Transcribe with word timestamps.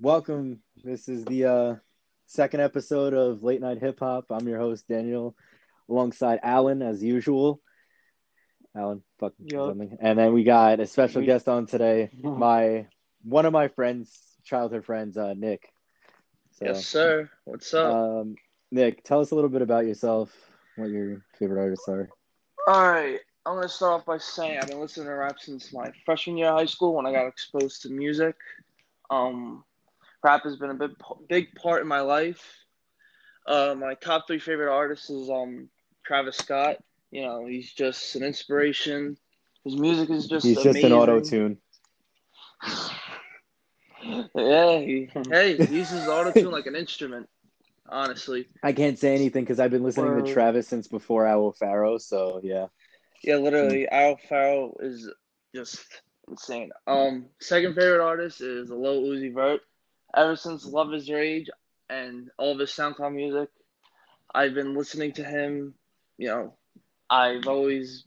welcome. 0.00 0.60
This 0.82 1.08
is 1.08 1.24
the 1.24 1.44
uh, 1.44 1.74
second 2.26 2.60
episode 2.60 3.14
of 3.14 3.42
Late 3.42 3.60
Night 3.60 3.78
Hip 3.80 4.00
Hop. 4.00 4.26
I'm 4.30 4.46
your 4.48 4.58
host 4.58 4.86
Daniel, 4.88 5.34
alongside 5.88 6.40
Alan 6.42 6.82
as 6.82 7.02
usual. 7.02 7.60
Alan, 8.76 9.02
fuck 9.20 9.32
Yup. 9.38 9.70
something. 9.70 9.96
And 10.00 10.18
then 10.18 10.32
we 10.32 10.44
got 10.44 10.80
a 10.80 10.86
special 10.86 11.20
We- 11.20 11.26
guest 11.26 11.48
on 11.48 11.66
today. 11.66 12.10
My 12.22 12.86
one 13.22 13.46
of 13.46 13.52
my 13.54 13.68
friends, 13.68 14.18
childhood 14.44 14.84
friends, 14.84 15.16
uh, 15.16 15.32
Nick. 15.34 15.66
So, 16.58 16.66
Yes, 16.66 16.86
sir. 16.86 17.30
What's 17.44 17.72
up? 17.72 17.94
um, 17.94 18.34
Nick, 18.70 19.02
tell 19.02 19.20
us 19.20 19.30
a 19.30 19.34
little 19.34 19.48
bit 19.48 19.62
about 19.62 19.86
yourself. 19.86 20.30
What 20.76 20.90
your 20.90 21.24
favorite 21.38 21.60
artists 21.60 21.88
are. 21.88 22.08
All 22.68 22.86
right. 22.90 23.18
I'm 23.46 23.54
gonna 23.56 23.68
start 23.68 24.00
off 24.00 24.06
by 24.06 24.18
saying 24.18 24.58
I've 24.58 24.68
been 24.68 24.80
listening 24.80 25.06
to 25.06 25.12
rap 25.14 25.38
since 25.38 25.72
my 25.72 25.90
freshman 26.04 26.36
year 26.38 26.48
of 26.48 26.58
high 26.58 26.64
school 26.64 26.94
when 26.94 27.06
I 27.06 27.12
got 27.12 27.26
exposed 27.26 27.82
to 27.82 27.90
music. 27.90 28.34
Um, 29.10 29.64
rap 30.24 30.42
has 30.44 30.56
been 30.56 30.70
a 30.70 30.74
big 30.74 30.90
big 31.28 31.54
part 31.54 31.82
in 31.82 31.86
my 31.86 32.00
life. 32.00 32.42
Uh, 33.46 33.74
my 33.78 33.94
top 33.94 34.26
three 34.26 34.38
favorite 34.38 34.72
artists 34.72 35.10
is 35.10 35.30
um 35.30 35.68
Travis 36.04 36.38
Scott. 36.38 36.78
You 37.10 37.22
know, 37.22 37.46
he's 37.46 37.72
just 37.72 38.16
an 38.16 38.24
inspiration. 38.24 39.16
His 39.64 39.76
music 39.76 40.10
is 40.10 40.26
just 40.26 40.44
He's 40.44 40.60
just 40.60 40.78
an 40.78 40.92
auto 40.92 41.20
tune. 41.20 41.58
Yeah, 44.34 44.80
he, 44.80 45.08
hey, 45.30 45.56
he 45.56 45.76
uses 45.76 46.06
auto 46.06 46.30
tune 46.30 46.50
like 46.50 46.66
an 46.66 46.76
instrument. 46.76 47.26
Honestly, 47.88 48.46
I 48.62 48.74
can't 48.74 48.98
say 48.98 49.14
anything 49.14 49.44
because 49.44 49.58
I've 49.58 49.70
been 49.70 49.82
listening 49.82 50.12
Word. 50.12 50.26
to 50.26 50.32
Travis 50.32 50.68
since 50.68 50.88
before 50.88 51.26
Owl 51.26 51.52
Pharaoh. 51.52 51.96
So 51.96 52.40
yeah. 52.42 52.66
yeah, 53.22 53.36
literally, 53.36 53.88
Owl 53.90 54.18
Pharaoh 54.28 54.76
is 54.80 55.10
just 55.54 55.86
insane. 56.28 56.70
Um, 56.86 57.26
second 57.40 57.74
favorite 57.74 58.04
artist 58.04 58.42
is 58.42 58.68
Lil 58.68 59.02
Uzi 59.02 59.32
Vert. 59.32 59.62
Ever 60.16 60.36
since 60.36 60.64
Luv 60.64 60.94
Is 60.94 61.10
Rage 61.10 61.50
and 61.88 62.30
all 62.38 62.52
of 62.52 62.58
his 62.58 62.70
SoundCloud 62.70 63.14
music, 63.14 63.48
I've 64.34 64.54
been 64.54 64.74
listening 64.74 65.12
to 65.12 65.24
him. 65.24 65.74
You 66.18 66.28
know, 66.28 66.54
I've 67.10 67.46
always 67.46 68.04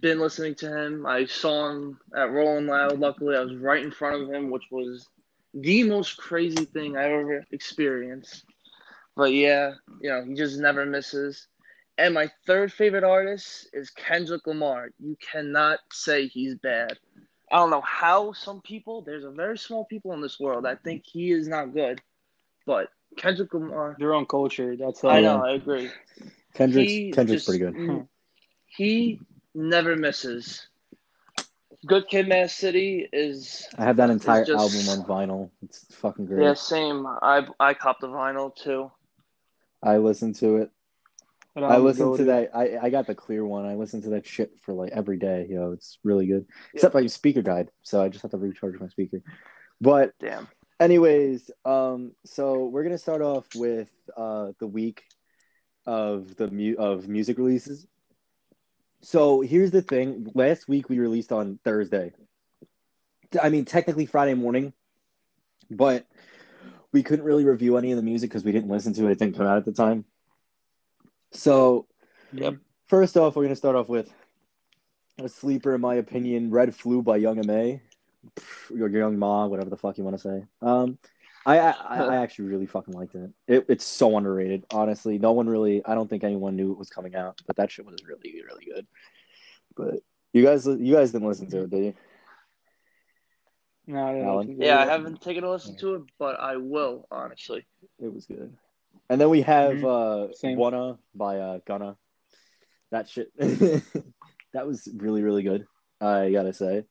been 0.00 0.18
listening 0.20 0.54
to 0.56 0.68
him. 0.68 1.06
I 1.06 1.26
saw 1.26 1.70
him 1.70 1.98
at 2.16 2.30
Rolling 2.30 2.66
Loud. 2.66 2.98
Luckily, 2.98 3.36
I 3.36 3.40
was 3.40 3.56
right 3.56 3.82
in 3.82 3.90
front 3.90 4.22
of 4.22 4.30
him, 4.30 4.50
which 4.50 4.64
was 4.70 5.08
the 5.52 5.84
most 5.84 6.16
crazy 6.16 6.64
thing 6.64 6.96
I 6.96 7.04
ever 7.04 7.44
experienced. 7.50 8.44
But 9.16 9.32
yeah, 9.32 9.72
you 10.00 10.10
know, 10.10 10.24
he 10.24 10.34
just 10.34 10.58
never 10.58 10.86
misses. 10.86 11.46
And 11.98 12.14
my 12.14 12.30
third 12.46 12.72
favorite 12.72 13.04
artist 13.04 13.68
is 13.74 13.90
Kendrick 13.90 14.46
Lamar. 14.46 14.88
You 14.98 15.16
cannot 15.20 15.80
say 15.92 16.28
he's 16.28 16.54
bad. 16.54 16.98
I 17.50 17.56
don't 17.56 17.70
know 17.70 17.80
how 17.80 18.32
some 18.32 18.60
people, 18.60 19.02
there's 19.02 19.24
a 19.24 19.30
very 19.30 19.58
small 19.58 19.84
people 19.84 20.12
in 20.12 20.20
this 20.20 20.38
world 20.38 20.64
that 20.64 20.84
think 20.84 21.04
he 21.04 21.32
is 21.32 21.48
not 21.48 21.74
good. 21.74 22.00
But 22.66 22.88
Kendrick 23.16 23.52
Lamar, 23.52 23.96
Their 23.98 24.14
own 24.14 24.26
culture. 24.26 24.76
That's 24.76 25.02
I 25.02 25.18
uh, 25.18 25.20
know, 25.20 25.44
I 25.44 25.52
agree. 25.52 25.90
Kendrick's 26.54 26.90
He 26.90 27.10
Kendrick's 27.12 27.44
just- 27.46 27.60
pretty 27.60 27.72
good. 27.72 28.06
He 28.66 29.20
never 29.54 29.96
misses. 29.96 30.66
Good 31.86 32.08
Kid, 32.08 32.28
Mad 32.28 32.50
City 32.50 33.08
is 33.10 33.66
I 33.76 33.84
have 33.84 33.96
that 33.96 34.10
entire 34.10 34.44
just- 34.44 34.60
album 34.60 35.00
on 35.00 35.06
vinyl. 35.28 35.50
It's 35.62 35.92
fucking 35.96 36.26
great. 36.26 36.42
yeah, 36.44 36.54
same. 36.54 37.06
I 37.06 37.46
I 37.58 37.74
copped 37.74 38.02
the 38.02 38.08
vinyl 38.08 38.54
too. 38.54 38.92
I 39.82 39.96
listened 39.96 40.36
to 40.36 40.58
it. 40.58 40.70
I 41.56 41.78
listened 41.78 42.16
to 42.16 42.24
that. 42.24 42.50
I, 42.54 42.78
I 42.78 42.90
got 42.90 43.06
the 43.06 43.14
clear 43.14 43.44
one. 43.44 43.66
I 43.66 43.74
listened 43.74 44.04
to 44.04 44.10
that 44.10 44.26
shit 44.26 44.52
for 44.62 44.72
like 44.72 44.92
every 44.92 45.18
day. 45.18 45.46
Yo, 45.50 45.72
it's 45.72 45.98
really 46.04 46.26
good. 46.26 46.46
Except 46.74 46.94
my 46.94 47.06
speaker 47.06 47.42
died, 47.42 47.70
so 47.82 48.02
I 48.02 48.08
just 48.08 48.22
have 48.22 48.30
to 48.30 48.36
recharge 48.36 48.78
my 48.78 48.88
speaker. 48.88 49.22
But 49.80 50.12
Damn. 50.20 50.48
anyways, 50.78 51.50
um, 51.64 52.12
so 52.24 52.66
we're 52.66 52.84
gonna 52.84 52.98
start 52.98 53.22
off 53.22 53.46
with 53.56 53.90
uh 54.16 54.52
the 54.60 54.66
week 54.66 55.04
of 55.86 56.36
the 56.36 56.48
mu- 56.48 56.76
of 56.78 57.08
music 57.08 57.38
releases. 57.38 57.86
So 59.02 59.40
here's 59.40 59.70
the 59.70 59.82
thing. 59.82 60.30
Last 60.34 60.68
week 60.68 60.88
we 60.88 60.98
released 60.98 61.32
on 61.32 61.58
Thursday. 61.64 62.12
I 63.42 63.48
mean, 63.48 63.64
technically 63.64 64.06
Friday 64.06 64.34
morning, 64.34 64.72
but 65.70 66.06
we 66.92 67.02
couldn't 67.02 67.24
really 67.24 67.44
review 67.44 67.76
any 67.76 67.92
of 67.92 67.96
the 67.96 68.02
music 68.02 68.30
because 68.30 68.44
we 68.44 68.52
didn't 68.52 68.70
listen 68.70 68.92
to 68.94 69.06
it. 69.06 69.12
It 69.12 69.18
didn't 69.18 69.36
come 69.36 69.46
out 69.46 69.56
at 69.56 69.64
the 69.64 69.72
time. 69.72 70.04
So, 71.32 71.86
Yep. 72.32 72.56
first 72.86 73.16
off, 73.16 73.36
we're 73.36 73.44
gonna 73.44 73.56
start 73.56 73.76
off 73.76 73.88
with 73.88 74.12
a 75.18 75.28
sleeper, 75.28 75.74
in 75.74 75.80
my 75.80 75.96
opinion, 75.96 76.50
"Red 76.50 76.74
Flu" 76.74 77.02
by 77.02 77.16
Young 77.16 77.38
M.A. 77.38 77.82
Your 78.70 78.88
Young 78.88 79.18
Ma, 79.18 79.46
whatever 79.46 79.70
the 79.70 79.76
fuck 79.76 79.98
you 79.98 80.04
want 80.04 80.16
to 80.16 80.22
say. 80.22 80.46
Um, 80.62 80.98
I, 81.46 81.58
I 81.58 81.72
I 81.72 82.16
actually 82.22 82.48
really 82.48 82.66
fucking 82.66 82.94
liked 82.94 83.14
it. 83.14 83.30
it. 83.48 83.64
It's 83.68 83.84
so 83.84 84.16
underrated, 84.16 84.66
honestly. 84.72 85.18
No 85.18 85.32
one 85.32 85.48
really. 85.48 85.84
I 85.84 85.94
don't 85.94 86.08
think 86.08 86.24
anyone 86.24 86.56
knew 86.56 86.72
it 86.72 86.78
was 86.78 86.90
coming 86.90 87.14
out, 87.14 87.40
but 87.46 87.56
that 87.56 87.70
shit 87.70 87.86
was 87.86 87.96
really 88.04 88.42
really 88.44 88.66
good. 88.66 88.86
But 89.76 90.00
you 90.32 90.44
guys, 90.44 90.66
you 90.66 90.94
guys 90.94 91.12
didn't 91.12 91.28
listen 91.28 91.50
to 91.50 91.62
it, 91.62 91.70
did 91.70 91.84
you? 91.84 91.94
No, 93.86 94.06
I 94.06 94.12
didn't 94.12 94.28
Alan? 94.28 94.38
listen 94.46 94.58
to 94.58 94.66
Yeah, 94.66 94.78
I 94.78 94.86
haven't 94.86 95.20
taken 95.22 95.44
a 95.44 95.50
listen 95.50 95.76
to 95.78 95.94
it, 95.96 96.02
but 96.18 96.38
I 96.38 96.56
will, 96.56 97.06
honestly. 97.10 97.66
It 97.98 98.12
was 98.12 98.26
good. 98.26 98.56
And 99.08 99.20
then 99.20 99.30
we 99.30 99.42
have 99.42 99.76
Mhm. 99.76 99.84
uh 100.30 100.32
Same. 100.34 100.58
Wunna 100.58 100.98
by 101.14 101.38
uh 101.38 101.58
Gunna. 101.66 101.96
That 102.90 103.08
shit 103.08 103.30
that 103.38 104.66
was 104.66 104.88
really, 104.96 105.22
really 105.22 105.42
good. 105.42 105.66
I 106.00 106.30
gotta 106.32 106.52
say. 106.52 106.84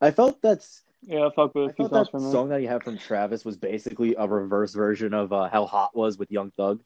I 0.00 0.10
felt 0.10 0.40
that's 0.42 0.82
Yeah, 1.02 1.26
I 1.26 1.30
fuck 1.34 1.54
with 1.54 1.70
a 1.70 1.74
few 1.74 1.88
felt 1.88 1.90
songs 1.92 2.06
that 2.06 2.10
from 2.10 2.32
song 2.32 2.48
that 2.50 2.60
he 2.60 2.66
had 2.66 2.82
from 2.84 2.98
Travis 2.98 3.44
was 3.44 3.56
basically 3.56 4.14
a 4.16 4.26
reverse 4.26 4.74
version 4.74 5.14
of 5.14 5.32
uh, 5.32 5.48
how 5.48 5.66
Hot 5.66 5.96
was 5.96 6.18
with 6.18 6.30
Young 6.30 6.50
Thug. 6.56 6.82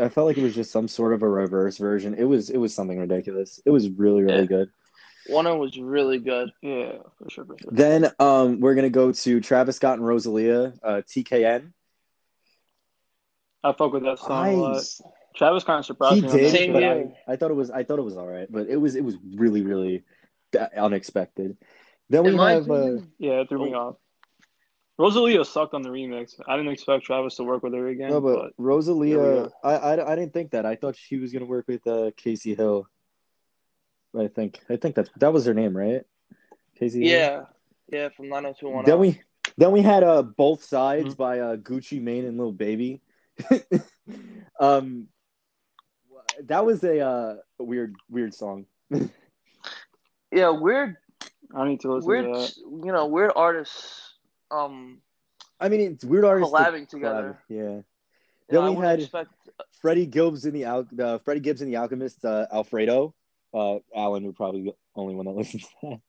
I 0.00 0.08
felt 0.08 0.26
like 0.26 0.36
it 0.36 0.42
was 0.42 0.54
just 0.54 0.72
some 0.72 0.88
sort 0.88 1.12
of 1.14 1.22
a 1.22 1.28
reverse 1.28 1.78
version. 1.78 2.14
It 2.14 2.24
was 2.24 2.50
it 2.50 2.58
was 2.58 2.74
something 2.74 2.98
ridiculous. 2.98 3.60
It 3.64 3.70
was 3.70 3.88
really, 3.88 4.22
really 4.22 4.40
Yeah. 4.40 4.46
good. 4.46 4.70
One 5.26 5.58
was 5.58 5.78
really 5.78 6.18
good. 6.18 6.50
Yeah, 6.62 6.98
for 7.18 7.28
sure, 7.30 7.44
for 7.44 7.56
sure. 7.60 7.70
Then 7.72 8.10
um 8.18 8.60
we're 8.60 8.74
gonna 8.74 8.90
go 8.90 9.12
to 9.12 9.40
Travis 9.40 9.76
Scott 9.76 9.98
and 9.98 10.06
Rosalia, 10.06 10.74
uh 10.82 11.02
TKN. 11.06 11.72
I 13.68 13.72
fuck 13.74 13.92
with 13.92 14.04
that 14.04 14.18
song 14.18 14.30
a 14.46 14.50
I- 14.50 14.54
lot. 14.54 14.84
Travis 15.36 15.62
kind 15.62 15.78
of 15.78 15.86
surprised 15.86 16.16
He 16.16 16.20
me. 16.22 16.28
on 16.30 16.36
did, 16.36 16.50
Same 16.50 16.72
but 16.72 16.82
I, 16.82 17.14
I 17.28 17.36
thought 17.36 17.50
it 17.52 17.54
was 17.54 17.70
I 17.70 17.84
thought 17.84 17.98
it 18.00 18.02
was 18.04 18.16
all 18.16 18.26
right, 18.26 18.50
but 18.50 18.68
it 18.68 18.76
was 18.76 18.96
it 18.96 19.04
was 19.04 19.16
really 19.36 19.62
really 19.62 20.02
unexpected. 20.76 21.56
Then 22.10 22.24
we 22.24 22.30
In 22.30 22.36
my 22.36 22.52
have 22.52 22.68
uh, 22.70 22.96
Yeah, 23.18 23.40
it 23.42 23.48
threw 23.48 23.64
me 23.64 23.74
off. 23.74 23.96
Rosalia 24.98 25.44
sucked 25.44 25.74
on 25.74 25.82
the 25.82 25.90
remix. 25.90 26.40
I 26.48 26.56
didn't 26.56 26.72
expect 26.72 27.04
Travis 27.04 27.36
to 27.36 27.44
work 27.44 27.62
with 27.62 27.72
her 27.74 27.86
again. 27.86 28.10
no, 28.10 28.20
but 28.20 28.34
but, 28.36 28.52
Rosalia. 28.58 29.48
I, 29.62 29.74
I 29.74 30.12
I 30.12 30.16
didn't 30.16 30.32
think 30.32 30.50
that. 30.52 30.66
I 30.66 30.74
thought 30.74 30.96
she 30.96 31.18
was 31.18 31.32
gonna 31.32 31.44
work 31.46 31.68
with 31.68 31.86
uh, 31.86 32.10
Casey 32.16 32.54
Hill. 32.56 32.88
I 34.18 34.26
think 34.28 34.58
I 34.68 34.76
think 34.76 34.96
that 34.96 35.08
that 35.18 35.32
was 35.32 35.44
her 35.46 35.54
name, 35.54 35.76
right? 35.76 36.02
Casey. 36.80 37.06
Hill? 37.06 37.10
yeah, 37.16 37.42
yeah, 37.92 38.08
from 38.08 38.28
90210. 38.28 38.84
Then 38.90 38.98
we 38.98 39.20
then 39.56 39.70
we 39.70 39.82
had 39.82 40.02
uh 40.02 40.22
both 40.22 40.64
sides 40.64 41.14
Mhm. 41.14 41.16
by 41.16 41.38
uh 41.38 41.56
Gucci 41.56 42.02
Mane 42.02 42.24
and 42.24 42.38
Lil 42.38 42.50
Baby. 42.52 43.02
um, 44.60 45.08
that 46.44 46.64
was 46.64 46.82
a 46.84 47.00
uh 47.00 47.36
weird 47.58 47.94
weird 48.08 48.34
song. 48.34 48.66
yeah, 50.32 50.50
weird, 50.50 50.96
I 51.54 51.66
need 51.68 51.80
to 51.80 51.92
listen 51.92 52.08
weird, 52.08 52.24
to 52.26 52.32
that. 52.32 52.56
you 52.56 52.92
know, 52.92 53.06
weird 53.06 53.32
artists, 53.36 54.14
um, 54.50 55.00
I 55.60 55.68
mean, 55.68 55.80
it's 55.80 56.04
weird 56.04 56.24
artists 56.24 56.52
to 56.52 56.58
collabing 56.58 56.88
together. 56.88 57.38
collab, 57.50 57.56
Yeah. 57.56 57.80
Yeah, 58.50 58.60
Then 58.60 58.62
I 58.62 58.70
we 58.70 58.76
had 58.86 59.00
expect. 59.00 59.30
Freddie 59.82 60.06
Gibbs 60.06 60.46
in 60.46 60.54
the 60.54 60.64
Al- 60.64 60.88
uh, 60.98 61.18
Freddie 61.18 61.40
Gibbs 61.40 61.60
in 61.60 61.68
the 61.68 61.76
Alchemist, 61.76 62.24
uh, 62.24 62.46
Alfredo. 62.50 63.14
Uh, 63.52 63.78
Alan 63.94 64.24
would 64.24 64.36
probably 64.36 64.62
be 64.62 64.70
the 64.70 64.76
only 64.94 65.14
one 65.14 65.26
that 65.26 65.32
listens 65.36 65.64
to 65.64 65.68
that. 65.82 66.00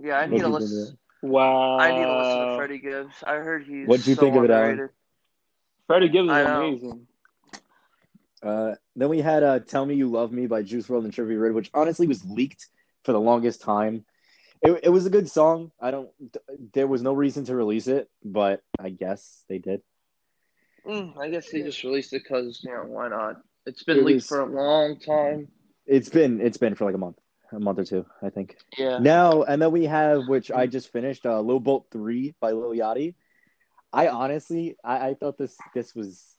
Yeah, 0.00 0.18
I 0.18 0.26
need 0.26 0.30
to 0.30 0.36
you 0.36 0.42
think 0.44 0.54
of 0.54 0.60
listen. 0.62 0.98
Wow. 1.22 1.78
I 1.78 1.90
need 1.90 2.04
to 2.04 2.18
listen 2.18 2.46
to 2.48 2.56
Freddie 2.56 2.78
Gibbs. 2.78 3.14
I 3.26 3.34
heard 3.34 3.64
he's. 3.64 3.88
What'd 3.88 4.06
you 4.06 4.14
so 4.14 4.20
think 4.20 4.36
of 4.36 4.44
it, 4.44 4.50
Alan? 4.52 4.88
Underrated. 5.88 5.88
Freddie 5.88 6.08
Gibbs 6.08 6.30
is 6.30 6.46
amazing. 6.46 7.06
Uh, 8.42 8.74
then 8.94 9.08
we 9.08 9.20
had 9.20 9.42
uh, 9.42 9.58
"Tell 9.60 9.84
Me 9.84 9.94
You 9.94 10.08
Love 10.08 10.32
Me" 10.32 10.46
by 10.46 10.62
Juice 10.62 10.86
WRLD 10.86 11.04
and 11.04 11.12
Trippie 11.12 11.40
Redd, 11.40 11.54
which 11.54 11.70
honestly 11.74 12.06
was 12.06 12.24
leaked 12.24 12.68
for 13.04 13.12
the 13.12 13.20
longest 13.20 13.60
time. 13.60 14.04
It, 14.62 14.80
it 14.84 14.88
was 14.90 15.06
a 15.06 15.10
good 15.10 15.28
song. 15.28 15.72
I 15.80 15.90
don't. 15.90 16.10
There 16.72 16.86
was 16.86 17.02
no 17.02 17.12
reason 17.12 17.44
to 17.46 17.56
release 17.56 17.88
it, 17.88 18.08
but 18.24 18.62
I 18.78 18.90
guess 18.90 19.42
they 19.48 19.58
did. 19.58 19.82
Mm, 20.86 21.18
I 21.18 21.30
guess 21.30 21.50
they 21.50 21.62
just 21.62 21.82
released 21.82 22.12
it 22.12 22.22
because 22.22 22.60
you 22.64 22.70
know 22.72 22.84
why 22.86 23.08
not? 23.08 23.36
It's 23.66 23.82
been 23.82 23.98
It 23.98 24.04
leaked 24.04 24.16
was- 24.16 24.26
for 24.26 24.40
a 24.42 24.46
long 24.46 24.98
time. 25.00 25.48
It's 25.86 26.08
been 26.10 26.40
it's 26.40 26.58
been 26.58 26.74
for 26.74 26.84
like 26.84 26.94
a 26.94 26.98
month, 26.98 27.18
a 27.50 27.58
month 27.58 27.78
or 27.78 27.84
two, 27.84 28.04
I 28.22 28.28
think. 28.30 28.56
Yeah. 28.76 28.98
Now 28.98 29.42
and 29.44 29.60
then 29.60 29.72
we 29.72 29.84
have, 29.84 30.28
which 30.28 30.50
I 30.50 30.66
just 30.66 30.92
finished, 30.92 31.24
uh, 31.24 31.40
"Lil 31.40 31.60
Boat 31.60 31.86
Three 31.90 32.34
by 32.40 32.52
Lil 32.52 32.70
Yachty. 32.72 33.14
I 33.92 34.08
honestly, 34.08 34.76
I, 34.84 35.08
I 35.10 35.14
thought 35.14 35.38
this 35.38 35.56
this 35.74 35.94
was 35.94 36.36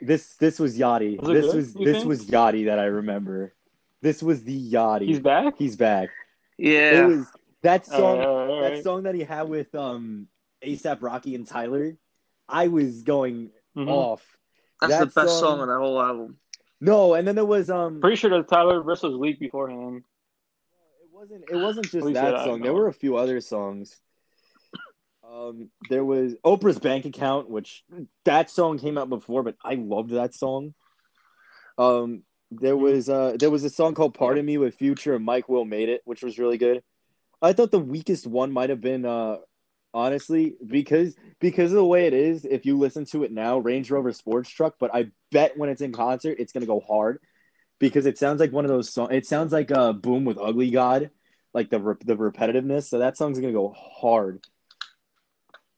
this 0.00 0.34
this 0.36 0.58
was 0.58 0.78
Yachty. 0.78 1.20
Was 1.20 1.28
This 1.28 1.46
good, 1.46 1.54
was 1.56 1.74
this 1.74 1.96
think? 1.98 2.06
was 2.06 2.26
Yachty 2.26 2.64
that 2.66 2.78
I 2.78 2.84
remember. 2.84 3.54
This 4.00 4.22
was 4.22 4.42
the 4.42 4.72
Yachty. 4.72 5.06
He's 5.06 5.20
back. 5.20 5.54
He's 5.58 5.76
back. 5.76 6.10
Yeah. 6.58 7.02
It 7.02 7.06
was 7.06 7.26
that 7.62 7.86
song. 7.86 8.18
right, 8.18 8.26
all 8.26 8.46
right, 8.46 8.60
that 8.62 8.72
right. 8.76 8.84
song 8.84 9.02
that 9.04 9.14
he 9.14 9.22
had 9.22 9.48
with 9.48 9.74
um 9.74 10.28
ASAP 10.64 10.98
Rocky 11.00 11.34
and 11.34 11.46
Tyler, 11.46 11.96
I 12.48 12.68
was 12.68 13.02
going 13.02 13.50
Mhm. 13.76 13.88
off. 13.88 14.22
That's 14.80 14.92
That 14.94 15.00
the 15.00 15.06
best 15.20 15.38
song- 15.38 15.58
song 15.58 15.60
on 15.60 15.68
that 15.68 15.78
whole 15.78 16.00
album. 16.02 16.38
No, 16.80 17.14
and 17.14 17.26
then 17.28 17.36
there 17.36 17.44
was 17.44 17.70
um 17.70 18.00
Pretty 18.00 18.16
sure 18.16 18.30
that 18.30 18.48
Tyler 18.48 18.82
verse 18.82 19.02
was 19.02 19.14
leaked 19.14 19.40
beforehand. 19.40 20.02
It 21.02 21.08
wasn't. 21.12 21.44
It 21.48 21.56
wasn't 21.56 21.88
just 21.90 22.06
that 22.06 22.14
that 22.14 22.44
song. 22.44 22.60
There 22.60 22.72
were 22.72 22.88
a 22.88 22.92
few 22.92 23.16
other 23.16 23.40
songs. 23.40 24.00
Um, 25.32 25.70
there 25.88 26.04
was 26.04 26.34
Oprah's 26.44 26.78
bank 26.78 27.06
account, 27.06 27.48
which 27.48 27.84
that 28.24 28.50
song 28.50 28.78
came 28.78 28.98
out 28.98 29.08
before, 29.08 29.42
but 29.42 29.56
I 29.64 29.74
loved 29.74 30.10
that 30.10 30.34
song. 30.34 30.74
Um, 31.78 32.22
there 32.50 32.76
was 32.76 33.08
uh, 33.08 33.36
there 33.38 33.50
was 33.50 33.64
a 33.64 33.70
song 33.70 33.94
called 33.94 34.14
"Pardon 34.14 34.44
Me" 34.44 34.58
with 34.58 34.74
Future 34.74 35.14
and 35.14 35.24
Mike 35.24 35.48
Will 35.48 35.64
made 35.64 35.88
it, 35.88 36.02
which 36.04 36.22
was 36.22 36.38
really 36.38 36.58
good. 36.58 36.82
I 37.40 37.54
thought 37.54 37.70
the 37.70 37.78
weakest 37.78 38.26
one 38.26 38.52
might 38.52 38.70
have 38.70 38.82
been 38.82 39.06
uh, 39.06 39.38
honestly 39.94 40.54
because 40.66 41.14
because 41.40 41.72
of 41.72 41.76
the 41.76 41.84
way 41.84 42.06
it 42.06 42.12
is. 42.12 42.44
If 42.44 42.66
you 42.66 42.78
listen 42.78 43.06
to 43.06 43.24
it 43.24 43.32
now, 43.32 43.58
Range 43.58 43.90
Rover 43.90 44.12
Sports 44.12 44.50
Truck, 44.50 44.74
but 44.78 44.94
I 44.94 45.06
bet 45.30 45.56
when 45.56 45.70
it's 45.70 45.80
in 45.82 45.92
concert, 45.92 46.36
it's 46.40 46.52
gonna 46.52 46.66
go 46.66 46.80
hard 46.80 47.20
because 47.78 48.04
it 48.04 48.18
sounds 48.18 48.38
like 48.38 48.52
one 48.52 48.66
of 48.66 48.70
those 48.70 48.92
songs. 48.92 49.10
It 49.12 49.26
sounds 49.26 49.50
like 49.52 49.70
uh, 49.70 49.94
"Boom" 49.94 50.26
with 50.26 50.38
Ugly 50.38 50.70
God, 50.72 51.10
like 51.54 51.70
the 51.70 51.80
re- 51.80 51.94
the 52.04 52.16
repetitiveness. 52.16 52.88
So 52.88 52.98
that 52.98 53.16
song's 53.16 53.38
gonna 53.40 53.52
go 53.52 53.74
hard. 53.74 54.44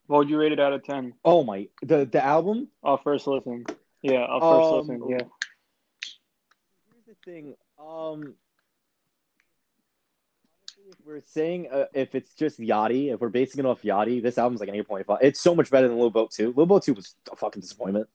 What 0.07 0.19
would 0.19 0.31
you 0.31 0.39
rate 0.39 0.53
it 0.53 0.61
out 0.61 0.73
of 0.73 0.85
ten? 0.85 1.15
Oh 1.25 1.45
my, 1.45 1.69
the 1.83 2.05
the 2.05 2.23
album. 2.23 2.69
Off 2.83 3.03
first 3.03 3.27
listen. 3.27 3.65
Yeah, 4.03 4.25
off 4.25 4.43
first 4.43 4.91
Um, 4.91 5.01
listen. 5.01 5.09
Yeah. 5.09 5.27
Here's 6.93 7.07
the 7.07 7.15
thing. 7.25 7.55
Um, 7.79 8.35
if 10.87 10.97
we're 11.07 11.21
saying 11.21 11.69
uh, 11.73 11.87
if 11.95 12.15
it's 12.15 12.35
just 12.35 12.61
Yachty, 12.61 13.15
if 13.15 13.21
we're 13.21 13.31
basing 13.31 13.61
it 13.61 13.67
off 13.67 13.83
Yachty, 13.83 14.23
this 14.23 14.37
album's 14.37 14.61
like 14.61 14.69
an 14.69 14.75
eight 14.75 14.87
point 14.87 15.07
five. 15.07 15.19
It's 15.23 15.41
so 15.41 15.55
much 15.55 15.71
better 15.71 15.89
than 15.89 15.99
Lil 15.99 16.11
Boat 16.11 16.31
Two. 16.31 16.53
Lil 16.55 16.67
Boat 16.67 16.85
Two 16.85 16.95
was 16.95 17.15
a 17.33 17.37
fucking 17.37 17.63
disappointment. 17.63 18.09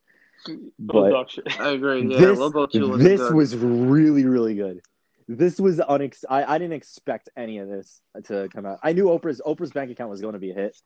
But. 0.78 1.14
I 1.60 1.70
agree. 1.70 2.06
Yeah, 2.06 2.20
this, 2.20 2.40
Lobo 2.40 2.66
2 2.66 2.88
was 2.88 3.04
this 3.04 3.20
good. 3.20 3.34
was 3.34 3.56
really 3.58 4.26
really 4.26 4.56
good. 4.56 4.82
This 5.28 5.60
was 5.60 5.78
unex. 5.78 6.24
I, 6.30 6.56
I 6.56 6.58
didn't 6.58 6.74
expect 6.74 7.30
any 7.36 7.58
of 7.58 7.68
this 7.68 8.00
to 8.26 8.48
come 8.54 8.66
out. 8.66 8.80
I 8.82 8.94
knew 8.94 9.06
Oprah's 9.06 9.42
Oprah's 9.46 9.72
bank 9.72 9.92
account 9.92 10.10
was 10.12 10.22
going 10.22 10.34
to 10.34 10.40
be 10.40 10.52
a 10.52 10.54
hit 10.54 10.78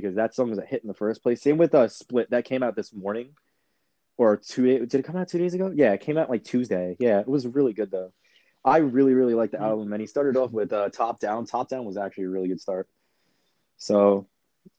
because 0.00 0.16
that 0.16 0.34
song 0.34 0.50
was 0.50 0.58
a 0.58 0.64
hit 0.64 0.82
in 0.82 0.88
the 0.88 0.94
first 0.94 1.22
place. 1.22 1.42
Same 1.42 1.56
with 1.58 1.74
uh, 1.74 1.88
Split 1.88 2.30
that 2.30 2.44
came 2.44 2.62
out 2.62 2.76
this 2.76 2.92
morning 2.92 3.30
or 4.16 4.36
two 4.36 4.66
days. 4.66 4.88
Did 4.88 5.00
it 5.00 5.04
come 5.04 5.16
out 5.16 5.28
two 5.28 5.38
days 5.38 5.54
ago? 5.54 5.72
Yeah, 5.74 5.92
it 5.92 6.00
came 6.00 6.18
out 6.18 6.30
like 6.30 6.44
Tuesday. 6.44 6.96
Yeah, 6.98 7.20
it 7.20 7.28
was 7.28 7.46
really 7.46 7.72
good 7.72 7.90
though. 7.90 8.12
I 8.64 8.78
really 8.78 9.14
really 9.14 9.34
liked 9.34 9.52
the 9.52 9.58
Mhm. 9.58 9.64
album, 9.70 9.92
and 9.92 10.00
he 10.00 10.06
started 10.06 10.36
off 10.36 10.52
with 10.52 10.72
uh, 10.72 10.88
Top 10.90 11.20
Down. 11.20 11.44
Top 11.46 11.68
Down 11.68 11.84
was 11.84 11.96
actually 11.96 12.24
a 12.24 12.30
really 12.30 12.48
good 12.48 12.60
start. 12.60 12.88
So 13.76 14.26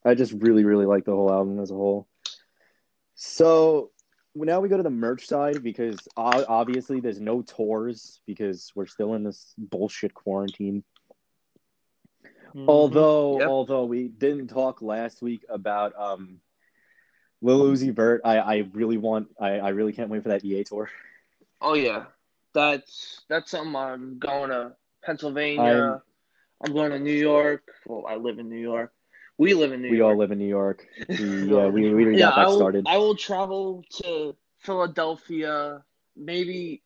I 0.03 0.15
just 0.15 0.33
really 0.33 0.63
really 0.65 0.85
like 0.85 1.05
the 1.05 1.11
whole 1.11 1.31
album 1.31 1.59
as 1.59 1.71
a 1.71 1.75
whole. 1.75 2.07
So 3.15 3.91
now 4.35 4.59
we 4.59 4.69
go 4.69 4.77
to 4.77 4.83
the 4.83 4.89
merch 4.89 5.27
side 5.27 5.63
because 5.63 6.07
obviously 6.17 6.99
there's 6.99 7.21
no 7.21 7.41
tours 7.41 8.21
because 8.25 8.71
we're 8.75 8.85
still 8.85 9.13
in 9.13 9.23
this 9.23 9.53
bullshit 9.57 10.13
quarantine. 10.13 10.83
Mhm. 12.55 12.69
Although, 12.69 13.39
Yep. 13.39 13.49
although 13.49 13.85
we 13.85 14.07
didn't 14.07 14.47
talk 14.47 14.81
last 14.81 15.21
week 15.21 15.43
about 15.49 15.93
um, 15.99 16.39
Lil 17.41 17.63
Uzi 17.63 17.93
Vert, 17.93 18.21
I, 18.23 18.37
I 18.37 18.57
really 18.71 18.97
want, 18.97 19.27
I, 19.39 19.59
I 19.59 19.69
really 19.69 19.91
can't 19.91 20.09
wait 20.09 20.23
for 20.23 20.29
that 20.29 20.45
EA 20.45 20.63
tour. 20.63 20.89
Oh 21.61 21.73
yeah, 21.73 22.05
that's 22.53 23.23
that's 23.27 23.51
something. 23.51 23.75
I'm 23.75 24.19
going 24.19 24.49
to 24.49 24.75
Pennsylvania. 25.03 25.63
I'm- 25.63 26.01
I'm, 26.63 26.73
going 26.73 26.91
to 26.91 26.99
New 26.99 27.11
York. 27.11 27.63
Well, 27.85 28.05
I 28.07 28.15
live 28.15 28.39
in 28.39 28.49
New 28.49 28.57
York. 28.59 28.93
We 29.37 29.53
live 29.53 29.73
in 29.73 29.81
New 29.81 29.89
we 29.89 29.97
York. 29.97 30.07
We 30.07 30.11
all 30.13 30.17
live 30.17 30.31
in 30.31 30.37
New 30.39 30.47
York. 30.47 30.87
We, 31.09 31.51
yeah, 31.53 31.67
we 31.67 31.93
we 31.93 32.13
yeah, 32.17 32.29
got 32.29 32.37
I 32.37 32.41
that 32.43 32.47
will. 32.47 32.55
started. 32.55 32.85
I 32.87 32.97
will 32.97 33.15
travel 33.15 33.83
to 34.01 34.35
Philadelphia. 34.59 35.83
Maybe, 36.15 36.81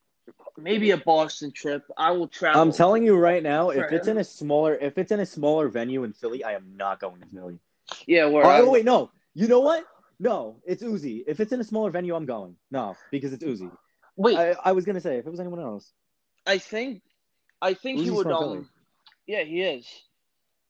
maybe 0.56 0.90
a 0.90 0.96
Boston 0.96 1.52
trip. 1.52 1.84
I 1.96 2.10
will 2.12 2.28
travel. 2.28 2.60
I'm 2.60 2.72
telling 2.72 3.04
you 3.04 3.16
right 3.16 3.42
now, 3.42 3.70
if 3.70 3.92
it's 3.92 4.08
in 4.08 4.18
a 4.18 4.24
smaller, 4.24 4.76
if 4.76 4.98
it's 4.98 5.12
in 5.12 5.20
a 5.20 5.26
smaller 5.26 5.68
venue 5.68 6.04
in 6.04 6.12
Philly, 6.12 6.44
I 6.44 6.52
am 6.52 6.76
not 6.76 7.00
going 7.00 7.20
to 7.20 7.26
Philly. 7.26 7.58
Yeah, 8.06 8.26
where 8.26 8.44
Oh, 8.44 8.48
I, 8.48 8.62
wait, 8.62 8.84
no. 8.84 9.10
You 9.34 9.48
know 9.48 9.60
what? 9.60 9.84
No, 10.18 10.56
it's 10.66 10.82
Uzi. 10.82 11.24
If 11.26 11.40
it's 11.40 11.52
in 11.52 11.60
a 11.60 11.64
smaller 11.64 11.90
venue, 11.90 12.14
I'm 12.14 12.26
going. 12.26 12.56
No, 12.70 12.96
because 13.10 13.32
it's 13.32 13.42
Uzi. 13.42 13.70
wait. 14.16 14.36
I, 14.36 14.54
I, 14.64 14.72
was 14.72 14.84
gonna 14.84 15.00
say 15.00 15.16
if 15.16 15.26
it 15.26 15.30
was 15.30 15.40
anyone 15.40 15.60
else. 15.60 15.92
I 16.46 16.58
think, 16.58 17.02
I 17.62 17.74
think 17.74 18.00
he 18.00 18.10
would. 18.10 18.24
from 18.24 18.34
Um, 18.34 18.68
yeah, 19.26 19.42
he 19.42 19.62
is. 19.62 19.86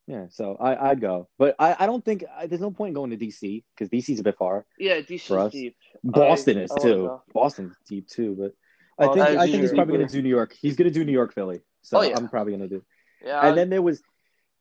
Yeah, 0.06 0.26
so 0.28 0.56
I 0.58 0.90
I'd 0.90 1.00
go, 1.00 1.28
but 1.38 1.54
I, 1.58 1.76
I 1.78 1.86
don't 1.86 2.04
think 2.04 2.24
I, 2.36 2.46
there's 2.46 2.60
no 2.60 2.72
point 2.72 2.88
in 2.88 2.94
going 2.94 3.10
to 3.10 3.16
DC 3.16 3.62
because 3.74 3.88
DC's 3.90 4.18
a 4.18 4.24
bit 4.24 4.36
far. 4.36 4.66
Yeah. 4.78 5.00
DC's 5.00 5.52
deep. 5.52 5.76
Boston 6.02 6.58
I- 6.58 6.62
is 6.62 6.72
too. 6.82 7.20
Boston's 7.32 7.76
deep 7.88 8.08
too, 8.08 8.36
but 8.38 8.54
I 9.00 9.06
Oh, 9.06 9.14
think 9.14 9.26
I 9.26 9.46
think 9.46 9.62
he's 9.62 9.72
probably 9.72 9.96
gonna 9.98 10.08
do 10.08 10.22
New 10.22 10.28
York. 10.28 10.54
He's 10.60 10.76
gonna 10.76 10.90
do 10.90 11.04
New 11.04 11.12
York, 11.12 11.32
Philly. 11.34 11.60
So 11.82 11.98
Oh, 11.98 12.02
yeah. 12.02 12.16
I'm 12.16 12.28
probably 12.28 12.52
gonna 12.52 12.68
do. 12.68 12.82
Yeah, 13.24 13.46
And 13.46 13.56
then 13.58 13.70
there 13.70 13.82
was, 13.82 14.02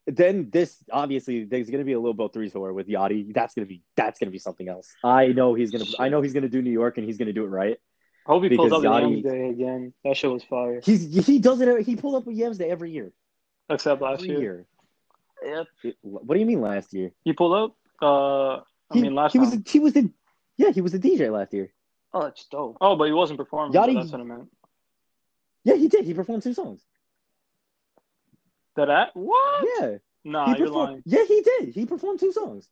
then 0.08 0.50
this 0.50 0.76
obviously 0.92 1.44
there's 1.46 1.70
gonna 1.70 1.84
be 1.84 1.94
a 1.94 2.00
Lil 2.00 2.14
Boat 2.14 2.34
three 2.34 2.50
tour 2.50 2.74
with 2.74 2.88
Yachty. 2.88 3.34
That's 3.34 3.54
gonna 3.54 3.68
be 3.68 3.84
that's 3.96 4.18
gonna 4.20 4.32
be 4.32 4.40
something 4.40 4.68
else. 4.70 4.88
I 5.04 5.28
know 5.28 5.54
he's 5.54 5.72
gonna 5.72 5.86
I 6.00 6.10
know 6.10 6.22
he's 6.22 6.34
gonna 6.34 6.50
do 6.50 6.62
New 6.62 6.72
York 6.72 6.98
and 6.98 7.06
he's 7.06 7.18
gonna 7.18 7.34
do 7.34 7.44
it 7.44 7.50
right. 7.50 7.78
I 8.28 8.32
hope 8.32 8.44
he 8.44 8.56
pulls 8.56 8.72
up 8.72 8.82
the 8.82 8.88
Yachty- 8.90 9.12
Yams 9.12 9.24
Day 9.24 9.50
again. 9.50 9.94
That 10.04 10.16
shit 10.18 10.32
was 10.32 10.44
fire. 10.44 10.82
He's 10.84 11.26
he 11.26 11.40
does 11.40 11.60
it. 11.62 11.86
He 11.86 11.96
pulled 11.96 12.16
up 12.16 12.26
with 12.26 12.36
Yams 12.38 12.58
Day 12.58 12.70
every 12.70 12.92
year. 12.92 13.12
Except 13.70 14.02
last 14.02 14.22
Every 14.24 14.30
year. 14.30 14.66
year. 15.44 15.66
yep. 15.84 15.94
What 16.02 16.34
do 16.34 16.40
you 16.40 16.46
mean 16.46 16.62
last 16.62 16.94
year? 16.94 17.12
He 17.24 17.34
pulled 17.34 17.54
up. 17.54 17.76
Uh, 18.02 18.58
I 18.58 18.62
He, 18.94 19.02
mean 19.02 19.16
last 19.16 19.34
he 19.34 19.40
was 19.40 19.50
time. 19.52 19.64
he 19.68 19.80
was 19.80 19.94
the 19.94 20.10
yeah 20.58 20.72
he 20.72 20.82
was 20.82 20.92
the 20.92 21.00
DJ 21.00 21.32
last 21.32 21.54
year. 21.54 21.72
Oh, 22.14 22.24
that's 22.24 22.46
dope. 22.46 22.78
Oh, 22.82 22.96
but 22.96 23.06
he 23.06 23.14
wasn't 23.14 23.38
performing. 23.40 23.74
Yachty- 23.80 23.96
That's 23.96 24.12
what 24.12 24.22
I 24.22 24.24
meant. 24.24 24.50
Yeah, 25.64 25.76
he 25.76 25.88
did. 25.88 26.06
He 26.06 26.14
performed 26.14 26.44
two 26.44 26.54
songs. 26.54 26.82
That 28.76 28.90
at 28.90 29.10
what? 29.16 29.66
Yeah, 29.80 29.98
Nah, 30.24 30.54
he 30.54 30.60
you're 30.60 30.68
performed. 30.68 30.90
lying. 30.92 31.04
Yeah, 31.06 31.24
he 31.28 31.42
did. 31.42 31.70
He 31.74 31.86
performed 31.86 32.20
two 32.20 32.32
songs. 32.32 32.68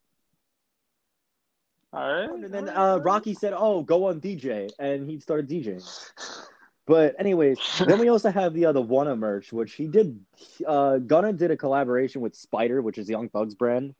All 1.93 2.11
right. 2.13 2.29
And 2.29 2.53
then 2.53 2.69
uh, 2.69 2.97
Rocky 2.97 3.33
said, 3.33 3.53
"Oh, 3.55 3.81
go 3.83 4.05
on 4.07 4.19
DJ," 4.21 4.69
and 4.79 5.09
he 5.09 5.19
started 5.19 5.49
DJing. 5.49 5.83
But 6.85 7.15
anyways, 7.19 7.57
then 7.85 7.99
we 7.99 8.07
also 8.09 8.29
have 8.31 8.53
the 8.53 8.65
other 8.65 8.79
Wunna 8.81 9.17
merch, 9.17 9.51
which 9.51 9.73
he 9.73 9.87
did. 9.87 10.19
Uh, 10.65 10.97
Gunna 10.99 11.33
did 11.33 11.51
a 11.51 11.57
collaboration 11.57 12.21
with 12.21 12.35
Spider, 12.35 12.81
which 12.81 12.97
is 12.97 13.09
Young 13.09 13.27
Thug's 13.29 13.55
brand, 13.55 13.93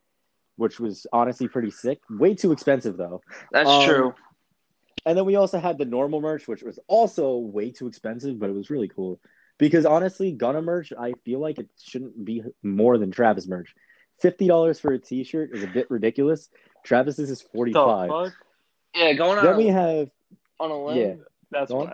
which 0.56 0.80
was 0.80 1.06
honestly 1.12 1.48
pretty 1.48 1.70
sick. 1.70 2.00
Way 2.08 2.34
too 2.34 2.52
expensive 2.52 2.96
though. 2.96 3.20
That's 3.52 3.68
Um, 3.68 3.86
true. 3.86 4.14
And 5.06 5.16
then 5.16 5.24
we 5.24 5.36
also 5.36 5.58
had 5.58 5.78
the 5.78 5.84
normal 5.84 6.20
merch, 6.20 6.46
which 6.48 6.62
was 6.62 6.78
also 6.86 7.36
way 7.38 7.70
too 7.70 7.86
expensive, 7.86 8.38
but 8.38 8.50
it 8.50 8.54
was 8.54 8.70
really 8.70 8.88
cool. 8.88 9.20
Because 9.58 9.84
honestly, 9.86 10.32
Gunna 10.32 10.62
merch, 10.62 10.92
I 10.98 11.14
feel 11.24 11.40
like 11.40 11.58
it 11.58 11.68
shouldn't 11.82 12.24
be 12.24 12.42
more 12.62 12.98
than 12.98 13.10
Travis 13.10 13.46
merch. 13.48 13.74
Fifty 14.20 14.46
dollars 14.46 14.78
for 14.80 14.92
a 14.92 14.98
T-shirt 14.98 15.50
is 15.52 15.62
a 15.62 15.66
bit 15.68 15.90
ridiculous. 15.90 16.48
Travis's 16.84 17.30
is 17.30 17.42
The 17.42 17.48
forty-five. 17.54 18.08
fuck? 18.10 18.32
Yeah, 18.94 19.12
going 19.14 19.38
on, 19.38 19.44
Then 19.44 19.54
a, 19.54 19.56
we 19.58 19.66
have 19.66 20.10
on 20.60 20.70
a 20.70 20.84
limb. 20.84 20.96
yeah. 20.96 21.14
That's 21.50 21.70
Go 21.70 21.82
on. 21.82 21.92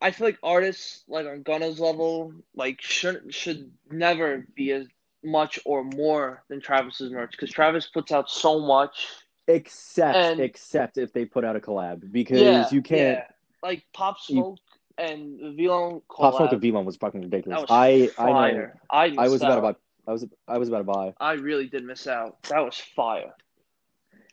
I 0.00 0.10
feel 0.12 0.26
like 0.28 0.38
artists 0.42 1.04
like 1.08 1.26
on 1.26 1.42
Gunna's 1.42 1.78
level 1.78 2.32
like 2.54 2.80
should 2.80 3.34
should 3.34 3.70
never 3.90 4.46
be 4.54 4.72
as 4.72 4.86
much 5.22 5.58
or 5.64 5.84
more 5.84 6.42
than 6.48 6.60
Travis's 6.60 7.12
merch 7.12 7.32
because 7.32 7.50
Travis 7.50 7.86
puts 7.86 8.10
out 8.12 8.30
so 8.30 8.60
much. 8.60 9.06
Except 9.46 10.16
And- 10.16 10.40
except 10.40 10.98
if 10.98 11.12
they 11.12 11.24
put 11.24 11.44
out 11.44 11.56
a 11.56 11.60
collab 11.60 12.10
because 12.12 12.40
yeah, 12.40 12.68
you 12.70 12.82
can't. 12.82 13.00
yeah. 13.18 13.24
like 13.62 13.84
Pop 13.92 14.16
You- 14.28 14.34
Smoke 14.34 14.58
and 14.98 15.40
Vlone 15.58 16.02
Pop 16.14 16.34
Smoke 16.36 16.52
and 16.52 16.60
Vlone 16.62 16.84
was 16.84 16.96
fucking 16.96 17.22
ridiculous. 17.22 17.62
was 17.62 17.70
I 17.70 18.10
I 18.18 18.52
know. 18.52 18.70
I, 18.90 19.04
I 19.18 19.22
was 19.28 19.32
missed 19.32 19.44
about 19.44 19.54
to 19.56 19.60
buy. 19.62 19.74
I 20.06 20.12
was 20.12 20.26
I 20.46 20.58
was 20.58 20.68
about 20.68 20.78
to 20.78 20.84
buy. 20.84 21.14
I 21.20 21.32
really 21.32 21.66
did 21.68 21.84
miss 21.84 22.06
out. 22.06 22.42
That 22.44 22.64
was 22.64 22.76
fire. 22.76 23.32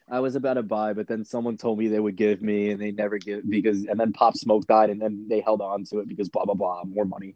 I 0.09 0.21
was 0.21 0.35
about 0.35 0.53
to 0.53 0.63
buy, 0.63 0.93
but 0.93 1.07
then 1.07 1.25
someone 1.25 1.57
told 1.57 1.77
me 1.79 1.87
they 1.89 1.99
would 1.99 2.15
give 2.15 2.41
me, 2.41 2.69
and 2.69 2.81
they 2.81 2.91
never 2.91 3.17
give 3.17 3.49
because. 3.49 3.83
And 3.85 3.99
then 3.99 4.13
Pop 4.13 4.37
Smoke 4.37 4.65
died, 4.65 4.89
and 4.89 5.01
then 5.01 5.27
they 5.27 5.41
held 5.41 5.61
on 5.61 5.83
to 5.85 5.99
it 5.99 6.07
because 6.07 6.29
blah 6.29 6.45
blah 6.45 6.53
blah, 6.53 6.83
more 6.85 7.03
money, 7.05 7.35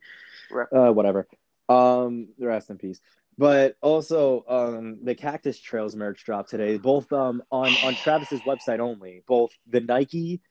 Right. 0.50 0.68
uh, 0.72 0.92
whatever. 0.92 1.28
Um, 1.68 2.30
rest 2.40 2.70
in 2.70 2.78
peace. 2.78 3.02
But 3.38 3.76
also, 3.82 4.44
um, 4.48 5.00
the 5.04 5.16
Cactus 5.16 5.60
Trails 5.60 5.96
merch 5.96 6.24
dropped 6.26 6.50
today, 6.50 6.78
both 6.78 7.12
um 7.12 7.42
on 7.52 7.74
on 7.84 7.96
Travis's 7.96 8.42
website 8.42 8.80
only. 8.80 9.24
Both 9.28 9.52
the 9.68 9.80
Nike, 9.82 10.42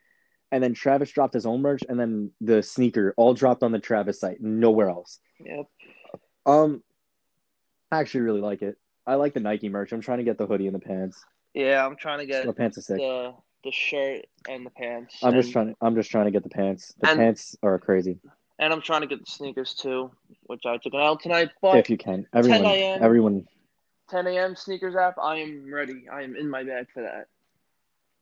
and 0.51 0.63
then 0.63 0.75
Travis 0.75 1.11
dropped 1.11 1.35
his 1.35 1.47
own 1.47 1.63
merch, 1.63 1.83
and 1.89 2.01
then 2.01 2.33
the 2.41 2.63
sneaker 2.63 3.15
all 3.17 3.35
dropped 3.35 3.63
on 3.63 3.73
the 3.73 3.79
Travis 3.79 4.19
site, 4.21 4.41
nowhere 4.41 4.89
else. 4.89 5.21
Yep. 5.45 5.67
Um, 6.47 6.83
I 7.93 8.01
actually 8.01 8.23
really 8.23 8.41
like 8.41 8.63
it. 8.63 8.77
I 9.07 9.15
like 9.17 9.35
the 9.35 9.41
Nike 9.41 9.69
merch. 9.69 9.93
I'm 9.93 10.01
trying 10.01 10.19
to 10.19 10.25
get 10.25 10.39
the 10.39 10.47
hoodie 10.47 10.67
and 10.67 10.75
the 10.75 10.81
pants. 10.81 11.23
Yeah, 11.55 11.85
I'm 11.85 11.97
trying 11.97 12.21
to 12.21 12.27
get 12.27 12.47
The 12.47 12.53
pants 12.53 12.79
are 12.79 12.83
sick. 12.83 12.99
the 12.99 13.35
the 13.63 13.73
shirt 13.73 14.25
and 14.49 14.65
the 14.65 14.71
pants. 14.71 15.19
I'm 15.23 15.35
and, 15.35 15.43
just 15.43 15.53
trying. 15.53 15.69
To, 15.69 15.77
I'm 15.83 15.95
just 15.95 16.11
trying 16.11 16.25
to 16.27 16.31
get 16.31 16.43
the 16.43 16.49
pants. 16.49 16.95
The 17.01 17.11
And- 17.11 17.19
pants 17.19 17.57
are 17.63 17.79
crazy. 17.79 18.21
And 18.61 18.75
I'm 18.75 18.83
trying 18.83 19.01
to 19.01 19.07
get 19.07 19.21
the 19.21 19.25
SNKRS 19.25 19.79
too, 19.79 20.11
which 20.43 20.67
I 20.67 20.77
took 20.77 20.93
an 20.93 21.01
L 21.01 21.17
tonight. 21.17 21.49
But 21.63 21.79
if 21.79 21.89
you 21.89 21.97
can, 21.97 22.27
everyone, 22.35 22.63
10 22.63 22.71
a.m. 22.71 23.03
everyone. 23.03 23.47
10 24.11 24.27
a.m. 24.27 24.55
sneakers 24.55 24.95
app, 24.95 25.15
I 25.21 25.37
am 25.37 25.73
ready. 25.73 26.09
I 26.13 26.23
am 26.23 26.37
in 26.37 26.49
my 26.49 26.63
bag 26.63 26.89
for 26.93 27.03
that. 27.03 27.29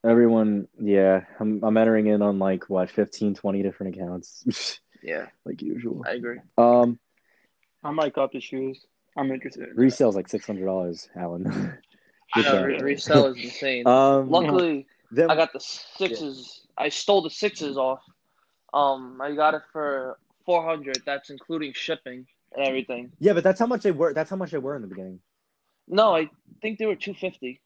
Everyone, 0.09 0.68
yeah, 0.80 1.23
I'm 1.40 1.62
I'm 1.64 1.76
entering 1.76 2.07
in 2.07 2.23
on 2.23 2.38
like 2.38 2.71
what 2.71 2.88
15, 2.88 3.35
20 3.35 3.62
different 3.64 3.97
accounts, 3.97 4.78
Yeah, 5.02 5.26
like 5.45 5.61
usual. 5.61 6.04
I 6.07 6.12
agree. 6.12 6.38
Um, 6.57 7.00
I 7.83 7.90
might 7.90 8.14
cop 8.14 8.30
the 8.33 8.40
shoes. 8.40 8.87
I'm 9.16 9.33
interested. 9.33 9.64
In 9.64 9.75
that. 9.75 9.76
resale's 9.76 10.14
like 10.14 10.28
six 10.28 10.47
hundred 10.47 10.66
dollars, 10.66 11.09
Alan. 11.16 11.47
I 12.37 12.42
know, 12.42 12.52
job. 12.52 12.64
re- 12.64 12.80
resell 12.80 13.26
is 13.26 13.42
insane. 13.42 13.87
Um, 13.88 14.30
Luckily, 14.30 14.87
then- 15.11 15.30
I 15.30 15.35
got 15.35 15.52
the 15.52 15.59
sixes. 15.61 16.61
I 16.76 16.90
stole 16.90 17.23
the 17.23 17.30
sixes 17.30 17.76
off. 17.76 18.02
Um, 18.73 19.21
I 19.21 19.35
got 19.35 19.54
it 19.54 19.62
for 19.73 20.16
400. 20.49 21.02
That's 21.05 21.28
including 21.28 21.75
shipping 21.75 22.26
and 22.57 22.67
everything. 22.67 23.12
yeah, 23.21 23.35
but 23.35 23.45
that's 23.45 23.61
how 23.61 23.67
much 23.67 23.83
they 23.83 23.90
were. 23.90 24.14
That's 24.14 24.31
how 24.31 24.37
much 24.37 24.50
they 24.50 24.57
were 24.59 24.75
in 24.76 24.81
the 24.81 24.88
beginning. 24.88 25.21
No, 25.87 26.17
I 26.17 26.31
think 26.62 26.78
they 26.78 26.87
were 26.87 26.95
250. 26.97 27.61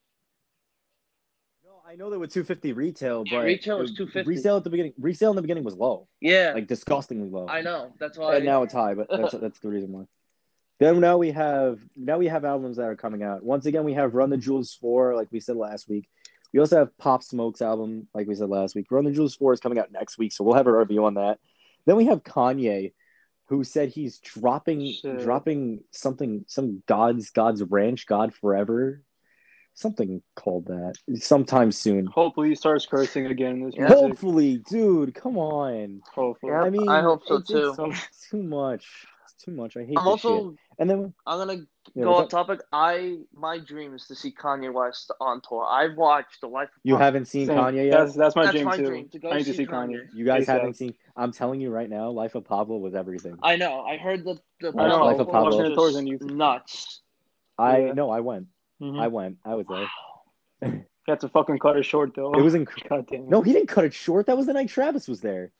No, 1.65 1.71
I 1.89 1.95
know 1.95 2.11
they 2.11 2.17
were 2.17 2.27
two 2.27 2.43
fifty 2.43 2.73
retail, 2.73 3.23
Yeah, 3.25 3.39
but 3.39 3.45
retail 3.45 3.79
was 3.79 3.93
250. 3.95 4.29
Resale 4.29 4.57
at 4.57 4.65
the 4.65 4.71
beginning. 4.71 4.95
Resale 4.99 5.31
in 5.31 5.37
the 5.37 5.43
beginning 5.43 5.63
was 5.63 5.77
low, 5.77 6.09
Yeah, 6.21 6.53
like 6.55 6.67
disgustingly 6.67 7.31
low. 7.31 7.47
I 7.47 7.61
know. 7.61 7.93
That's 8.01 8.19
why. 8.19 8.35
and 8.37 8.45
now 8.45 8.65
it's 8.65 8.75
high, 8.75 8.95
but 8.95 9.07
that's 9.09 9.33
that's 9.41 9.61
the 9.61 9.69
reason 9.69 9.93
why. 9.93 10.05
Then 10.81 10.99
now 10.99 11.19
we 11.19 11.31
have 11.31 11.79
now 11.95 12.19
we 12.19 12.27
have 12.27 12.45
albums 12.45 12.79
that 12.79 12.87
are 12.87 12.97
coming 12.97 13.23
out. 13.23 13.45
Once 13.45 13.67
again, 13.67 13.85
we 13.85 13.93
have 13.95 14.15
Run 14.15 14.31
the 14.31 14.37
Jewels 14.37 14.75
four, 14.75 15.15
like 15.15 15.29
we 15.31 15.39
said 15.39 15.55
last 15.57 15.89
week. 15.89 16.09
We 16.53 16.59
also 16.59 16.79
have 16.79 16.99
Pop 16.99 17.23
Smoke's 17.23 17.63
album, 17.63 18.09
like 18.13 18.27
we 18.27 18.35
said 18.35 18.49
last 18.49 18.75
week. 18.75 18.91
Run 18.91 19.05
the 19.05 19.13
Jewels 19.13 19.37
four 19.37 19.53
is 19.53 19.61
coming 19.61 19.79
out 19.79 19.93
next 19.93 20.19
week, 20.19 20.33
so 20.33 20.43
we'll 20.43 20.57
have 20.57 20.67
a 20.67 20.77
review 20.77 21.05
on 21.05 21.15
that. 21.15 21.39
Then 21.87 21.97
we 21.97 22.07
have 22.07 22.23
Kanye, 22.23 22.93
who 23.47 23.65
said 23.65 23.89
he's 23.89 24.19
dropping 24.19 24.93
Shit. 24.93 25.21
dropping 25.21 25.85
something 25.91 26.45
some 26.47 26.83
God's 26.87 27.31
God's 27.31 27.63
Ranch 27.63 28.07
God 28.07 28.35
Forever, 28.35 29.03
something 29.75 30.23
called 30.37 30.67
that 30.67 30.95
sometime 31.17 31.73
soon. 31.73 32.07
Hopefully 32.07 32.51
he 32.51 32.55
starts 32.55 32.87
cursing 32.87 33.27
again 33.27 33.65
this 33.65 33.75
Yeah. 33.77 33.89
Hopefully, 33.89 34.59
dude, 34.59 35.15
come 35.15 35.39
on. 35.39 36.03
Hopefully. 36.15 36.53
Yeah. 36.53 36.63
I 36.63 36.71
mean, 36.71 36.89
I 36.89 37.03
hope 37.03 37.25
so, 37.27 37.41
too. 37.41 37.75
It's 37.79 38.29
too 38.31 38.43
much. 38.43 39.07
It's 39.43 39.47
too 39.47 39.53
much. 39.61 39.77
I 39.77 39.85
hate 39.85 39.99
I'm 39.99 40.05
this 40.13 40.21
shit. 40.21 40.31
also. 40.31 40.55
And 40.79 40.89
then 40.89 41.13
I'm 41.27 41.39
gonna 41.39 41.63
yeah, 41.95 42.05
go 42.05 42.13
what's 42.13 42.33
off 42.35 42.47
topic. 42.47 42.61
I 42.73 43.19
my 43.35 43.59
dream 43.59 43.95
is 43.95 44.07
to 44.07 44.15
see 44.15 44.31
Kanye 44.33 44.73
West 44.73 45.11
on 45.21 45.41
tour. 45.41 45.65
I've 45.69 45.97
watched 45.97 46.41
the 46.41 46.47
life. 46.47 46.69
Of 46.69 46.75
you 46.85 46.95
Pablo. 46.95 47.05
haven't 47.05 47.25
seen 47.27 47.47
Same. 47.49 47.59
Kanye 47.59 47.87
yet. 47.91 47.99
That's 48.05 48.15
that's 48.15 48.37
my 48.37 48.45
That's 48.45 48.55
dream 48.55 48.65
my 48.67 48.77
too. 48.77 48.87
dream, 48.87 49.09
to 49.09 49.19
go 49.19 49.31
I 49.31 49.39
need 49.39 49.45
to 49.45 49.51
see 49.51 49.57
see 49.59 49.67
Kanye. 49.67 49.97
Kanye. 49.97 50.15
You 50.15 50.25
guys 50.25 50.45
ASAP. 50.45 50.53
haven't 50.53 50.75
seen. 50.77 50.95
I'm 51.17 51.33
telling 51.33 51.61
you 51.61 51.71
right 51.71 51.91
now, 51.91 52.11
Life 52.11 52.35
of 52.37 52.45
Pablo 52.45 52.77
was 52.79 52.95
everything. 52.95 53.37
I 53.43 53.57
know. 53.57 53.81
I 53.81 53.97
heard 53.97 54.25
the 54.25 54.39
the 54.61 54.69
I 54.79 54.89
know, 54.89 55.05
Life 55.05 55.19
of 55.19 55.27
was 55.27 55.33
Pablo. 55.33 55.63
just 55.65 55.75
Tours 55.75 55.97
on 55.97 56.05
YouTube. 56.05 56.31
nuts. 56.35 57.01
I 57.59 57.87
Yeah. 57.87 57.93
no, 57.95 58.11
I 58.11 58.21
went. 58.21 58.47
Mhm. 58.81 59.01
I 59.01 59.09
went. 59.09 59.39
I 59.45 59.55
was 59.57 59.67
there. 59.69 60.71
You 60.73 60.85
have 61.09 61.19
to 61.21 61.29
fucking 61.29 61.59
cut 61.59 61.77
it 61.77 61.85
short 61.85 62.15
though. 62.15 62.33
It 62.33 62.43
was 62.43 62.55
inc- 62.55 62.89
God 62.89 63.09
no. 63.11 63.43
He 63.43 63.53
didn't 63.53 63.69
cut 63.69 63.85
it 63.85 63.93
short. 63.95 64.27
That 64.27 64.37
was 64.37 64.47
the 64.47 64.53
night 64.53 64.69
Travis 64.69 65.09
was 65.09 65.21
there. 65.21 65.51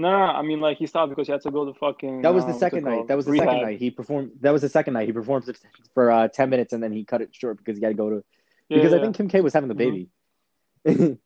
No, 0.00 0.10
no, 0.10 0.16
I 0.16 0.42
mean 0.42 0.60
like 0.60 0.78
he 0.78 0.86
stopped 0.86 1.10
because 1.10 1.26
he 1.26 1.32
had 1.32 1.40
to 1.42 1.50
go 1.50 1.64
to 1.64 1.74
fucking. 1.78 2.22
That 2.22 2.32
was 2.34 2.44
the 2.44 2.48
what's 2.52 2.58
it 2.58 2.60
second 2.60 2.84
night. 2.84 3.08
That 3.08 3.16
was 3.16 3.26
the 3.26 3.32
Rehab. 3.32 3.48
second 3.48 3.62
night. 3.62 3.78
He 3.78 3.90
performed. 3.90 4.30
That 4.40 4.52
was 4.52 4.62
the 4.62 4.68
second 4.68 4.94
night. 4.94 5.06
He 5.06 5.12
performed 5.12 5.44
for- 5.46 5.54
for 5.94 6.10
uh, 6.10 6.28
ten 6.28 6.50
minutes 6.50 6.72
and 6.72 6.82
then 6.82 6.92
he 6.92 7.04
cut 7.04 7.20
it 7.20 7.30
short 7.34 7.58
because 7.58 7.76
he 7.78 7.84
had 7.84 7.90
to 7.90 7.94
go 7.94 8.10
to. 8.10 8.24
Yeah, 8.68 8.76
Because 8.78 8.92
I 8.92 8.96
yeah. 8.96 9.02
think 9.02 9.16
Kim 9.16 9.28
K 9.28 9.40
was 9.40 9.52
having 9.52 9.68
the 9.68 9.74
Mhm. 9.74 9.78
baby. 9.78 10.08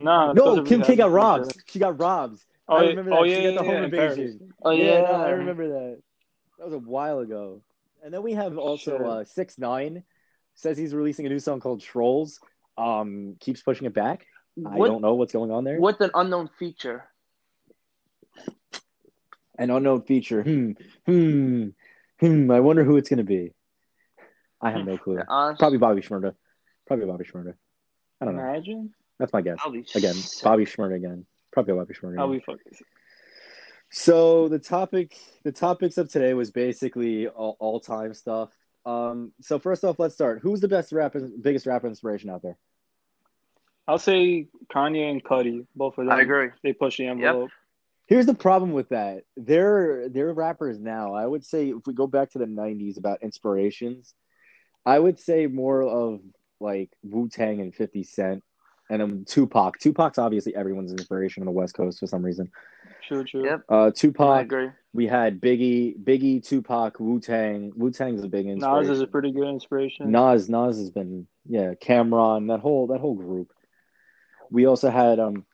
Nah, 0.00 0.30
it's 0.30 0.34
because 0.36 0.56
no, 0.56 0.62
of 0.62 0.68
Kim 0.68 0.82
K 0.82 0.94
got 0.96 1.06
for 1.08 1.10
robbed. 1.10 1.52
sure. 1.52 1.62
She 1.66 1.78
got 1.80 1.98
robbed. 1.98 2.44
Oh, 2.68 2.76
I 2.76 2.82
yeah- 2.82 2.88
remember 2.90 3.10
that. 3.10 3.18
Oh 3.18 3.24
She 3.24 3.30
yeah, 3.32 3.36
got 3.36 3.44
the 3.44 3.52
yeah, 3.52 3.58
home 3.58 3.68
yeah, 3.80 3.84
in 3.84 3.90
Paris. 3.90 4.16
invasion. 4.18 4.54
Oh 4.64 4.70
yeah, 4.70 4.84
yeah, 4.84 5.00
no, 5.00 5.12
I 5.12 5.30
remember 5.30 5.68
that. 5.68 6.02
That 6.58 6.64
was 6.66 6.74
a 6.74 6.78
while 6.78 7.18
ago. 7.18 7.62
And 8.04 8.14
then 8.14 8.22
we 8.22 8.32
have 8.34 8.56
also 8.58 8.92
Shit. 8.98 9.06
uh, 9.06 9.24
six 9.24 9.58
nine 9.58 10.04
says 10.54 10.78
he's 10.78 10.94
releasing 10.94 11.26
a 11.26 11.28
new 11.28 11.38
song 11.40 11.58
called 11.60 11.80
Trollz. 11.82 12.38
Um, 12.76 13.34
keeps 13.40 13.60
pushing 13.62 13.86
it 13.86 13.94
back. 13.94 14.26
I 14.64 14.76
don't 14.78 15.02
know 15.02 15.14
what's 15.14 15.32
going 15.32 15.50
on 15.50 15.64
there. 15.64 15.80
with 15.80 16.00
an 16.00 16.10
unknown 16.14 16.48
feature. 16.58 17.04
An 19.58 19.70
unknown 19.70 20.02
feature. 20.02 20.42
Hmm. 20.42 20.72
Hmm. 21.06 21.68
Hmm. 22.20 22.50
I 22.50 22.60
wonder 22.60 22.84
who 22.84 22.96
it's 22.96 23.08
gonna 23.08 23.24
be. 23.24 23.52
I 24.60 24.70
have 24.70 24.86
no 24.86 24.96
clue. 25.04 25.20
Honestly, 25.28 25.58
Probably 25.60 25.78
Bobby 25.78 26.00
Shmurda. 26.00 26.34
Probably 26.86 27.06
Bobby 27.06 27.24
Shmurda. 27.24 27.54
I 28.20 28.24
don't 28.24 28.36
know. 28.36 28.42
Imagine. 28.42 28.92
That's 29.18 29.32
my 29.32 29.40
guess. 29.42 29.58
I'll 29.64 29.72
be 29.72 29.84
Again, 29.94 30.14
sick. 30.14 30.44
Bobby 30.44 30.64
Shmurda 30.64 30.94
again. 30.96 31.26
Probably 31.52 31.74
Bobby 31.74 31.94
Shmurda. 31.94 32.16
How 32.16 32.24
Again. 32.24 32.30
we 32.30 32.40
fucking. 32.40 32.72
So 33.90 34.48
the 34.48 34.58
topic, 34.58 35.16
the 35.44 35.52
topics 35.52 35.98
of 35.98 36.10
today 36.10 36.34
was 36.34 36.50
basically 36.50 37.26
all, 37.26 37.56
all 37.58 37.80
time 37.80 38.14
stuff. 38.14 38.50
Um, 38.84 39.32
so 39.40 39.58
first 39.58 39.82
off, 39.84 39.98
let's 39.98 40.14
start. 40.14 40.40
Who's 40.42 40.60
the 40.60 40.68
best 40.68 40.92
rapper, 40.92 41.28
biggest 41.40 41.66
rapper 41.66 41.86
inspiration 41.86 42.30
out 42.30 42.42
there? 42.42 42.58
I'll 43.86 43.98
say 43.98 44.48
Kanye 44.72 45.10
and 45.10 45.24
Cudi, 45.24 45.66
both 45.74 45.96
of 45.96 46.04
them. 46.04 46.12
I 46.14 46.20
agree. 46.20 46.50
They 46.62 46.74
push 46.74 46.98
the 46.98 47.06
envelope. 47.06 47.50
Here's 48.08 48.24
the 48.24 48.34
problem 48.34 48.72
with 48.72 48.88
that. 48.88 49.24
They're 49.36 50.08
they're 50.08 50.32
rappers 50.32 50.80
now. 50.80 51.14
I 51.14 51.26
would 51.26 51.44
say 51.44 51.68
if 51.68 51.86
we 51.86 51.92
go 51.92 52.06
back 52.06 52.30
to 52.30 52.38
the 52.38 52.46
'90s 52.46 52.96
about 52.96 53.22
inspirations, 53.22 54.14
I 54.86 54.98
would 54.98 55.20
say 55.20 55.46
more 55.46 55.82
of 55.82 56.20
like 56.58 56.90
Wu 57.02 57.28
Tang 57.28 57.60
and 57.60 57.74
50 57.74 58.02
Cent, 58.04 58.42
and 58.88 59.02
then 59.02 59.24
Tupac. 59.26 59.78
Tupac's 59.78 60.16
obviously 60.16 60.56
everyone's 60.56 60.90
inspiration 60.90 61.42
on 61.42 61.44
the 61.44 61.52
West 61.52 61.74
Coast 61.74 61.98
for 62.00 62.06
some 62.06 62.24
reason. 62.24 62.50
True, 63.06 63.24
true. 63.24 63.44
Yep. 63.44 63.64
Uh, 63.70 63.86
I 63.86 63.90
Tupac. 63.90 64.40
agree. 64.42 64.70
We 64.94 65.06
had 65.06 65.38
Biggie, 65.38 66.02
Biggie, 66.02 66.42
Tupac, 66.42 66.98
Wu 66.98 67.20
Tang. 67.20 67.72
Wu 67.76 67.90
Tang's 67.90 68.24
a 68.24 68.28
big 68.28 68.46
inspiration. 68.46 68.88
Nas 68.88 68.88
is 68.88 69.02
a 69.02 69.06
pretty 69.06 69.32
good 69.32 69.48
inspiration. 69.48 70.10
Nas, 70.10 70.48
Nas 70.48 70.78
has 70.78 70.90
been 70.90 71.26
yeah, 71.46 71.74
Cam'ron, 71.74 72.48
that 72.48 72.60
whole 72.60 72.86
that 72.86 73.00
whole 73.00 73.14
group. 73.14 73.52
We 74.50 74.66
also 74.66 74.88
had 74.88 75.20
um 75.20 75.44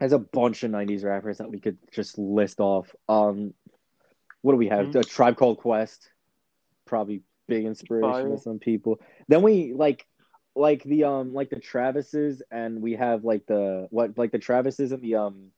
has 0.00 0.12
a 0.12 0.18
bunch 0.18 0.62
of 0.62 0.70
'90s 0.70 1.04
rappers 1.04 1.38
that 1.38 1.50
we 1.50 1.60
could 1.60 1.78
just 1.92 2.18
list 2.18 2.60
off. 2.60 2.94
Um, 3.08 3.54
what 4.42 4.52
do 4.52 4.58
we 4.58 4.68
have? 4.68 4.86
Mhm. 4.86 5.00
A 5.00 5.04
Tribe 5.04 5.36
Called 5.36 5.58
Quest, 5.58 6.10
probably 6.84 7.22
big 7.46 7.64
inspiration 7.64 8.12
Fire. 8.12 8.28
to 8.30 8.38
some 8.38 8.58
people. 8.58 9.00
Then 9.28 9.42
we 9.42 9.72
like 9.72 10.06
like 10.54 10.82
the 10.84 11.04
um 11.04 11.32
like 11.32 11.50
the 11.50 11.56
Travises, 11.56 12.40
and 12.50 12.80
we 12.80 12.94
have 12.94 13.24
like 13.24 13.46
the 13.46 13.88
what 13.90 14.16
like 14.16 14.32
the 14.32 14.38
Travises 14.38 14.92
and 14.92 15.02
the 15.02 15.16
um 15.16 15.50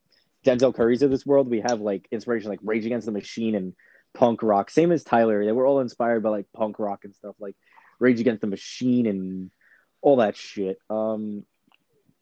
Denzel 0.45 0.75
Currys 0.75 1.01
of 1.01 1.11
this 1.11 1.25
world. 1.25 1.49
We 1.49 1.61
have 1.61 1.81
like 1.81 2.07
inspiration 2.11 2.49
like 2.49 2.59
Rage 2.63 2.85
Against 2.85 3.05
the 3.05 3.11
Machine 3.11 3.55
and 3.55 3.73
punk 4.13 4.43
rock. 4.43 4.69
Same 4.69 4.91
as 4.91 5.03
Tyler. 5.03 5.45
They 5.45 5.51
were 5.51 5.65
all 5.65 5.79
inspired 5.79 6.23
by 6.23 6.29
like 6.29 6.47
punk 6.53 6.79
rock 6.79 7.03
and 7.03 7.15
stuff 7.15 7.35
like 7.39 7.55
Rage 7.99 8.19
Against 8.19 8.41
the 8.41 8.47
Machine 8.47 9.05
and 9.05 9.51
all 10.01 10.17
that 10.17 10.35
shit. 10.35 10.77
Um, 10.89 11.45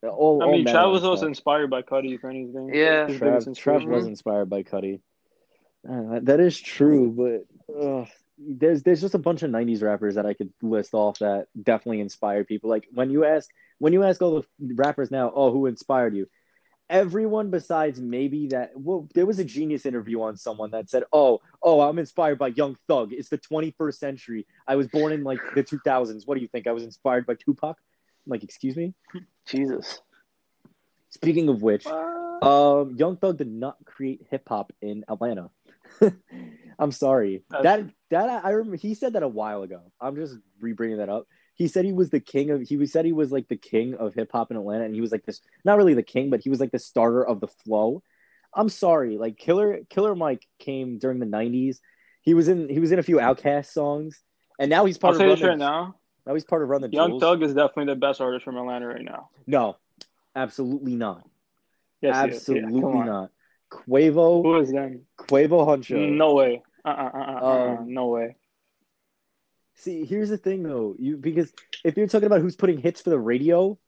all, 0.04 0.42
I 0.44 0.52
mean, 0.52 0.64
manner 0.64 0.80
Trav 0.80 0.92
was 0.92 1.04
also 1.04 1.22
stuff. 1.22 1.28
inspired 1.30 1.70
by 1.70 1.82
Cudi, 1.82 2.16
if 2.16 2.24
anything. 2.24 2.72
Yeah. 2.74 3.08
Trav, 3.08 3.46
Trav 3.50 3.86
was 3.86 4.06
inspired 4.06 4.50
by 4.50 4.64
Cudi. 4.64 5.02
Uh, 5.90 6.20
that 6.24 6.40
is 6.40 6.60
true, 6.60 7.46
but 7.68 7.76
uh, 7.82 8.06
there's 8.38 8.84
there's 8.84 9.02
just 9.02 9.14
a 9.16 9.20
bunch 9.20 9.44
of 9.44 9.52
'90s 9.52 9.82
rappers 9.82 10.16
that 10.16 10.26
I 10.26 10.34
could 10.34 10.52
list 10.62 10.94
off 10.94 11.20
that 11.20 11.48
definitely 11.62 12.02
inspired 12.02 12.48
people. 12.48 12.70
Like 12.70 12.88
when 12.92 13.10
you 13.10 13.26
ask 13.26 13.50
when 13.78 13.94
you 13.94 14.04
ask 14.04 14.22
all 14.22 14.44
the 14.60 14.74
rappers 14.76 15.12
now, 15.12 15.32
oh, 15.34 15.52
who 15.52 15.66
inspired 15.66 16.16
you? 16.16 16.28
Everyone 16.90 17.50
besides 17.50 18.02
maybe 18.02 18.48
that. 18.48 18.72
Well, 18.76 19.08
there 19.14 19.26
was 19.26 19.40
a 19.40 19.46
genius 19.46 19.86
interview 19.86 20.22
on 20.22 20.38
someone 20.38 20.72
that 20.72 20.90
said, 20.90 21.04
"Oh, 21.14 21.40
oh, 21.62 21.82
I'm 21.82 22.00
inspired 22.00 22.40
by 22.40 22.48
Young 22.48 22.76
Thug. 22.88 23.14
It's 23.14 23.30
the 23.30 23.38
21st 23.38 24.00
century. 24.00 24.48
I 24.68 24.76
was 24.76 24.88
born 24.88 25.14
in 25.14 25.24
like 25.24 25.40
the 25.56 25.64
2000s. 25.64 26.26
What 26.26 26.36
do 26.36 26.42
you 26.42 26.48
think? 26.48 26.68
I 26.68 26.72
was 26.72 26.84
inspired 26.84 27.26
by 27.26 27.36
Tupac." 27.36 27.78
Like, 28.30 28.44
excuse 28.44 28.76
me. 28.76 28.94
Jesus. 29.46 30.02
Speaking 31.10 31.50
of 31.50 31.62
which, 31.62 31.86
um, 31.88 32.96
Young 32.96 33.18
Thug 33.18 33.38
did 33.38 33.52
not 33.52 33.78
create 33.86 34.28
hip 34.30 34.48
hop 34.48 34.72
in 34.82 35.04
Atlanta. 35.10 35.50
I'm 36.80 36.92
sorry. 36.92 37.44
That's- 37.50 37.64
that 37.64 37.94
that 38.12 38.30
I, 38.46 38.50
I 38.50 38.52
remember. 38.52 38.78
He 38.78 38.94
said 38.94 39.14
that 39.14 39.24
a 39.24 39.28
while 39.28 39.64
ago. 39.64 39.82
I'm 40.00 40.16
just 40.16 40.36
re-bringing 40.62 40.98
that 40.98 41.10
up. 41.10 41.28
He 41.56 41.68
said 41.68 41.84
he 41.84 41.92
was 41.94 42.10
the 42.10 42.20
king 42.20 42.52
of. 42.52 42.62
He 42.62 42.78
was 42.78 42.92
said 42.92 43.06
he 43.06 43.12
was 43.12 43.32
like 43.32 43.48
the 43.48 43.58
king 43.58 43.96
of 43.96 44.14
hip 44.14 44.30
hop 44.32 44.52
in 44.52 44.58
Atlanta, 44.58 44.86
and 44.86 44.96
he 44.96 45.02
was 45.02 45.12
like 45.12 45.26
this. 45.26 45.42
Not 45.66 45.78
really 45.78 45.94
the 45.96 46.04
king, 46.04 46.30
but 46.30 46.42
he 46.42 46.50
was 46.50 46.60
like 46.60 46.72
the 46.72 46.80
starter 46.80 47.26
of 47.26 47.40
the 47.40 47.48
flow. 47.48 48.02
I'm 48.54 48.70
sorry. 48.70 49.18
Like 49.18 49.38
Killer 49.38 49.80
Killer 49.90 50.16
Mike 50.16 50.48
came 50.60 51.00
during 51.00 51.20
the 51.20 51.26
'90s. 51.26 51.80
He 52.22 52.34
was 52.34 52.48
in. 52.48 52.70
He 52.70 52.80
was 52.80 52.92
in 52.92 53.00
a 53.00 53.04
few 53.04 53.18
OutKast 53.18 53.68
songs, 53.74 54.22
and 54.58 54.70
now 54.70 54.86
he's 54.86 54.96
I'll 54.98 55.12
part 55.12 55.18
say 55.18 55.30
of. 55.30 55.40
this 55.40 55.48
right 55.48 55.58
now. 55.58 55.96
Now 56.30 56.36
he's 56.36 56.44
part 56.44 56.62
of 56.62 56.70
Run 56.70 56.82
the 56.82 56.90
Young 56.90 57.10
Jewels. 57.10 57.22
Thug 57.24 57.42
is 57.42 57.56
definitely 57.56 57.86
the 57.86 57.96
best 57.96 58.22
artist 58.22 58.46
from 58.46 58.56
Atlanta 58.56 58.86
right 58.86 59.04
now. 59.04 59.30
No, 59.48 59.78
absolutely 60.36 60.96
not. 60.96 61.28
Yes, 62.04 62.16
absolutely 62.16 63.00
Yeah, 63.00 63.06
not. 63.06 63.32
Quavo. 63.72 64.44
Who 64.44 64.60
is 64.60 64.72
that? 64.72 65.02
Quavo 65.18 65.66
Huncho. 65.66 66.16
No 66.16 66.36
way. 66.36 66.62
Uh 66.86 66.90
uh 66.90 67.10
uh 67.12 67.18
uh. 67.18 67.40
uh 67.42 67.78
Um, 67.80 67.94
no 67.96 68.10
way. 68.10 68.36
See, 69.74 70.06
here's 70.06 70.30
the 70.30 70.38
thing 70.38 70.62
though, 70.62 70.96
you 71.00 71.18
because 71.18 71.52
if 71.84 71.98
you're 71.98 72.06
talking 72.06 72.28
about 72.28 72.42
who's 72.42 72.56
putting 72.56 72.78
hits 72.78 73.02
for 73.02 73.10
the 73.10 73.20
radio, 73.20 73.80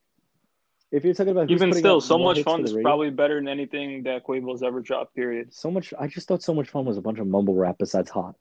if 0.92 1.06
you're 1.06 1.14
talking 1.14 1.34
about 1.34 1.48
who's 1.48 1.58
Even 1.58 1.70
putting 1.70 1.84
still, 1.84 2.02
so 2.02 2.18
much 2.18 2.42
fun 2.42 2.64
is 2.64 2.74
probably 2.74 3.12
better 3.12 3.36
than 3.36 3.50
anything 3.50 4.02
that 4.04 4.26
Quavo's 4.26 4.64
ever 4.64 4.82
dropped. 4.82 5.14
Period. 5.14 5.54
so 5.54 5.70
much. 5.70 5.94
I 6.00 6.08
just 6.08 6.28
thought 6.28 6.42
so 6.42 6.56
much 6.56 6.70
fun 6.70 6.86
was 6.86 6.98
a 6.98 7.02
bunch 7.02 7.20
of 7.20 7.28
mumble 7.28 7.54
rap 7.54 7.76
besides 7.78 8.10
hot. 8.10 8.36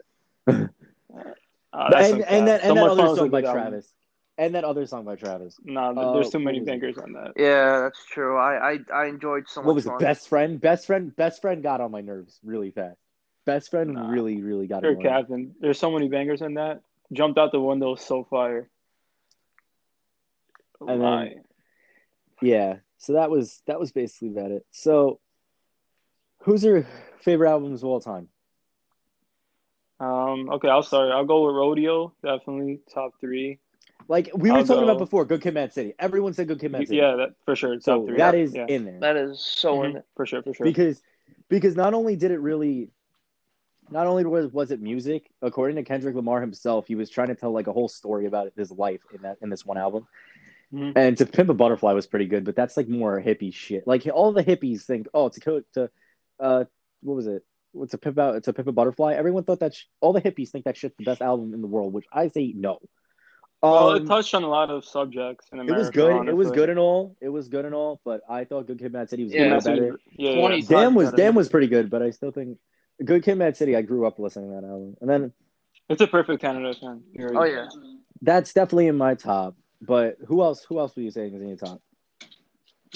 Uh, 1.72 1.90
and 1.96 2.22
and 2.24 2.48
that 2.48 2.60
cap. 2.62 2.68
and 2.70 2.76
that 2.78 2.84
other 2.90 3.02
follows 3.02 3.18
a 3.18 3.20
song 3.20 3.30
by 3.30 3.40
good 3.42 3.48
album. 3.48 3.62
Travis, 3.62 3.92
and 4.38 4.54
that 4.54 4.64
other 4.64 4.86
song 4.86 5.04
by 5.04 5.14
Travis. 5.16 5.56
Nah, 5.64 5.92
th- 5.92 6.04
Uh, 6.04 6.12
there's 6.14 6.30
too 6.30 6.38
many 6.40 6.60
bangers 6.60 6.98
on 6.98 7.12
that. 7.12 7.32
Yeah, 7.36 7.80
that's 7.80 8.04
true. 8.06 8.36
I 8.36 8.72
I, 8.72 8.78
I 8.92 9.06
enjoyed 9.06 9.48
so 9.48 9.60
much 9.60 9.66
What 9.66 9.74
was 9.76 9.86
it? 9.86 9.98
Best 9.98 10.28
friend, 10.28 10.60
best 10.60 10.86
friend, 10.86 11.14
best 11.14 11.40
friend 11.40 11.62
got 11.62 11.80
on 11.80 11.90
my 11.92 12.00
nerves 12.00 12.40
really 12.42 12.70
fast. 12.72 12.98
Best 13.46 13.70
friend 13.70 13.94
Nah. 13.94 14.10
really, 14.10 14.42
really 14.42 14.66
got 14.66 14.82
You're 14.82 14.96
captain. 14.96 15.54
There's 15.60 15.78
so 15.78 15.90
many 15.90 16.08
bangers 16.08 16.42
in 16.42 16.54
that. 16.54 16.82
Jumped 17.12 17.38
out 17.38 17.52
the 17.52 17.60
window, 17.60 17.94
so 17.94 18.24
fire. 18.24 18.68
then- 20.86 20.98
Why? 21.00 21.34
Yeah, 22.42 22.76
so 22.98 23.12
that 23.14 23.30
was 23.30 23.62
that 23.66 23.78
was 23.78 23.92
basically 23.92 24.28
about 24.28 24.50
it. 24.50 24.64
So, 24.70 25.20
who's 26.38 26.64
your 26.64 26.86
favorite 27.20 27.50
albums 27.50 27.82
of 27.82 27.88
all 27.90 28.00
time? 28.00 28.28
Um, 30.00 30.48
okay, 30.50 30.68
I'll 30.68 30.82
start. 30.82 31.12
I'll 31.12 31.26
go 31.26 31.46
with 31.46 31.54
Rodeo. 31.54 32.12
Definitely 32.22 32.80
top 32.92 33.12
three. 33.20 33.58
Like 34.08 34.30
we 34.34 34.50
were 34.50 34.58
I'll 34.58 34.64
talking 34.64 34.82
about 34.82 34.98
before, 34.98 35.24
Good 35.24 35.42
Kid, 35.42 35.54
Mad 35.54 35.72
City. 35.72 35.94
Everyone 35.98 36.32
said 36.32 36.48
Good 36.48 36.58
Kid, 36.58 36.72
Mad 36.72 36.88
City. 36.88 36.96
Yeah, 36.96 37.16
that 37.16 37.34
for 37.44 37.54
sure. 37.54 37.74
Top 37.74 37.82
so 37.82 38.06
three. 38.06 38.16
that 38.16 38.34
yeah, 38.34 38.40
is 38.40 38.54
yeah. 38.54 38.66
in 38.66 38.84
there 38.86 39.00
That 39.00 39.16
is 39.16 39.40
so 39.40 39.82
in 39.84 39.92
Mhm, 39.92 39.96
it. 39.98 40.04
for 40.16 40.26
sure, 40.26 40.42
for 40.42 40.54
sure. 40.54 40.64
because 40.64 41.00
because 41.48 41.76
not 41.76 41.94
only 41.94 42.16
did 42.16 42.30
it 42.30 42.40
really, 42.40 42.88
not 43.90 44.06
only 44.06 44.24
was 44.24 44.50
was 44.52 44.70
it 44.70 44.80
music. 44.80 45.30
According 45.42 45.76
to 45.76 45.82
Kendrick 45.82 46.16
Lamar 46.16 46.40
himself, 46.40 46.86
he 46.88 46.94
was 46.94 47.10
trying 47.10 47.28
to 47.28 47.34
tell 47.34 47.52
like 47.52 47.66
a 47.66 47.72
whole 47.72 47.88
story 47.88 48.26
about 48.26 48.52
his 48.56 48.70
life 48.70 49.02
in 49.14 49.22
that 49.22 49.36
in 49.42 49.50
this 49.50 49.66
one 49.66 49.76
album. 49.78 50.08
Mhm. 50.72 50.92
And 50.96 51.18
to 51.18 51.26
Pimp 51.26 51.50
a 51.50 51.54
Butterfly 51.54 51.92
was 51.92 52.06
pretty 52.06 52.26
good, 52.26 52.44
but 52.44 52.56
that's 52.56 52.76
like 52.76 52.88
more 52.88 53.20
hippie 53.20 53.52
shit. 53.52 53.86
Like 53.86 54.08
all 54.12 54.32
the 54.32 54.42
hippies 54.44 54.82
think, 54.82 55.08
oh, 55.12 55.28
to 55.28 55.40
co- 55.40 55.62
to, 55.74 55.90
uh, 56.38 56.64
what 57.02 57.14
was 57.14 57.26
it? 57.26 57.44
What's 57.72 57.94
a 57.94 57.98
pimp 57.98 58.18
out? 58.18 58.34
It's 58.36 58.48
a 58.48 58.52
pimp 58.52 58.68
a 58.68 58.72
butterfly. 58.72 59.14
Everyone 59.14 59.44
thought 59.44 59.60
that 59.60 59.74
sh- 59.74 59.84
all 60.00 60.12
the 60.12 60.20
hippies 60.20 60.50
think 60.50 60.64
that 60.64 60.76
shit's 60.76 60.96
the 60.98 61.04
best 61.04 61.22
album 61.22 61.54
in 61.54 61.60
the 61.60 61.68
world, 61.68 61.92
which 61.92 62.06
I 62.12 62.28
say 62.28 62.52
no. 62.56 62.78
well, 63.62 63.92
it 63.92 64.00
Um, 64.02 64.08
touched 64.08 64.34
on 64.34 64.42
a 64.42 64.48
lot 64.48 64.70
of 64.70 64.84
subjects 64.84 65.46
in 65.52 65.58
it 65.58 65.62
America. 65.62 65.78
was 65.80 65.90
good. 65.90 66.28
It 66.28 66.36
was 66.36 66.50
good 66.50 66.70
and 66.70 66.78
all. 66.78 67.16
It 67.20 67.28
was 67.28 67.48
good 67.48 67.64
and 67.64 67.74
all. 67.74 68.00
But 68.04 68.22
I 68.28 68.44
thought 68.44 68.66
Good 68.66 68.78
Kid, 68.78 68.92
Mad 68.92 69.08
City 69.10 69.24
was 69.24 69.32
Yeah, 69.34 69.44
yeah, 69.44 69.50
Mad 69.50 69.62
City- 69.62 69.80
better. 69.80 70.00
Yeah, 70.16 70.30
yeah. 70.30 70.60
Damn 70.68 70.94
was 70.94 71.06
better. 71.10 71.16
Damn 71.16 71.34
was 71.34 71.48
pretty 71.48 71.66
good, 71.68 71.90
but 71.90 72.02
I 72.02 72.10
still 72.10 72.32
think 72.32 72.58
Good 73.04 73.22
Kid, 73.22 73.36
Mad 73.36 73.56
City. 73.56 73.76
I 73.76 73.82
grew 73.82 74.06
up 74.06 74.18
listening 74.18 74.50
to 74.50 74.60
that 74.60 74.66
album, 74.66 74.96
and 75.00 75.08
then 75.10 75.32
It's 75.88 76.00
a 76.00 76.06
perfect 76.06 76.40
ten 76.40 76.56
out 76.56 76.64
of 76.64 76.78
ten. 76.80 77.02
Oh 77.34 77.44
yeah. 77.44 77.68
that's 78.22 78.52
definitely 78.52 78.86
in 78.88 78.96
my 78.96 79.14
top. 79.14 79.54
But 79.82 80.16
who 80.26 80.42
else? 80.42 80.64
Who 80.68 80.78
else 80.78 80.94
were 80.96 81.02
you 81.02 81.10
saying 81.10 81.34
is 81.34 81.40
in 81.42 81.48
your 81.48 81.56
top 81.56 81.80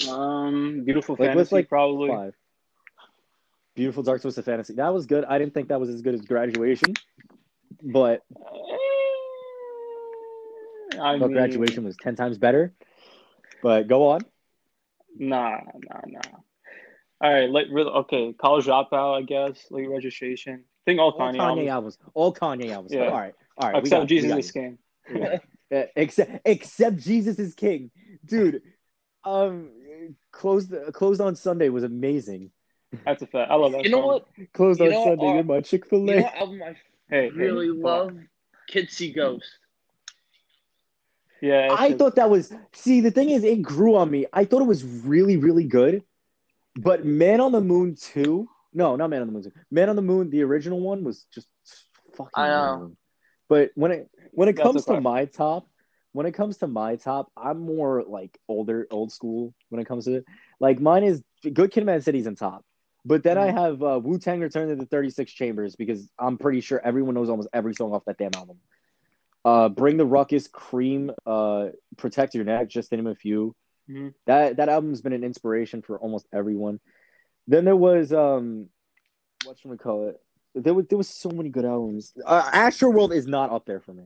Um, 0.09 0.83
beautiful 0.83 1.13
Like, 1.13 1.19
with, 1.19 1.27
fantasy, 1.29 1.55
like, 1.55 1.69
probably. 1.69 2.09
five? 2.09 2.35
Beautiful 3.75 4.03
Dark 4.03 4.21
Twisted 4.21 4.45
Fantasy. 4.45 4.73
That 4.75 4.93
was 4.93 5.05
good. 5.05 5.25
I 5.25 5.37
didn't 5.37 5.53
think 5.53 5.67
that 5.69 5.79
was 5.79 5.89
as 5.89 6.01
good 6.01 6.13
as 6.13 6.21
Graduation, 6.21 6.93
but 7.83 8.21
I 10.93 10.97
thought 10.97 11.19
mean, 11.19 11.33
Graduation 11.33 11.83
was 11.83 11.95
ten 11.97 12.15
times 12.15 12.37
better. 12.37 12.73
But 13.61 13.87
go 13.87 14.09
on. 14.09 14.21
Nah, 15.17 15.59
nah, 15.89 16.01
nah. 16.07 16.21
All 17.21 17.33
right, 17.33 17.49
like 17.49 17.67
really, 17.71 17.89
okay. 17.89 18.33
College 18.33 18.65
dropout, 18.65 19.17
I 19.17 19.21
guess. 19.23 19.65
Late 19.71 19.89
registration. 19.89 20.63
I 20.65 20.81
think 20.85 20.99
all 20.99 21.11
All 21.11 21.19
Kanye, 21.19 21.37
Kanye, 21.37 21.67
albums, 21.67 21.69
albums. 21.69 21.97
All 22.13 22.33
Kanye 22.33 22.71
albums. 22.71 22.93
Yeah. 22.93 23.05
All 23.07 23.11
right. 23.19 23.33
All 23.57 23.71
right. 23.71 23.79
except 23.79 24.01
got- 24.01 24.07
Jesus 24.07 24.45
is 24.45 24.51
King. 24.51 24.77
Yeah. 25.71 25.85
Except 25.95 26.41
except 26.45 26.97
Jesus 26.97 27.39
is 27.39 27.55
King, 27.55 27.89
dude. 28.23 28.61
Um, 29.23 29.71
closed 30.31 30.73
closed 30.93 31.19
on 31.21 31.35
Sunday 31.35 31.69
was 31.69 31.83
amazing. 31.83 32.51
That's 33.05 33.21
a 33.21 33.27
fact. 33.27 33.51
I 33.51 33.55
love 33.55 33.71
that. 33.73 33.83
You 33.83 33.89
know 33.89 34.05
what? 34.05 34.27
Closed 34.53 34.79
You 34.79 34.87
on 34.87 34.91
know, 34.93 35.03
Sunday 35.05 35.37
uh, 35.37 35.39
in 35.39 35.47
my 35.47 35.61
Chick 35.61 35.85
Fil 35.87 36.07
You 36.07 36.15
know 36.17 36.27
A. 36.27 36.37
album 36.37 36.61
I 36.63 36.75
Hey, 37.09 37.29
really 37.29 37.67
hey, 37.67 37.73
love? 37.73 38.17
Kids 38.67 38.93
See 38.93 39.11
Ghosts. 39.11 39.49
Yeah, 41.41 41.69
I 41.71 41.89
just- 41.89 41.99
thought 41.99 42.15
that 42.15 42.29
was 42.29 42.53
see 42.73 43.01
the 43.01 43.11
thing 43.11 43.29
is 43.29 43.43
it 43.43 43.61
grew 43.61 43.95
on 43.95 44.09
me. 44.09 44.25
I 44.33 44.45
thought 44.45 44.61
it 44.61 44.67
was 44.67 44.83
really 44.83 45.37
really 45.37 45.65
good, 45.65 46.03
but 46.75 47.05
Man 47.05 47.41
on 47.41 47.51
the 47.51 47.61
Moon 47.61 47.95
two, 47.95 48.47
no, 48.73 48.95
not 48.95 49.09
Man 49.09 49.21
on 49.21 49.27
the 49.27 49.33
Moon 49.33 49.43
two. 49.43 49.51
Man 49.69 49.89
on 49.89 49.95
the 49.95 50.01
Moon, 50.01 50.29
the 50.29 50.43
original 50.43 50.79
one 50.79 51.03
was 51.03 51.25
just 51.33 51.47
fucking. 52.15 52.31
I 52.35 52.47
know. 52.47 52.63
amazing. 52.73 52.97
But 53.49 53.71
when 53.75 53.91
it 53.91 54.09
when 54.31 54.47
it 54.49 54.53
That's 54.55 54.63
comes 54.65 54.87
a 54.87 54.93
to 54.95 55.01
my 55.01 55.25
top, 55.25 55.67
when 56.13 56.25
it 56.25 56.31
comes 56.31 56.57
to 56.57 56.67
my 56.67 56.95
top, 56.95 57.29
I'm 57.37 57.59
more 57.59 58.03
like 58.07 58.39
older, 58.47 58.87
old 58.89 59.11
school 59.11 59.53
when 59.69 59.79
it 59.81 59.85
comes 59.85 60.05
to 60.05 60.15
it. 60.15 60.25
Like 60.59 60.79
mine 60.79 61.03
is 61.03 61.21
Good 61.53 61.71
Kid, 61.71 61.85
Mad 61.85 62.03
City's 62.03 62.25
in 62.25 62.35
top. 62.35 62.65
But 63.07 63.21
then 63.23 63.37
I 63.37 63.51
have 63.51 63.83
uh, 63.83 63.99
Wu 64.03 64.17
Tang 64.17 64.39
Return 64.39 64.67
to 64.69 64.75
the 64.75 64.85
36 64.87 65.31
Chambers 65.31 65.75
because 65.75 66.09
I'm 66.17 66.37
pretty 66.37 66.61
sure 66.61 66.81
everyone 66.83 67.13
knows 67.13 67.29
almost 67.29 67.49
every 67.53 67.75
song 67.75 67.93
off 67.93 68.03
that 68.05 68.17
damn 68.17 68.31
album. 68.35 68.57
Uh, 69.43 69.69
Bring 69.69 69.97
the 69.97 70.05
Ruckus, 70.05 70.47
Cream, 70.47 71.11
uh, 71.25 71.67
Protect 71.97 72.33
Your 72.33 72.45
Neck, 72.45 72.67
just 72.67 72.89
to 72.89 72.95
name 72.97 73.05
a 73.07 73.13
few. 73.13 73.55
Mhm. 73.87 74.15
That 74.25 74.57
that 74.57 74.69
album's 74.69 75.01
been 75.01 75.13
an 75.13 75.23
inspiration 75.23 75.83
for 75.83 75.99
almost 75.99 76.25
everyone. 76.33 76.79
Then 77.47 77.63
there 77.65 77.75
was 77.75 78.11
um, 78.11 78.69
what 79.45 79.59
should 79.59 79.69
we 79.69 79.77
call 79.77 80.07
it? 80.09 80.19
There 80.55 80.73
was 80.73 80.87
there 80.87 80.97
was 80.97 81.07
so 81.07 81.29
many 81.29 81.49
good 81.49 81.65
albums. 81.65 82.11
Uh, 82.25 82.49
Astro 82.51 82.89
World 82.89 83.13
is 83.13 83.27
not 83.27 83.51
up 83.51 83.67
there 83.67 83.81
for 83.81 83.93
me. 83.93 84.05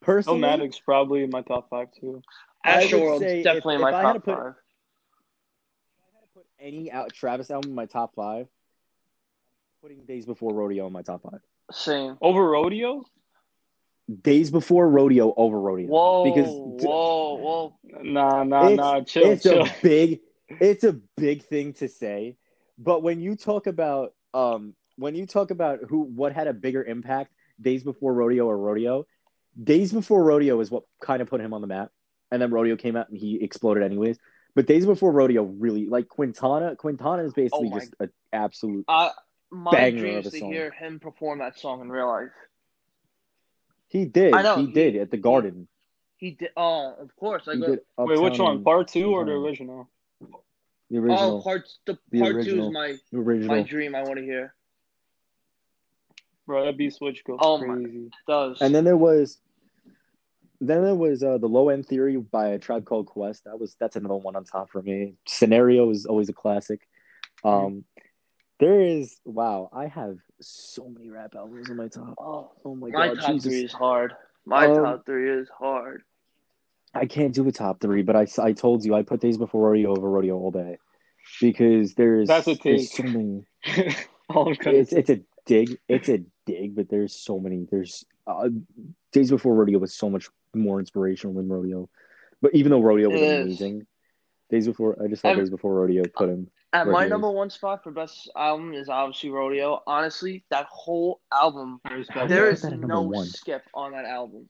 Personally, 0.00 0.40
Nomadic's 0.42 0.78
probably 0.78 1.24
in 1.24 1.30
my 1.30 1.42
top 1.42 1.68
five 1.70 1.88
too. 1.90 2.22
I 2.64 2.84
Astro 2.84 2.98
would 3.00 3.04
World's 3.06 3.24
if- 3.24 3.42
definitely 3.42 3.74
in 3.74 3.80
if 3.80 3.82
my 3.82 3.92
I 3.92 3.96
had 3.96 4.02
top 4.02 4.14
to 4.14 4.20
put- 4.20 4.36
five. 4.38 4.54
Any 6.60 6.90
out 6.90 7.12
Travis 7.12 7.50
album 7.50 7.70
in 7.70 7.74
my 7.74 7.86
top 7.86 8.14
five. 8.14 8.46
Putting 9.82 10.04
Days 10.06 10.26
Before 10.26 10.52
Rodeo 10.52 10.86
in 10.86 10.92
my 10.92 11.02
top 11.02 11.22
five. 11.22 11.40
Same. 11.70 12.16
Over 12.20 12.48
Rodeo? 12.48 13.04
Days 14.22 14.50
Before 14.50 14.88
Rodeo 14.88 15.34
over 15.36 15.60
Rodeo. 15.60 15.86
Whoa, 15.88 16.24
because 16.24 16.48
whoa, 16.50 17.34
whoa. 17.36 17.74
Nah, 18.02 18.42
nah, 18.42 18.64
It's- 18.70 18.76
nah. 18.76 19.00
Chill, 19.02 19.30
it's 19.30 19.42
chill. 19.42 19.62
a 19.62 19.74
big 19.82 20.20
it's 20.48 20.82
a 20.84 20.94
big 21.18 21.42
thing 21.44 21.74
to 21.74 21.86
say 21.88 22.34
but 22.78 23.02
when 23.02 23.20
you 23.20 23.36
talk 23.36 23.66
about 23.66 24.14
um 24.32 24.72
when 24.96 25.14
you 25.14 25.26
talk 25.26 25.50
about 25.50 25.80
who 25.86 26.00
what 26.04 26.32
had 26.32 26.46
a 26.46 26.54
bigger 26.54 26.82
impact 26.82 27.34
days 27.60 27.84
before 27.84 28.14
rodeo 28.14 28.46
or 28.46 28.56
rodeo 28.56 29.04
days 29.62 29.92
before 29.92 30.24
rodeo 30.24 30.58
is 30.60 30.70
what 30.70 30.84
kind 31.02 31.20
of 31.20 31.28
put 31.28 31.42
him 31.42 31.52
on 31.52 31.60
the 31.60 31.66
map 31.66 31.90
and 32.30 32.40
then 32.40 32.50
rodeo 32.50 32.76
came 32.76 32.96
out 32.96 33.10
and 33.10 33.18
he 33.18 33.42
exploded 33.44 33.82
anyways 33.82 34.16
but 34.58 34.66
days 34.66 34.84
before 34.84 35.12
rodeo 35.12 35.44
really 35.44 35.86
like 35.86 36.08
quintana 36.08 36.74
quintana 36.74 37.22
is 37.22 37.32
basically 37.32 37.68
Oh 37.68 37.70
my- 37.70 37.78
just 37.78 37.94
an 38.00 38.10
absolute 38.32 38.84
Uh, 38.88 39.10
my 39.52 39.70
Banger 39.70 40.00
dream 40.00 40.18
of 40.18 40.26
is 40.26 40.34
a 40.34 40.40
to 40.40 40.46
hear 40.46 40.72
him 40.72 40.98
perform 40.98 41.38
that 41.38 41.56
song 41.56 41.80
in 41.80 41.88
real 41.92 42.08
life. 42.08 42.32
he 43.86 44.04
did 44.04 44.34
I 44.34 44.42
know, 44.42 44.56
he 44.56 44.66
he- 44.66 44.72
did 44.72 44.96
at 44.96 45.12
the 45.12 45.16
garden 45.16 45.68
He 46.16 46.32
did. 46.32 46.50
Oh, 46.56 46.94
of 46.98 47.14
course. 47.14 47.46
I 47.46 47.54
he 47.54 47.60
go. 47.60 47.66
did 47.68 47.80
Wait, 47.96 48.20
which 48.20 48.38
one? 48.40 48.64
Part 48.64 48.88
two 48.88 49.12
or 49.14 49.24
the 49.24 49.30
original? 49.44 49.88
the 50.90 50.98
original. 50.98 51.38
Oh, 51.38 51.42
part 51.42 51.68
the 51.86 51.96
The 52.10 52.20
part 52.20 52.42
two 52.44 52.64
is 52.64 52.70
my 52.72 52.96
the 53.12 53.18
original 53.18 53.54
my 53.56 53.62
dream. 53.62 53.94
I 53.94 54.02
want 54.02 54.16
to 54.16 54.24
hear. 54.24 54.52
Bro, 56.46 56.64
that 56.64 56.76
beat 56.76 56.92
switch 56.94 57.22
goes 57.24 57.38
Oh 57.40 57.58
my- 57.58 57.74
crazy. 57.76 58.10
Does 58.26 58.60
And 58.60 58.74
then 58.74 58.82
there 58.84 58.96
was, 58.96 59.38
then 60.60 60.82
there 60.84 60.94
was 60.94 61.22
uh, 61.22 61.38
the 61.38 61.46
low 61.46 61.68
end 61.68 61.86
theory 61.86 62.16
by 62.16 62.48
a 62.48 62.58
tribe 62.58 62.84
called 62.84 63.06
Quest. 63.06 63.44
That 63.44 63.58
was 63.58 63.76
that's 63.78 63.96
another 63.96 64.16
one 64.16 64.36
on 64.36 64.44
top 64.44 64.70
for 64.70 64.82
me. 64.82 65.14
Scenario 65.26 65.90
is 65.90 66.06
always 66.06 66.28
a 66.28 66.32
classic. 66.32 66.86
Um, 67.44 67.84
there 68.58 68.80
is 68.80 69.20
wow, 69.24 69.70
I 69.72 69.86
have 69.86 70.18
so 70.40 70.88
many 70.88 71.10
rap 71.10 71.34
albums 71.36 71.70
in 71.70 71.76
my 71.76 71.88
top. 71.88 72.14
oh, 72.18 72.50
Oh 72.64 72.74
my, 72.74 72.88
my 72.88 72.90
god, 72.90 72.98
my 73.08 73.14
top 73.14 73.26
Jesus. 73.34 73.44
three 73.44 73.64
is 73.64 73.72
hard. 73.72 74.14
My 74.44 74.66
Um, 74.66 74.84
top 74.84 75.06
three 75.06 75.30
is 75.30 75.48
hard. 75.56 76.02
I 76.94 77.06
can't 77.06 77.34
do 77.34 77.46
a 77.46 77.52
top 77.52 77.80
three, 77.80 78.02
but 78.02 78.16
I, 78.16 78.26
I 78.42 78.52
told 78.52 78.84
you 78.84 78.94
I 78.94 79.02
put 79.02 79.20
Days 79.20 79.36
Before 79.36 79.68
Rodeo 79.68 79.90
over 79.90 80.10
Rodeo 80.10 80.36
all 80.36 80.50
day 80.50 80.78
because 81.40 81.94
there's 81.94 82.28
That's 82.28 82.48
a 82.48 82.56
take. 82.56 82.88
so 82.88 83.02
many. 83.04 83.44
All 84.30 84.48
I'm 84.48 84.54
gonna 84.54 84.78
It's 84.78 84.92
it's 84.92 85.10
a 85.10 85.20
dig. 85.46 85.78
It's 85.88 86.08
a 86.08 86.20
dig, 86.46 86.74
but 86.74 86.88
there's 86.88 87.14
so 87.14 87.38
many. 87.38 87.66
There's 87.70 88.04
uh, 88.26 88.48
Days 89.12 89.30
Before 89.30 89.54
Rodeo 89.54 89.78
was 89.78 89.94
so 89.94 90.10
much 90.10 90.28
more 90.54 90.80
inspirational 90.80 91.34
than 91.34 91.48
Rodeo, 91.48 91.88
but 92.42 92.54
even 92.54 92.70
though 92.70 92.80
Rodeo 92.80 93.08
was 93.10 93.20
It 93.20 93.24
is. 93.24 93.46
amazing, 93.46 93.86
Days 94.50 94.66
Before 94.66 94.96
I 95.02 95.08
just 95.08 95.22
thought 95.22 95.36
Days 95.36 95.50
Before 95.50 95.74
Rodeo 95.74 96.04
put 96.14 96.28
him. 96.28 96.50
At 96.72 96.86
my 96.86 97.04
is. 97.04 97.10
number 97.10 97.30
one 97.30 97.48
spot 97.50 97.82
for 97.82 97.90
best 97.90 98.30
album 98.36 98.74
is 98.74 98.88
obviously 98.90 99.30
Rodeo. 99.30 99.82
Honestly, 99.86 100.44
that 100.50 100.66
whole 100.70 101.20
album, 101.32 101.80
I 101.84 101.90
How 101.90 101.96
respect 101.96 102.28
do 102.28 102.34
you 102.34 102.40
there 102.40 102.44
put 102.44 102.48
it. 102.50 102.52
is 102.52 102.62
that 102.62 102.72
at 102.72 102.80
number 102.80 102.86
no 102.94 103.02
one? 103.02 103.26
skip 103.26 103.62
on 103.72 103.92
that 103.92 104.04
album. 104.04 104.48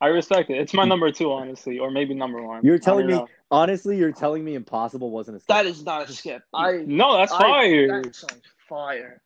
I 0.00 0.08
respect 0.08 0.50
it. 0.50 0.58
It's 0.58 0.74
my 0.74 0.84
number 0.84 1.10
two, 1.12 1.32
honestly, 1.32 1.78
or 1.78 1.90
maybe 1.90 2.14
number 2.14 2.42
one. 2.42 2.64
You're 2.64 2.78
telling 2.78 3.06
don't 3.06 3.26
me 3.26 3.32
honestly, 3.50 3.96
you're 3.96 4.12
telling 4.12 4.44
me 4.44 4.54
Impossible 4.54 5.10
wasn't 5.10 5.36
a 5.36 5.40
skip. 5.40 5.48
That 5.48 5.66
is 5.66 5.84
not 5.84 6.08
a 6.08 6.12
skip. 6.12 6.42
I. 6.52 6.82
No, 6.86 7.16
that's 7.16 7.32
I- 7.32 7.38
fire. 7.38 8.02
That 8.02 8.14
song's 8.14 8.42
fire. 8.68 9.22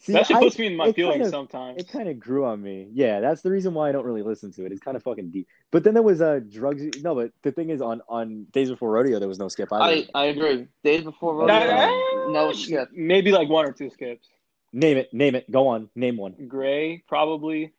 See, 0.00 0.12
that 0.14 0.26
shit 0.26 0.36
I- 0.36 0.40
puts 0.40 0.58
me 0.58 0.66
in 0.66 0.76
my 0.76 0.92
feelings 0.92 1.14
kind 1.16 1.22
of- 1.24 1.30
sometimes. 1.30 1.78
It 1.78 1.88
kind 1.88 2.08
of 2.08 2.18
grew 2.18 2.44
on 2.46 2.62
me. 2.62 2.88
Yeah, 2.92 3.20
that's 3.20 3.42
the 3.42 3.50
reason 3.50 3.74
why 3.74 3.88
I 3.88 3.92
don't 3.92 4.04
really 4.04 4.22
listen 4.22 4.50
to 4.52 4.64
it. 4.64 4.72
It's 4.72 4.80
kind 4.80 4.96
of 4.96 5.02
fucking 5.02 5.30
deep. 5.30 5.46
But 5.70 5.84
then 5.84 5.94
there 5.94 6.02
was 6.02 6.20
uh, 6.22 6.40
drugs. 6.50 6.82
No, 7.02 7.14
but 7.14 7.32
the 7.42 7.52
thing 7.52 7.70
is, 7.70 7.80
on 7.82 8.00
on 8.08 8.46
Days 8.52 8.70
Before 8.70 8.90
Rodeo, 8.90 9.18
there 9.18 9.28
was 9.28 9.38
no 9.38 9.48
skip 9.48 9.72
either. 9.72 10.06
I 10.14 10.22
I 10.22 10.24
agree. 10.26 10.66
Days 10.82 11.04
before 11.04 11.34
Rodeo, 11.34 11.48
That- 11.48 12.28
no 12.30 12.52
skip. 12.52 12.88
Maybe 12.92 13.30
like 13.30 13.48
one 13.48 13.66
or 13.66 13.72
two 13.72 13.90
skips. 13.90 14.26
Name 14.72 14.96
it. 14.96 15.12
Name 15.12 15.34
it. 15.34 15.50
Go 15.50 15.68
on. 15.68 15.90
Name 15.94 16.16
one. 16.16 16.34
Gray, 16.48 17.02
probably. 17.08 17.72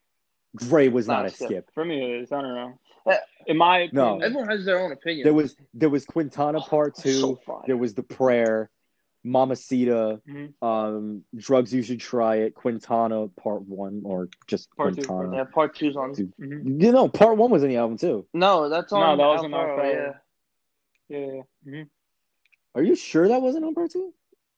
Gray 0.55 0.89
was 0.89 1.07
Not 1.07 1.13
not, 1.17 1.23
a 1.23 1.27
a 1.27 1.31
skip. 1.31 1.47
skip. 1.47 1.71
For 1.73 1.85
me, 1.85 2.03
it 2.03 2.21
is. 2.23 2.31
I 2.31 2.41
don't 2.41 2.53
know. 2.53 2.73
Uh, 3.05 3.15
In 3.47 3.57
my 3.57 3.89
No. 3.93 4.19
Everyone 4.19 4.47
has 4.49 4.65
their 4.65 4.79
own 4.79 4.91
opinion. 4.91 5.23
There 5.23 5.33
was 5.33 5.55
there 5.73 5.89
was 5.89 6.05
Quintana 6.05 6.59
Part 6.61 6.95
Two. 6.95 7.13
So 7.13 7.63
there 7.65 7.77
was 7.77 7.93
the 7.95 8.03
prayer, 8.03 8.69
Mamacita, 9.23 10.19
Mhm. 10.27 10.53
um, 10.63 11.23
drugs 11.35 11.73
you 11.73 11.83
should 11.83 11.99
try 11.99 12.37
it, 12.37 12.55
Quintana 12.55 13.27
Part 13.27 13.61
One 13.63 14.01
or 14.03 14.29
just 14.47 14.75
Part 14.75 14.95
two, 14.95 15.03
Quintana. 15.03 15.37
yeah, 15.37 15.43
part 15.43 15.75
two's 15.75 15.95
on. 15.95 16.13
Dude. 16.13 16.33
Mhm. 16.37 16.81
You 16.81 16.91
know, 16.91 17.07
Part 17.07 17.37
One 17.37 17.51
was 17.51 17.61
in 17.63 17.69
the 17.69 17.77
album 17.77 17.97
too. 17.97 18.25
No, 18.33 18.67
that's 18.69 18.91
on. 18.91 19.17
No, 19.17 19.23
that 19.23 19.27
was 19.29 19.43
on 19.43 19.53
Owl 19.53 19.75
Pharaoh, 19.77 19.77
Alfaro. 19.77 20.15
Yeah. 21.09 21.17
yeah. 21.17 21.41
yeah. 21.65 21.71
Mhm. 21.83 21.89
Are 22.73 22.83
you 22.83 22.95
sure 22.95 23.27
that 23.27 23.41
wasn't 23.41 23.65
on 23.65 23.75
Part 23.75 23.91
Two? 23.91 24.13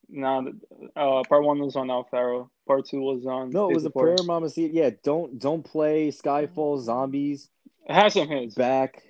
No, 0.10 0.54
uh, 0.96 1.24
part 1.28 1.44
one 1.44 1.60
was 1.60 1.76
on 1.76 1.90
Owl 1.90 2.04
Pharaoh. 2.12 2.50
Part 2.68 2.86
two 2.86 3.02
was 3.02 3.26
on. 3.26 3.50
No, 3.50 3.70
it 3.70 3.74
was 3.74 3.84
the 3.84 3.90
of 3.90 3.96
prayer, 3.96 4.16
Mamacita. 4.24 4.72
Yeah, 4.74 4.92
don't 5.04 5.40
don't 5.40 5.64
play 5.64 6.10
Skyfall, 6.10 6.80
Zombies, 6.80 7.50
It 7.86 7.94
has 7.94 8.14
some 8.14 8.28
hits. 8.28 8.54
Back. 8.56 9.04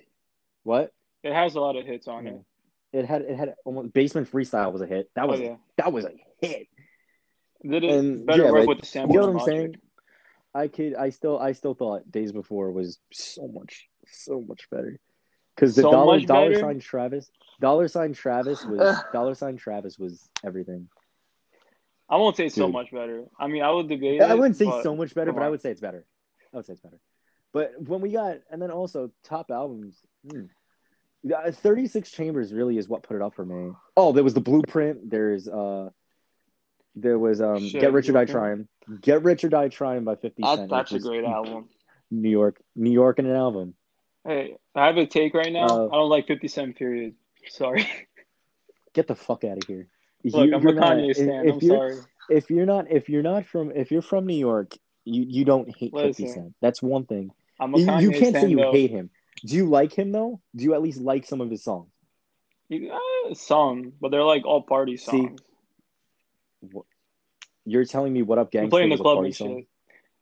What? 0.62 0.92
It 1.22 1.32
has 1.32 1.54
a 1.54 1.60
lot 1.60 1.76
of 1.76 1.84
hits 1.86 2.08
on 2.08 2.26
it. 2.26 2.40
It 2.94 3.06
had 3.06 3.22
it 3.22 3.36
had 3.36 3.54
almost 3.64 3.92
Basement 3.92 4.30
Freestyle 4.30 4.72
was 4.72 4.80
a 4.80 4.86
hit. 4.86 5.10
That 5.16 5.28
Oh 5.28 5.28
was 5.28 5.40
yeah. 5.40 5.56
that 5.76 5.92
was 5.92 6.04
a 6.04 6.12
hit. 6.40 6.68
Did 7.68 7.82
it 7.82 7.90
And, 7.90 8.24
better 8.24 8.44
yeah, 8.44 8.50
work 8.52 8.60
like, 8.60 8.68
with 8.68 8.80
the 8.80 8.86
sample 8.86 9.14
You 9.14 9.20
know 9.20 9.32
what 9.32 9.40
I'm 9.42 9.46
saying? 9.46 9.74
I 10.54 10.68
could 10.68 10.94
I 10.94 11.10
still 11.10 11.38
I 11.38 11.52
still 11.52 11.74
thought 11.74 12.10
Days 12.10 12.30
Before 12.30 12.70
was 12.70 12.98
so 13.12 13.48
much 13.48 13.88
so 14.06 14.40
much 14.40 14.70
better. 14.70 15.00
Because 15.56 15.74
the 15.74 15.82
So 15.82 15.90
dollar 15.90 16.20
dollar 16.20 16.50
better? 16.50 16.60
sign 16.60 16.78
Travis 16.78 17.30
dollar 17.60 17.88
sign 17.88 18.12
Travis 18.12 18.64
was 18.64 18.96
dollar 19.12 19.34
sign 19.34 19.56
Travis 19.56 19.98
was 19.98 20.28
everything. 20.44 20.88
I 22.08 22.16
won't 22.16 22.36
say 22.36 22.48
so 22.48 22.68
much 22.68 22.92
better. 22.92 23.24
I 23.40 23.48
mean, 23.48 23.62
I 23.62 23.70
would 23.70 23.88
debate. 23.88 24.20
I 24.20 24.34
wouldn't 24.34 24.56
say 24.56 24.66
but 24.66 24.82
so 24.82 24.94
much 24.94 25.14
better, 25.14 25.32
but 25.32 25.42
I 25.42 25.48
would 25.48 25.62
say 25.62 25.70
it's 25.70 25.80
better. 25.80 26.06
I 26.52 26.58
would 26.58 26.66
say 26.66 26.74
it's 26.74 26.82
better. 26.82 27.00
But 27.52 27.80
when 27.80 28.00
we 28.00 28.12
got 28.12 28.38
and 28.50 28.60
then 28.60 28.70
also 28.70 29.10
top 29.24 29.50
albums, 29.50 29.96
hmm. 30.28 30.46
Yeah, 31.26 31.50
36 31.50 32.10
Chambers 32.10 32.52
really 32.52 32.76
is 32.76 32.86
what 32.88 33.02
put 33.02 33.16
it 33.16 33.22
up 33.22 33.34
for 33.34 33.44
me. 33.46 33.72
Oh, 33.96 34.12
there 34.12 34.22
was 34.22 34.34
the 34.34 34.40
Blueprint. 34.42 35.08
There's 35.10 35.48
uh 35.48 35.88
there 36.94 37.18
was 37.18 37.40
um 37.40 37.66
Shit, 37.66 37.80
Get 37.80 37.92
Rich 37.92 38.08
or 38.10 38.12
Die. 38.12 38.26
Trying. 38.26 38.68
Get 39.00 39.22
Rich 39.22 39.42
or 39.44 39.48
Die 39.48 39.68
Trying 39.68 40.04
by 40.04 40.16
50 40.16 40.42
That, 40.42 40.56
Cent. 40.56 40.70
that's 40.70 40.92
a 40.92 40.98
great 41.00 41.24
album. 41.24 41.68
New 42.10 42.28
York, 42.28 42.60
New 42.76 42.90
York 42.92 43.18
and 43.18 43.26
an 43.26 43.34
album. 43.36 43.74
Hey, 44.26 44.56
I 44.74 44.86
have 44.86 44.96
a 44.98 45.06
take 45.06 45.34
right 45.34 45.52
now. 45.52 45.66
Uh, 45.66 45.86
I 45.88 45.92
don't 45.96 46.10
like 46.10 46.26
50 46.26 46.46
Cent. 46.48 46.76
Period. 46.76 47.14
Sorry. 47.48 47.88
Get 48.92 49.08
the 49.08 49.14
fuck 49.16 49.44
out 49.44 49.56
of 49.58 49.64
here. 49.66 49.88
Look, 50.24 50.46
You- 50.46 50.54
I'm 50.54 50.60
a 50.60 50.70
you're 50.70 50.80
not- 50.80 50.96
Kanye 50.96 51.10
if- 51.10 51.18
If, 51.18 51.28
I'm 51.54 51.58
you're 51.60 51.76
sorry. 51.92 51.96
if 52.30 52.50
you're 52.50 52.66
not 52.66 52.90
if 52.90 53.08
you're 53.08 53.22
not 53.22 53.46
from 53.46 53.70
if 53.72 53.90
you're 53.90 54.02
from 54.02 54.26
New 54.26 54.36
York, 54.36 54.74
you 55.04 55.24
you 55.26 55.44
don't 55.44 55.74
hate 55.74 55.92
50 55.96 56.28
Cent. 56.28 56.54
That's 56.60 56.82
one 56.82 57.06
thing. 57.06 57.30
I'm 57.58 57.74
a 57.74 57.78
You, 57.78 57.86
Kanye 57.86 58.02
you 58.02 58.10
can't 58.10 58.34
say 58.36 58.48
you 58.48 58.56
though. 58.58 58.72
hate 58.72 58.90
him. 58.90 59.10
Do 59.44 59.56
you 59.56 59.66
like 59.66 59.92
him 59.92 60.12
though? 60.12 60.40
Do 60.54 60.64
you 60.64 60.74
at 60.74 60.82
least 60.82 61.00
like 61.00 61.26
some 61.26 61.40
of 61.40 61.50
his 61.50 61.62
songs? 61.64 61.90
You, 62.68 62.92
uh, 62.92 63.34
some, 63.34 63.92
but 64.00 64.10
they're 64.10 64.22
like 64.22 64.44
all 64.44 64.62
party 64.62 64.96
See, 64.96 65.04
songs. 65.04 65.40
You're 67.66 67.84
telling 67.84 68.12
me 68.12 68.22
what 68.22 68.38
up 68.38 68.50
gangster 68.50 68.70
play 68.70 68.84
the 68.84 68.90
was 68.90 69.00
a 69.00 69.02
club 69.02 69.16
party 69.16 69.28
and 69.28 69.36
song? 69.36 69.56
shit. 69.58 69.68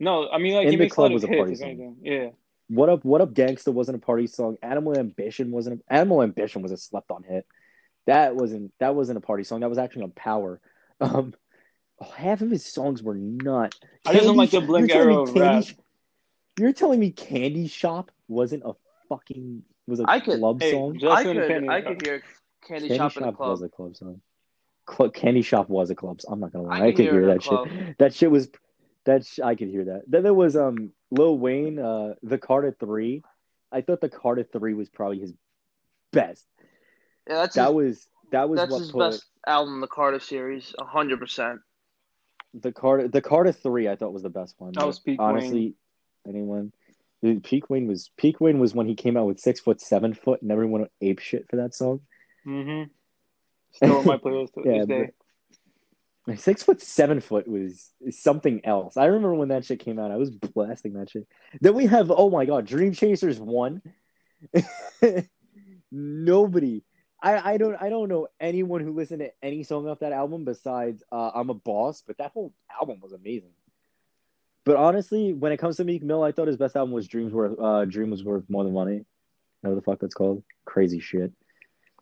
No, 0.02 0.28
I 0.28 0.38
mean 0.38 0.54
like 0.54 0.66
In 0.66 0.78
the 0.78 0.88
Club 0.88 1.12
was 1.12 1.22
a 1.22 1.28
party 1.28 1.54
song. 1.54 1.96
Yeah. 2.02 2.30
What 2.68 2.88
up? 2.88 3.04
What 3.04 3.20
up? 3.20 3.34
Gangsta 3.34 3.72
wasn't 3.72 3.96
a 3.96 4.00
party 4.00 4.26
song. 4.26 4.56
Animal 4.62 4.98
Ambition 4.98 5.52
wasn't. 5.52 5.80
A, 5.88 5.92
Animal 5.92 6.22
Ambition 6.22 6.62
was 6.62 6.72
a 6.72 6.76
slept-on 6.76 7.22
hit. 7.22 7.46
That 8.06 8.34
wasn't. 8.34 8.72
That 8.80 8.96
wasn't 8.96 9.18
a 9.18 9.20
party 9.20 9.44
song. 9.44 9.60
That 9.60 9.68
was 9.68 9.78
actually 9.78 10.04
on 10.04 10.10
Power. 10.10 10.60
Um, 11.00 11.34
oh, 12.00 12.10
half 12.16 12.40
of 12.40 12.50
his 12.50 12.64
songs 12.64 13.02
were 13.02 13.14
not. 13.14 13.74
I 14.06 14.12
just 14.12 14.24
don't 14.26 14.36
like 14.36 14.50
the 14.50 14.60
Blink 14.60 14.88
you're 14.88 14.96
telling 14.96 15.08
me 15.08 15.14
era 15.14 15.22
of 15.22 15.34
Candy 15.34 15.40
rap. 15.40 15.64
Sh- 15.64 15.74
You're 16.58 16.72
telling 16.72 16.98
me 16.98 17.10
Candy 17.10 17.68
Shop 17.68 18.10
wasn't 18.26 18.62
a 18.64 18.72
fucking 19.16 19.62
was 19.86 20.00
a 20.00 20.04
I 20.08 20.20
could- 20.20 20.38
club 20.38 20.60
Hey, 20.62 20.72
song? 20.72 20.98
just 20.98 21.12
I 21.12 21.22
could, 21.24 21.36
opinion. 21.38 21.70
I 21.70 21.80
could 21.82 22.00
hear 22.06 22.22
Candy, 22.66 22.88
Candy 22.88 22.96
Shop 22.96 23.12
Shop, 23.12 23.22
in 23.22 23.26
the 23.28 23.32
club. 23.36 23.50
was 23.50 23.62
a 23.62 23.68
club 23.68 23.96
song. 23.96 24.20
Cl- 24.90 25.10
Candy 25.10 25.42
Shop 25.42 25.68
was 25.68 25.90
a 25.90 25.94
club. 25.94 26.20
song. 26.20 26.34
I'm 26.34 26.40
not 26.40 26.52
gonna 26.52 26.64
lie. 26.68 26.76
I 26.76 26.82
I, 26.84 26.86
could 26.88 26.96
could 26.96 27.02
hear 27.04 27.12
hear 27.12 27.20
it 27.22 27.24
in 27.24 27.30
a 27.30 27.34
that 27.34 27.42
club. 27.42 27.68
shit. 27.68 27.98
That 27.98 28.14
shit 28.14 28.30
was. 28.30 28.48
That 29.04 29.26
sh- 29.26 29.40
I 29.40 29.54
could 29.56 29.68
hear 29.68 29.84
that. 29.86 30.02
Then 30.06 30.22
there 30.22 30.34
was 30.34 30.56
um 30.56 30.92
Lil 31.10 31.36
Wayne, 31.38 31.78
uh, 31.78 32.14
the 32.22 32.38
Carter 32.38 32.74
Three. 32.78 33.22
I 33.70 33.80
thought 33.80 34.00
the 34.00 34.08
Carter 34.08 34.44
Three 34.44 34.74
was 34.74 34.88
probably 34.88 35.18
his 35.20 35.32
best. 36.12 36.46
Yeah, 37.28 37.36
that's 37.36 37.56
That 37.56 37.68
his, 37.68 37.74
was 37.74 38.08
that 38.30 38.48
was 38.48 38.58
that's 38.60 38.70
what 38.72 38.78
his 38.80 38.92
put 38.92 38.98
best 39.10 39.24
album, 39.46 39.80
the 39.80 39.88
Carter 39.88 40.20
series, 40.20 40.74
hundred 40.80 41.18
percent. 41.20 41.60
the 42.54 42.70
Carter 42.72 43.08
the 43.08 43.20
Carter 43.22 43.52
Three. 43.52 43.88
I 43.88 43.96
thought 43.96 44.12
was 44.12 44.22
the 44.22 44.30
best 44.30 44.54
one. 44.58 44.72
That 44.74 44.86
was 44.86 44.98
peak 45.00 45.18
honestly. 45.20 45.74
Anyone? 46.28 46.72
Dude, 47.22 47.44
Peak 47.44 47.70
Wayne 47.70 47.86
was 47.86 48.10
Peak 48.16 48.40
Wayne 48.40 48.58
was 48.58 48.74
when 48.74 48.88
he 48.88 48.96
came 48.96 49.16
out 49.16 49.26
with 49.26 49.38
six 49.38 49.60
foot, 49.60 49.80
seven 49.80 50.12
foot, 50.12 50.42
and 50.42 50.50
everyone 50.50 50.80
went 50.82 50.92
ape 51.00 51.20
shit 51.20 51.48
for 51.48 51.56
that 51.56 51.74
song. 51.74 52.00
Mm-hmm. 52.46 52.90
Still 53.72 53.98
on 53.98 54.06
my 54.06 54.16
playlist 54.24 54.54
to 54.54 54.62
Yeah, 54.64 54.78
this 54.78 54.86
day. 54.86 55.10
Six 56.36 56.62
foot 56.62 56.80
seven 56.80 57.20
foot 57.20 57.48
was 57.48 57.90
something 58.10 58.64
else. 58.64 58.96
I 58.96 59.06
remember 59.06 59.34
when 59.34 59.48
that 59.48 59.64
shit 59.64 59.80
came 59.80 59.98
out. 59.98 60.10
I 60.10 60.16
was 60.16 60.30
blasting 60.30 60.94
that 60.94 61.10
shit. 61.10 61.26
Then 61.60 61.74
we 61.74 61.86
have 61.86 62.10
oh 62.10 62.30
my 62.30 62.44
god, 62.44 62.66
Dream 62.66 62.92
Chasers 62.92 63.38
one. 63.38 63.82
Nobody, 65.92 66.82
I 67.22 67.52
I 67.52 67.56
don't 67.56 67.76
I 67.80 67.88
don't 67.88 68.08
know 68.08 68.28
anyone 68.40 68.80
who 68.80 68.94
listened 68.94 69.20
to 69.20 69.30
any 69.42 69.62
song 69.62 69.88
off 69.88 70.00
that 70.00 70.12
album 70.12 70.44
besides 70.44 71.02
uh, 71.12 71.30
I'm 71.34 71.50
a 71.50 71.54
Boss. 71.54 72.02
But 72.06 72.18
that 72.18 72.32
whole 72.32 72.52
album 72.80 72.98
was 73.00 73.12
amazing. 73.12 73.52
But 74.64 74.76
honestly, 74.76 75.32
when 75.32 75.50
it 75.52 75.56
comes 75.56 75.76
to 75.78 75.84
Meek 75.84 76.02
Mill, 76.02 76.22
I 76.22 76.32
thought 76.32 76.46
his 76.46 76.56
best 76.56 76.76
album 76.76 76.92
was 76.92 77.08
Dreams 77.08 77.32
Worth. 77.32 77.58
Uh, 77.58 77.84
Dream 77.84 78.10
was 78.10 78.22
worth 78.22 78.44
more 78.48 78.62
than 78.64 78.72
money. 78.72 79.04
Whatever 79.60 79.76
the 79.80 79.84
fuck 79.84 79.98
that's 80.00 80.14
called. 80.14 80.42
Crazy 80.64 81.00
shit. 81.00 81.32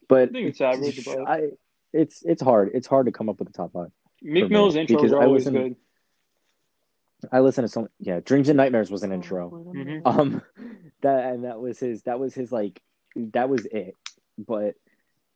But 0.08 0.28
I 0.30 0.32
think 0.32 0.48
it's 0.48 0.60
average, 0.60 1.04
but- 1.04 1.26
I, 1.28 1.42
it's 1.92 2.22
it's 2.22 2.42
hard. 2.42 2.70
It's 2.74 2.86
hard 2.86 3.06
to 3.06 3.12
come 3.12 3.28
up 3.28 3.38
with 3.38 3.48
the 3.48 3.54
top 3.54 3.72
five. 3.72 3.90
Meek 4.22 4.44
for 4.44 4.48
me, 4.48 4.54
Mill's 4.54 4.74
intros 4.76 4.86
because 4.88 5.12
are 5.12 5.22
I 5.22 5.26
always 5.26 5.46
listen- 5.46 5.62
good. 5.62 5.76
I 7.32 7.40
listen 7.40 7.62
to 7.62 7.68
some 7.68 7.88
yeah, 7.98 8.20
Dreams 8.20 8.48
and 8.48 8.56
Nightmares 8.56 8.90
was 8.90 9.02
an 9.02 9.12
intro. 9.12 9.50
Mhm. 9.50 10.02
Um 10.04 10.42
that 11.02 11.32
and 11.32 11.44
that 11.44 11.60
was 11.60 11.78
his 11.78 12.02
that 12.04 12.18
was 12.18 12.34
his 12.34 12.50
like 12.50 12.80
that 13.16 13.48
was 13.48 13.66
it. 13.66 13.94
But 14.38 14.74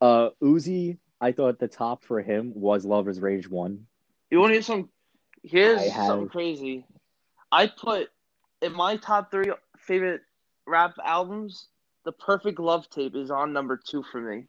uh 0.00 0.30
Uzi, 0.42 0.98
I 1.20 1.32
thought 1.32 1.58
the 1.58 1.68
top 1.68 2.02
for 2.04 2.20
him 2.22 2.52
was 2.54 2.84
Luv 2.87 3.08
is 3.08 3.20
Rage 3.20 3.48
one. 3.48 3.87
You 4.30 4.40
want 4.40 4.50
to 4.50 4.54
hear 4.54 4.62
some? 4.62 4.88
Here's 5.42 5.80
I 5.80 5.88
have- 5.88 6.06
something 6.06 6.28
crazy. 6.30 6.87
I 7.54 7.68
put 7.68 8.08
in 8.62 8.72
my 8.72 8.96
top 8.96 9.30
three 9.30 9.52
favorite 9.78 10.22
rap 10.66 10.94
albums. 11.04 11.68
The 12.04 12.10
Perfect 12.10 12.58
Love 12.58 12.90
Tape 12.90 13.14
is 13.14 13.30
on 13.30 13.52
number 13.52 13.80
two 13.82 14.02
for 14.10 14.20
me. 14.20 14.46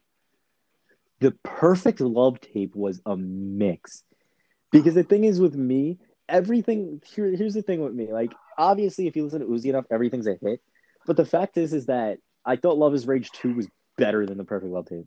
The 1.20 1.30
perfect 1.44 2.00
love 2.00 2.40
tape 2.40 2.74
was 2.74 3.00
a 3.06 3.16
mix. 3.16 4.02
Because 4.72 4.94
the 4.94 5.04
thing 5.04 5.22
is 5.22 5.40
with 5.40 5.54
me, 5.54 5.98
everything 6.28 7.00
here 7.06 7.30
here's 7.30 7.54
the 7.54 7.62
thing 7.62 7.80
with 7.80 7.94
me. 7.94 8.12
Like 8.12 8.34
obviously 8.58 9.06
if 9.06 9.14
you 9.14 9.22
listen 9.22 9.40
to 9.40 9.46
Uzi 9.46 9.66
enough, 9.66 9.86
everything's 9.90 10.26
a 10.26 10.36
hit. 10.42 10.60
But 11.06 11.16
the 11.16 11.24
fact 11.24 11.56
is 11.56 11.72
is 11.72 11.86
that 11.86 12.18
I 12.44 12.56
thought 12.56 12.76
Luv 12.76 12.92
is 12.92 13.06
Rage 13.06 13.30
2 13.30 13.54
was 13.54 13.68
better 13.96 14.26
than 14.26 14.36
the 14.36 14.44
perfect 14.44 14.72
love 14.72 14.86
tape. 14.88 15.06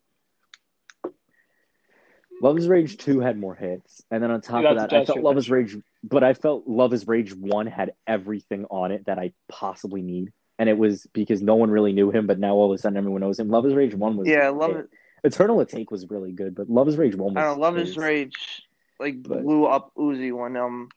Luv 2.41 2.57
is 2.57 2.69
Rage 2.69 2.97
2 2.97 3.19
had 3.19 3.38
more 3.38 3.55
hits. 3.55 4.01
And 4.09 4.23
then 4.23 4.31
on 4.31 4.39
top 4.39 4.63
Yeah, 4.63 4.71
of 4.71 4.77
that, 4.77 4.93
I 4.93 5.03
thought 5.03 5.21
Luv 5.21 5.38
is 5.38 5.49
Rage 5.49 5.77
but 6.03 6.23
I 6.23 6.33
felt 6.33 6.67
Luv 6.67 6.93
is 6.93 7.07
Rage 7.07 7.33
1 7.33 7.67
had 7.67 7.93
everything 8.07 8.65
on 8.69 8.91
it 8.91 9.05
that 9.05 9.19
I 9.19 9.33
possibly 9.49 10.01
need. 10.01 10.31
And 10.57 10.67
it 10.69 10.77
was 10.77 11.07
because 11.13 11.41
no 11.41 11.55
one 11.55 11.71
really 11.71 11.93
knew 11.93 12.12
him, 12.12 12.27
but 12.27 12.38
now 12.39 12.53
all 12.53 12.71
of 12.71 12.77
a 12.77 12.81
sudden 12.81 12.97
everyone 12.97 13.21
knows 13.21 13.39
him. 13.39 13.49
Luv 13.49 13.65
is 13.65 13.73
Rage 13.73 13.95
1 13.95 14.17
was 14.17 14.27
Yeah, 14.27 14.49
love 14.49 14.75
it. 14.75 14.89
Eternal 15.23 15.57
Atake 15.57 15.91
was 15.91 16.09
really 16.09 16.31
good, 16.31 16.55
but 16.55 16.69
Luv 16.69 16.88
is 16.88 16.97
Rage 16.97 17.15
1 17.15 17.33
was 17.33 17.38
I 17.41 17.45
don't 17.45 17.59
know, 17.59 17.67
Luv 17.67 17.77
is 17.77 17.97
Rage 17.97 18.63
like 18.99 19.21
But- 19.23 19.43
blew 19.43 19.65
up 19.65 19.93
Uzi 19.97 20.31
when 20.38 20.55
um 20.57 20.89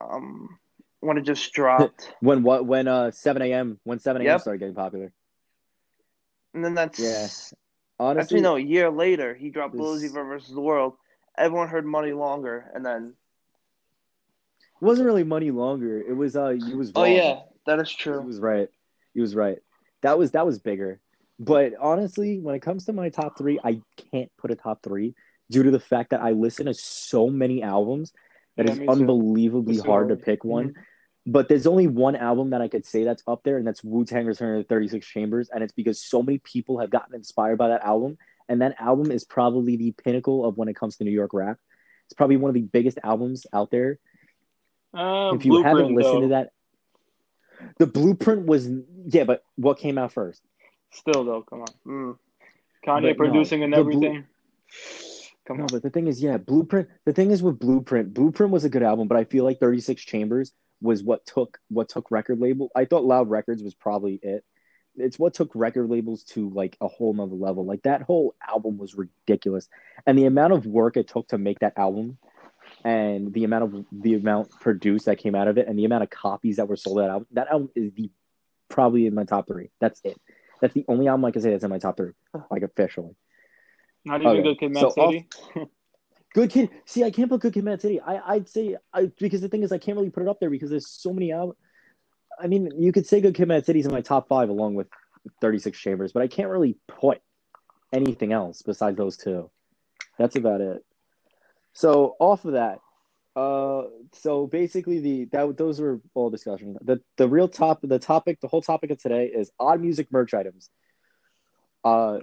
um 0.00 0.58
when 1.00 1.18
it 1.18 1.22
just 1.22 1.52
dropped. 1.52 2.12
When 2.20 2.42
what 2.42 2.66
when 2.66 2.88
uh 2.88 3.10
7 3.10 3.42
a.m. 3.42 3.78
when 3.84 3.98
7 3.98 4.20
a.m. 4.22 4.26
Yep. 4.26 4.40
started 4.40 4.58
getting 4.58 4.74
popular. 4.74 5.12
and 6.54 6.64
then 6.64 6.74
that's 6.74 6.98
Yeah. 6.98 7.24
Actually, 7.24 7.56
Honestly, 7.98 8.40
no. 8.42 8.56
A 8.56 8.60
year 8.60 8.90
later, 8.90 9.34
he 9.34 9.48
dropped 9.50 9.72
This- 9.74 9.82
Uzi 9.82 10.12
versus 10.12 10.52
the 10.54 10.60
World. 10.60 10.94
Everyone 11.38 11.68
heard 11.68 11.86
Money 11.86 12.12
Longer, 12.12 12.70
and 12.74 12.84
then 12.84 13.14
it 14.80 14.84
wasn't 14.84 15.06
really 15.06 15.24
money 15.24 15.50
longer. 15.50 16.00
It 16.00 16.14
was 16.14 16.36
uh 16.36 16.50
he 16.50 16.74
was 16.74 16.92
oh 16.94 17.04
yeah, 17.04 17.40
that 17.66 17.78
is 17.80 17.92
true. 17.92 18.20
He 18.20 18.26
was 18.26 18.40
right. 18.40 18.68
He 19.14 19.20
was 19.20 19.34
right. 19.34 19.58
That 20.02 20.18
was 20.18 20.32
that 20.32 20.46
was 20.46 20.58
bigger. 20.58 21.00
But 21.38 21.74
honestly, 21.80 22.40
when 22.40 22.54
it 22.54 22.60
comes 22.60 22.86
to 22.86 22.92
my 22.92 23.10
top 23.10 23.36
three, 23.36 23.58
I 23.62 23.80
can't 24.10 24.30
put 24.38 24.50
a 24.50 24.56
top 24.56 24.82
three 24.82 25.14
due 25.50 25.62
to 25.62 25.70
the 25.70 25.80
fact 25.80 26.10
that 26.10 26.20
I 26.20 26.30
listen 26.30 26.66
to 26.66 26.74
so 26.74 27.28
many 27.28 27.62
albums 27.62 28.12
that 28.56 28.66
Yeah, 28.66 28.74
it's 28.74 28.88
unbelievably 28.88 29.78
hard 29.78 30.08
to 30.08 30.16
pick 30.16 30.44
one. 30.44 30.74
But 31.26 31.48
there's 31.48 31.66
only 31.66 31.88
one 31.88 32.14
album 32.14 32.50
that 32.50 32.60
I 32.60 32.68
could 32.68 32.86
say 32.86 33.02
that's 33.04 33.22
up 33.26 33.42
there, 33.42 33.58
and 33.58 33.66
that's 33.66 33.82
Wu 33.82 34.04
Tang 34.04 34.26
Return 34.26 34.62
to 34.62 34.68
36 34.68 35.04
Chambers. 35.06 35.50
And 35.52 35.62
it's 35.62 35.72
because 35.72 36.00
so 36.00 36.22
many 36.22 36.38
people 36.38 36.78
have 36.78 36.90
gotten 36.90 37.14
inspired 37.16 37.58
by 37.58 37.68
that 37.68 37.84
album. 37.84 38.16
And 38.48 38.62
that 38.62 38.76
album 38.80 39.10
is 39.10 39.24
probably 39.24 39.76
the 39.76 39.90
pinnacle 39.90 40.44
of 40.44 40.56
when 40.56 40.68
it 40.68 40.76
comes 40.76 40.96
to 40.96 41.04
New 41.04 41.10
York 41.10 41.32
rap. 41.34 41.58
It's 42.06 42.14
probably 42.14 42.36
one 42.36 42.50
of 42.50 42.54
the 42.54 42.62
biggest 42.62 42.98
albums 43.02 43.44
out 43.52 43.72
there. 43.72 43.98
Uh, 44.94 45.32
if 45.34 45.44
you 45.44 45.62
haven't 45.62 45.94
listened 45.94 46.22
to 46.22 46.28
that, 46.28 46.50
The 47.78 47.86
blueprint 47.86 48.46
was 48.46 48.68
yeah, 49.06 49.24
but 49.24 49.42
what 49.56 49.78
came 49.78 49.98
out 49.98 50.12
first? 50.12 50.42
Still 50.92 51.24
though, 51.24 51.42
come 51.42 51.60
on. 51.62 51.66
Mm. 51.86 52.18
Kanye 52.86 53.02
But 53.02 53.02
no, 53.02 53.14
producing 53.14 53.62
and 53.62 53.72
the 53.72 53.82
blue- 53.82 53.96
everything. 53.96 54.24
Come 55.46 55.58
No, 55.58 55.62
on. 55.64 55.68
but 55.70 55.82
the 55.82 55.90
thing 55.90 56.06
is, 56.08 56.20
yeah, 56.22 56.38
Blueprint. 56.38 56.88
The 57.04 57.12
thing 57.12 57.30
is 57.30 57.42
with 57.42 57.58
Blueprint, 57.58 58.12
Blueprint 58.14 58.50
was 58.52 58.64
a 58.64 58.68
good 58.68 58.82
album, 58.82 59.06
but 59.08 59.16
I 59.16 59.24
feel 59.24 59.44
like 59.44 59.58
Thirty 59.60 59.80
Six 59.80 60.02
Chambers 60.02 60.52
was 60.80 61.02
what 61.02 61.24
took 61.24 61.58
what 61.68 61.88
took 61.88 62.10
record 62.10 62.38
label. 62.40 62.70
I 62.74 62.84
thought 62.84 63.04
Loud 63.04 63.30
Records 63.30 63.62
was 63.62 63.74
probably 63.74 64.18
it. 64.22 64.44
It's 64.98 65.18
what 65.18 65.34
took 65.34 65.50
record 65.54 65.88
labels 65.90 66.24
to 66.34 66.48
like 66.50 66.76
a 66.80 66.88
whole 66.88 67.12
nother 67.14 67.34
level. 67.36 67.64
Like 67.64 67.82
that 67.82 68.02
whole 68.02 68.34
album 68.46 68.76
was 68.78 68.94
ridiculous, 68.94 69.68
and 70.06 70.18
the 70.18 70.24
amount 70.26 70.52
of 70.52 70.66
work 70.66 70.96
it 70.96 71.08
took 71.08 71.28
to 71.28 71.38
make 71.38 71.60
that 71.60 71.76
album, 71.78 72.18
and 72.86 73.32
the 73.32 73.42
amount 73.42 73.64
of 73.64 73.84
the 73.90 74.14
amount 74.14 74.48
produced 74.60 75.06
that 75.06 75.18
came 75.18 75.34
out 75.34 75.48
of 75.48 75.58
it, 75.58 75.66
and 75.66 75.76
the 75.76 75.84
amount 75.84 76.04
of 76.04 76.10
copies 76.10 76.56
that 76.56 76.68
were 76.68 76.76
sold 76.76 76.98
that 76.98 77.10
album. 77.10 77.26
That 77.32 77.48
album 77.48 77.70
is 77.74 77.92
the 77.94 78.10
probably 78.68 79.06
in 79.06 79.14
my 79.14 79.24
top 79.24 79.48
three. 79.48 79.70
That's 79.80 80.00
it. 80.04 80.16
That's 80.60 80.72
the 80.72 80.84
only 80.86 81.08
album 81.08 81.24
I 81.24 81.32
can 81.32 81.42
say 81.42 81.50
that's 81.50 81.64
in 81.64 81.70
my 81.70 81.80
top 81.80 81.96
three, 81.96 82.12
like 82.48 82.62
officially. 82.62 83.16
Not 84.04 84.20
even 84.22 84.32
Okay, 84.34 84.42
good 84.44 84.60
Kid, 84.60 84.70
Mad 84.72 84.80
so 84.82 84.86
off- 84.90 85.12
City. 85.12 85.28
Good 86.34 86.50
Kid. 86.50 86.68
See, 86.84 87.02
I 87.02 87.10
can't 87.10 87.30
put 87.30 87.40
Good 87.40 87.54
Kid, 87.54 87.64
Mad 87.64 87.80
City. 87.80 87.98
I, 87.98 88.34
I'd 88.34 88.48
say 88.48 88.76
I 88.92 89.06
because 89.18 89.40
the 89.40 89.48
thing 89.48 89.62
is, 89.64 89.72
I 89.72 89.78
can't 89.78 89.96
really 89.96 90.10
put 90.10 90.22
it 90.22 90.28
up 90.28 90.38
there 90.38 90.50
because 90.50 90.70
there's 90.70 90.88
so 90.88 91.12
many 91.12 91.32
out. 91.32 91.56
I 92.38 92.46
mean, 92.46 92.70
you 92.78 92.92
could 92.92 93.06
say 93.06 93.20
Good 93.20 93.34
Kid, 93.34 93.48
Mad 93.48 93.66
City's 93.66 93.86
in 93.86 93.92
my 93.92 94.02
top 94.02 94.28
five 94.28 94.48
along 94.48 94.74
with 94.74 94.86
36 95.40 95.76
Chambers, 95.76 96.12
but 96.12 96.22
I 96.22 96.28
can't 96.28 96.50
really 96.50 96.76
put 96.86 97.20
anything 97.92 98.32
else 98.32 98.62
besides 98.62 98.96
those 98.96 99.16
two. 99.16 99.50
That's 100.18 100.36
about 100.36 100.60
it. 100.60 100.84
So 101.76 102.16
off 102.18 102.46
of 102.46 102.52
that, 102.52 102.80
uh, 103.36 103.82
so 104.14 104.46
basically 104.46 104.98
the 105.00 105.24
that 105.26 105.58
those 105.58 105.78
were 105.78 106.00
all 106.14 106.30
discussion. 106.30 106.78
The 106.80 107.02
the 107.18 107.28
real 107.28 107.48
top 107.48 107.80
the 107.82 107.98
topic 107.98 108.40
the 108.40 108.48
whole 108.48 108.62
topic 108.62 108.90
of 108.90 108.98
today 108.98 109.26
is 109.26 109.50
odd 109.60 109.82
music 109.82 110.10
merch 110.10 110.32
items. 110.32 110.70
Uh, 111.84 112.20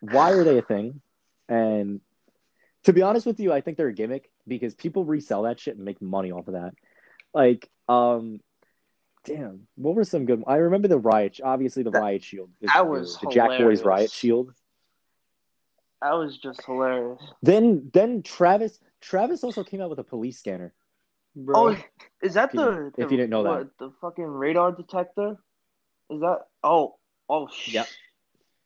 why 0.00 0.32
are 0.32 0.44
they 0.44 0.58
a 0.58 0.62
thing? 0.62 1.00
And 1.48 2.02
to 2.82 2.92
be 2.92 3.00
honest 3.00 3.24
with 3.24 3.40
you, 3.40 3.50
I 3.50 3.62
think 3.62 3.78
they're 3.78 3.88
a 3.88 3.94
gimmick 3.94 4.30
because 4.46 4.74
people 4.74 5.06
resell 5.06 5.44
that 5.44 5.58
shit 5.58 5.76
and 5.76 5.84
make 5.86 6.02
money 6.02 6.30
off 6.30 6.46
of 6.46 6.52
that. 6.52 6.74
Like, 7.32 7.70
um, 7.88 8.40
damn, 9.24 9.66
what 9.76 9.94
were 9.94 10.04
some 10.04 10.26
good? 10.26 10.44
I 10.46 10.56
remember 10.56 10.88
the 10.88 10.98
riot. 10.98 11.40
Obviously, 11.42 11.82
the 11.82 11.92
That- 11.92 12.02
riot 12.02 12.22
shield. 12.22 12.50
is 12.60 12.70
that 12.74 12.86
was 12.86 13.16
the 13.20 13.30
Jack 13.30 13.58
Boys 13.58 13.82
riot 13.82 14.10
shield. 14.10 14.52
That 16.04 16.12
was 16.18 16.36
just 16.36 16.62
hilarious. 16.66 17.18
Then, 17.42 17.90
then 17.94 18.22
Travis. 18.22 18.78
Travis 19.00 19.42
also 19.42 19.64
came 19.64 19.80
out 19.80 19.88
with 19.88 19.98
a 19.98 20.04
police 20.04 20.38
scanner. 20.38 20.74
Bro. 21.34 21.56
Oh, 21.56 21.68
is, 21.68 21.78
is 22.22 22.34
that 22.34 22.50
If 22.50 22.54
you- 22.54 22.60
the, 22.60 23.02
if 23.04 23.10
you 23.10 23.16
didn't 23.16 23.30
know 23.30 23.42
that. 23.42 23.70
the 23.78 23.90
fucking 24.02 24.24
radar 24.26 24.70
detector? 24.72 25.36
Is 26.10 26.20
that? 26.20 26.40
Oh, 26.62 26.96
oh, 27.30 27.48
sh- 27.48 27.72
Yep. 27.74 27.86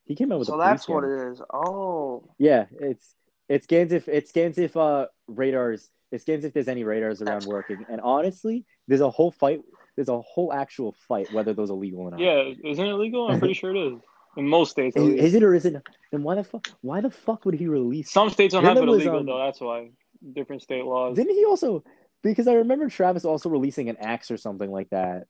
He 0.05 0.17
came 0.17 0.33
out 0.33 0.41
with 0.41 0.49
a 0.49 0.51
So 0.51 0.57
police 0.57 0.67
that's 0.69 0.89
what 0.89 1.03
scanner. 1.05 1.29
it 1.29 1.33
is. 1.35 1.43
Oh, 1.55 2.25
Yeah, 2.39 2.65
it's 2.81 3.15
it 3.49 3.63
scans 3.65 3.93
if 3.93 4.09
it 4.09 4.27
scans 4.29 4.59
if 4.59 4.77
uh 4.77 5.07
radars 5.29 5.89
it 6.11 6.21
scans 6.23 6.45
if 6.45 6.53
there's 6.55 6.67
any 6.69 6.83
radars 6.83 7.23
around 7.23 7.45
working. 7.45 7.87
And 7.91 8.01
honestly, 8.01 8.65
there's 8.89 9.01
a 9.03 9.11
whole 9.11 9.31
fight. 9.31 9.61
There's 9.97 10.09
a 10.09 10.21
whole 10.21 10.53
actual 10.53 10.93
fight 11.07 11.33
whether 11.33 11.53
those 11.55 11.71
are 11.71 11.75
legal 11.75 12.01
or 12.01 12.11
not. 12.11 12.21
yeah, 12.21 12.53
isn't 12.65 12.85
it 12.85 12.95
legal? 12.95 13.31
I'm 13.31 13.39
pretty 13.39 13.55
sure 13.55 13.75
it 13.77 13.79
is. 13.93 14.01
In 14.39 14.47
most 14.47 14.71
states, 14.71 14.97
Is, 14.97 15.09
is 15.09 15.35
it 15.35 15.43
or 15.43 15.53
is 15.53 15.67
it? 15.67 15.75
Then 16.13 16.23
why 16.23 16.37
the 16.37 16.45
fuck? 16.45 16.69
Why 16.81 17.01
the 17.01 17.11
fuck 17.11 17.45
would 17.45 17.55
he 17.55 17.67
release? 17.67 18.09
Some 18.09 18.31
states 18.31 18.55
don't 18.55 18.63
have 18.63 18.77
it 18.77 18.85
illegal 18.85 19.19
um, 19.19 19.27
though. 19.27 19.37
That's 19.37 19.61
why 19.61 19.91
different 20.33 20.63
state 20.63 20.85
laws. 20.85 21.17
Didn't 21.17 21.35
he 21.35 21.45
also? 21.45 21.83
Because 22.23 22.47
I 22.47 22.55
remember 22.55 22.89
Travis 22.89 23.25
also 23.25 23.49
releasing 23.49 23.89
an 23.89 23.97
axe 23.97 24.31
or 24.31 24.37
something 24.37 24.71
like 24.71 24.91
that. 24.91 25.25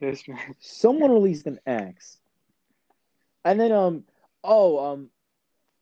This 0.00 0.26
man. 0.26 0.38
Someone 0.58 1.10
released 1.12 1.46
an 1.46 1.60
axe, 1.66 2.16
and 3.44 3.60
then 3.60 3.72
um 3.72 4.04
oh 4.42 4.92
um 4.92 5.10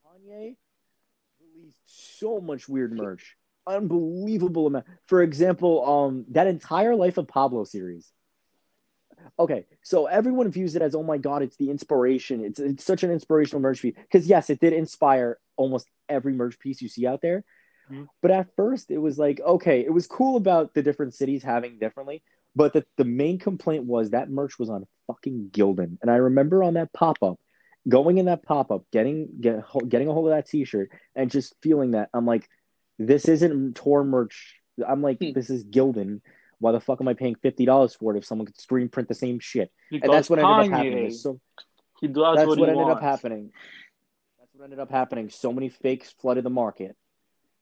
Kanye 0.04 0.56
released 1.40 1.78
so 1.86 2.40
much 2.40 2.68
weird 2.68 2.92
merch, 2.92 3.36
unbelievable 3.68 4.66
amount. 4.66 4.86
For 5.06 5.22
example, 5.22 5.88
um 5.88 6.24
that 6.30 6.48
entire 6.48 6.96
Life 6.96 7.18
of 7.18 7.28
Pablo 7.28 7.62
series. 7.62 8.10
Okay, 9.38 9.66
so 9.82 10.06
everyone 10.06 10.50
views 10.50 10.76
it 10.76 10.82
as 10.82 10.94
oh 10.94 11.02
my 11.02 11.18
god, 11.18 11.42
it's 11.42 11.56
the 11.56 11.70
inspiration. 11.70 12.44
It's 12.44 12.58
it's 12.60 12.84
such 12.84 13.02
an 13.02 13.10
inspirational 13.10 13.60
merch 13.60 13.82
piece 13.82 13.94
because 13.96 14.26
yes, 14.26 14.50
it 14.50 14.60
did 14.60 14.72
inspire 14.72 15.38
almost 15.56 15.88
every 16.08 16.32
merch 16.32 16.58
piece 16.58 16.82
you 16.82 16.88
see 16.88 17.06
out 17.06 17.20
there. 17.22 17.44
Mhm. 17.90 18.06
But 18.22 18.30
at 18.30 18.54
first, 18.56 18.90
it 18.90 18.98
was 18.98 19.18
like 19.18 19.40
okay, 19.40 19.80
it 19.80 19.92
was 19.92 20.06
cool 20.06 20.36
about 20.36 20.74
the 20.74 20.82
different 20.82 21.14
cities 21.14 21.42
having 21.42 21.78
differently. 21.78 22.22
But 22.56 22.72
the, 22.72 22.84
the 22.96 23.04
main 23.04 23.38
complaint 23.38 23.84
was 23.84 24.10
that 24.10 24.28
merch 24.30 24.58
was 24.58 24.70
on 24.70 24.86
fucking 25.06 25.50
Gildan. 25.52 25.98
And 26.02 26.10
I 26.10 26.16
remember 26.16 26.64
on 26.64 26.74
that 26.74 26.92
pop 26.92 27.22
up, 27.22 27.38
going 27.88 28.18
in 28.18 28.26
that 28.26 28.42
pop 28.42 28.72
up, 28.72 28.84
getting 28.92 29.28
get, 29.40 29.64
getting 29.88 30.08
a 30.08 30.12
hold 30.12 30.26
of 30.26 30.32
that 30.34 30.46
t 30.48 30.64
shirt, 30.64 30.90
and 31.14 31.30
just 31.30 31.54
feeling 31.62 31.92
that 31.92 32.08
I'm 32.12 32.26
like, 32.26 32.48
this 32.98 33.28
isn't 33.28 33.76
tour 33.76 34.02
merch. 34.04 34.56
I'm 34.86 35.00
like, 35.02 35.18
Hmm. 35.20 35.32
this 35.32 35.48
is 35.50 35.64
Gildan. 35.64 36.22
Why 36.60 36.72
the 36.72 36.80
fuck 36.80 37.00
am 37.00 37.08
I 37.08 37.14
paying 37.14 37.34
fifty 37.34 37.64
dollars 37.64 37.94
for 37.94 38.14
it 38.14 38.18
if 38.18 38.24
someone 38.24 38.46
could 38.46 38.60
screen 38.60 38.88
print 38.88 39.08
the 39.08 39.14
same 39.14 39.40
shit? 39.40 39.72
Because 39.90 40.06
And 40.06 40.14
that's 40.14 40.30
what 40.30 40.38
ended 40.38 40.58
up 40.58 40.68
happening. 40.68 41.10
So 41.10 41.40
he 42.00 42.08
does 42.08 42.36
that's 42.36 42.48
what, 42.48 42.58
what, 42.58 42.68
ended 42.68 42.86
wants. 42.86 43.02
up 43.02 43.02
happening. 43.02 43.50
That's 44.38 44.54
what 44.54 44.64
ended 44.64 44.78
up 44.78 44.90
happening. 44.90 45.30
So 45.30 45.52
many 45.52 45.70
fakes 45.70 46.14
flooded 46.20 46.44
the 46.44 46.50
market. 46.50 46.96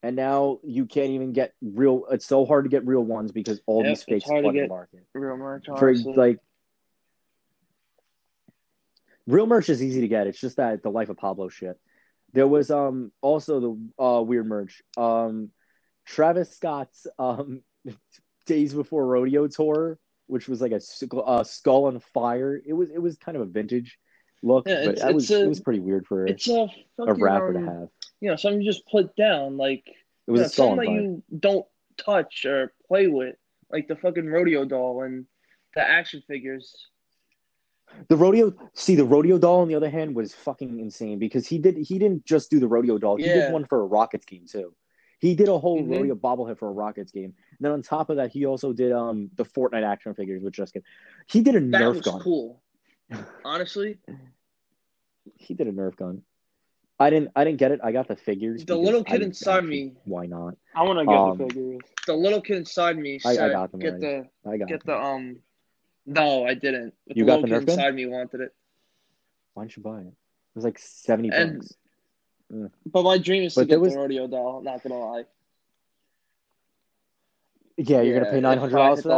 And 0.03 0.15
now 0.15 0.59
you 0.63 0.87
can't 0.87 1.11
even 1.11 1.33
get 1.33 1.55
real. 1.61 2.05
It's 2.11 2.27
so 2.27 2.45
hard 2.45 2.65
to 2.65 2.69
get 2.69 2.87
real 2.87 3.03
ones 3.03 3.33
because 3.33 3.61
all 3.67 3.83
Yep, 3.83 3.91
these 3.91 4.03
fakes 4.05 4.25
flooded 4.27 4.65
the 4.65 4.69
market. 4.69 5.05
real 5.15 5.37
merch. 5.37 5.67
For 5.67 5.93
like, 5.95 6.39
real 9.27 9.47
merch 9.47 9.69
is 9.69 9.83
easy 9.83 10.03
to 10.03 10.09
get. 10.09 10.27
It's 10.27 10.41
just 10.41 10.57
that 10.59 10.83
the 10.83 10.91
life 10.91 11.09
of 11.09 11.17
Pablo 11.17 11.49
shit. 11.49 11.79
There 12.33 12.47
was 12.47 12.71
um 12.71 13.11
also 13.21 13.61
the 13.61 14.03
uh 14.03 14.23
weird 14.23 14.47
merch. 14.47 14.83
Um, 14.97 15.51
Travis 16.05 16.51
Scott's 16.55 17.07
um 17.19 17.63
Days 18.49 18.75
Before 18.75 19.07
Rodeo 19.07 19.47
tour, 19.47 19.99
which 20.27 20.49
was 20.49 20.61
like 20.61 20.73
a 20.73 20.81
skull, 20.81 21.23
uh, 21.25 21.45
skull 21.45 21.85
on 21.85 22.01
fire. 22.01 22.61
It 22.67 22.73
was 22.73 22.91
it 22.91 22.99
was 22.99 23.17
kind 23.19 23.37
of 23.37 23.43
a 23.43 23.47
vintage 23.47 23.99
look, 24.43 24.67
Yeah, 24.67 24.85
but 24.87 24.97
that 24.99 25.15
was 25.15 25.31
a- 25.31 25.45
it 25.45 25.49
was 25.49 25.61
pretty 25.61 25.81
weird 25.81 26.07
for 26.07 26.27
it's 26.27 26.49
a 26.49 26.69
a 26.99 27.15
rapper 27.15 27.53
to 27.53 27.59
um, 27.61 27.67
have. 27.67 27.89
You 28.21 28.31
know, 28.31 28.37
something 28.37 28.61
you 28.61 28.69
just 28.69 28.87
put 28.91 29.15
down, 29.15 29.57
like 29.57 29.85
It 30.27 30.31
was 30.33 30.39
you 30.41 30.43
know, 30.43 30.47
a 30.47 30.49
something 30.49 30.95
that 30.97 31.03
you 31.03 31.23
don't 31.39 31.67
touch 31.97 32.45
or 32.47 32.73
play 32.89 33.07
with, 33.07 33.37
like 33.71 33.87
the 33.87 33.97
fucking 33.97 34.27
rodeo 34.27 34.65
doll 34.65 35.03
and 35.03 35.27
the 35.75 35.83
action 35.83 36.23
figures. 36.27 36.89
The 38.09 38.17
rodeo, 38.17 38.53
see, 38.75 38.95
the 38.97 39.05
rodeo 39.05 39.39
doll 39.39 39.61
on 39.61 39.69
the 39.69 39.75
other 39.75 39.89
hand 39.91 40.15
was 40.15 40.35
fucking 40.35 40.79
insane 40.79 41.19
because 41.19 41.47
he 41.47 41.59
did 41.59 41.77
he 41.77 41.99
didn't 41.99 42.25
just 42.25 42.51
do 42.51 42.61
the 42.61 42.69
rodeo 42.69 42.99
doll. 42.99 43.17
He 43.17 43.25
Yeah. 43.27 43.35
did 43.47 43.53
one 43.53 43.65
for 43.65 43.81
a 43.81 43.87
Rockets 43.87 44.27
game 44.27 44.47
too. 44.47 44.75
He 45.19 45.35
did 45.35 45.49
a 45.49 45.59
whole 45.59 45.83
Mhm. 45.83 45.91
rodeo 45.91 46.15
bobblehead 46.15 46.59
for 46.59 46.69
a 46.69 46.73
Rockets 46.73 47.11
game. 47.11 47.25
And 47.35 47.59
then 47.61 47.73
on 47.73 47.83
top 47.83 48.09
of 48.11 48.17
that, 48.17 48.31
he 48.31 48.47
also 48.47 48.73
did 48.73 48.93
um 48.93 49.31
the 49.35 49.45
Fortnite 49.45 49.83
action 49.85 50.15
figures 50.15 50.43
with 50.43 50.53
Jessica. 50.55 50.81
He 51.27 51.43
did 51.43 51.57
a 51.57 51.61
That 51.61 51.67
Nerf 51.83 51.95
was 51.97 52.03
gun. 52.03 52.21
cool. 52.21 52.63
Honestly, 53.45 53.99
He 55.37 55.55
did 55.55 55.67
a 55.67 55.73
Nerf 55.73 55.97
gun. 55.97 56.23
I 57.01 57.11
didn't 57.11 57.31
I 57.37 57.45
didn't 57.45 57.59
get 57.59 57.71
it. 57.73 57.81
I 57.83 57.93
got 57.93 58.09
the 58.09 58.17
figures. 58.17 58.65
The 58.65 58.77
little 58.77 59.05
kid 59.05 59.23
inside 59.23 59.59
actually, 59.59 59.85
me- 59.85 59.97
Why 60.05 60.27
not? 60.27 60.57
I 60.75 60.83
want 60.83 60.99
to 60.99 61.05
get 61.05 61.15
Um, 61.15 61.39
the 61.39 61.45
figures. 61.47 61.81
the 62.07 62.15
little 62.17 62.41
kid 62.41 62.57
inside 62.59 62.97
me 62.99 63.21
I- 63.25 63.31
I 63.31 63.49
got 63.51 63.71
them 63.71 63.81
"Get 63.81 63.95
already. 63.95 64.29
the, 64.45 64.51
I 64.51 64.57
got 64.57 64.69
get 64.69 64.85
them. 64.85 64.95
the 64.95 65.05
um." 65.07 65.43
No, 66.07 66.45
I 66.45 66.55
didn't. 66.55 66.95
But 67.07 67.17
You 67.17 67.25
the 67.25 67.27
got 67.27 67.41
little 67.43 67.59
the 67.59 67.61
kid 67.61 67.63
Nerf 67.63 67.67
gun? 67.67 67.79
inside 67.79 67.95
me 67.95 68.07
wanted 68.07 68.41
it. 68.41 68.55
Why 69.55 69.65
didn't 69.65 69.77
you 69.77 69.83
buy 69.83 70.01
it? 70.01 70.07
It 70.07 70.15
was 70.55 70.65
like 70.65 70.79
seventy 70.79 71.31
And- 71.31 71.59
bucks. 71.61 71.77
But 72.51 73.03
my 73.03 73.19
dream 73.19 73.43
is 73.45 73.55
to 73.55 73.61
But 73.61 73.69
there 73.69 73.79
get 73.79 73.83
was- 73.83 73.93
the 73.95 73.99
rodeo 74.01 74.27
doll. 74.27 74.63
Not 74.63 74.83
gonna 74.83 74.99
lie. 74.99 75.25
Yeah, 77.77 78.01
you're 78.01 78.15
Yeah, 78.15 78.21
gonna 78.21 78.33
pay 78.33 78.41
nine 78.41 78.59
hundred 78.59 78.77
dollars 78.77 79.03
for 79.03 79.09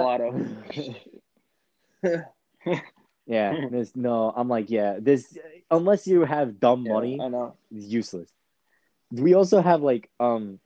that. 2.03 2.25
Yeah, 3.27 3.69
there's 3.71 3.95
no. 3.95 4.33
I'm 4.35 4.49
like, 4.49 4.71
yeah, 4.71 4.97
this 4.99 5.39
unless 5.71 6.07
you 6.07 6.25
have 6.25 6.59
dumb 6.59 6.85
Yeah, 6.85 6.93
money, 6.95 7.21
I 7.23 7.29
know. 7.29 7.55
it's 7.71 7.87
useless. 7.87 8.29
We 9.13 9.35
also 9.35 9.61
have 9.61 9.83
like, 9.83 10.11
um, 10.19 10.59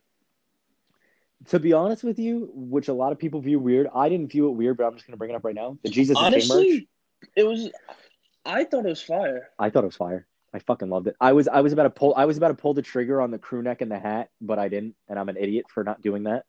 to 1.49 1.59
be 1.59 1.73
honest 1.73 2.03
with 2.03 2.17
you, 2.17 2.49
which 2.55 2.87
a 2.87 2.93
lot 2.93 3.11
of 3.11 3.19
people 3.19 3.39
view 3.39 3.59
weird. 3.59 3.87
I 3.93 4.09
didn't 4.09 4.31
view 4.31 4.47
it 4.47 4.53
weird, 4.53 4.77
but 4.77 4.85
I'm 4.85 4.95
just 4.95 5.05
gonna 5.05 5.17
bring 5.17 5.29
it 5.29 5.35
up 5.35 5.45
right 5.45 5.53
now. 5.53 5.77
The 5.83 5.89
Jesus 5.89 6.19
is 6.19 6.23
King 6.23 6.33
merch. 6.33 6.41
Honestly, 6.49 6.87
it 7.35 7.43
was. 7.43 7.69
I 8.45 8.63
thought 8.63 8.85
it 8.85 8.89
was 8.89 9.01
fire. 9.01 9.49
I 9.59 9.69
thought 9.69 9.83
it 9.83 9.87
was 9.87 9.95
fire. 9.95 10.25
I 10.55 10.59
fucking 10.59 10.89
loved 10.89 11.07
it. 11.07 11.17
I 11.19 11.33
was 11.33 11.49
I 11.49 11.59
was 11.59 11.73
about 11.73 11.83
to 11.83 11.89
pull 11.89 12.13
I 12.15 12.23
was 12.23 12.37
about 12.37 12.47
to 12.47 12.53
pull 12.53 12.73
the 12.73 12.81
trigger 12.81 13.21
on 13.21 13.29
the 13.29 13.37
crew 13.37 13.61
neck 13.61 13.81
and 13.81 13.91
the 13.91 13.99
hat, 13.99 14.29
but 14.39 14.57
I 14.57 14.69
didn't, 14.69 14.95
and 15.09 15.19
I'm 15.19 15.27
an 15.27 15.35
idiot 15.35 15.65
for 15.67 15.83
not 15.83 16.01
doing 16.01 16.23
that. 16.23 16.45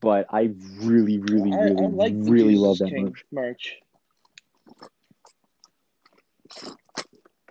But 0.00 0.28
I 0.30 0.54
really, 0.78 1.18
really, 1.18 1.52
I, 1.52 1.56
really, 1.60 1.84
I 1.84 1.88
like 1.88 2.14
really 2.16 2.54
Jesus 2.54 2.66
love 2.66 2.78
that 2.78 2.88
King 2.88 3.04
merch. 3.04 3.24
merch. 3.30 3.76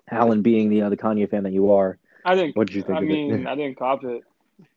Alan, 0.10 0.42
being 0.42 0.70
the 0.70 0.82
uh, 0.82 0.90
the 0.90 0.98
Kanye 0.98 1.30
fan 1.30 1.44
that 1.44 1.54
you 1.54 1.70
are, 1.72 2.00
I 2.26 2.34
didn't. 2.34 2.56
what 2.56 2.66
did 2.66 2.76
you 2.76 2.82
think 2.82 2.98
I 2.98 3.02
of 3.04 3.08
mean, 3.08 3.46
it? 3.46 3.48
I 3.48 3.54
didn't 3.54 3.78
cop 3.78 4.04
it. 4.04 4.24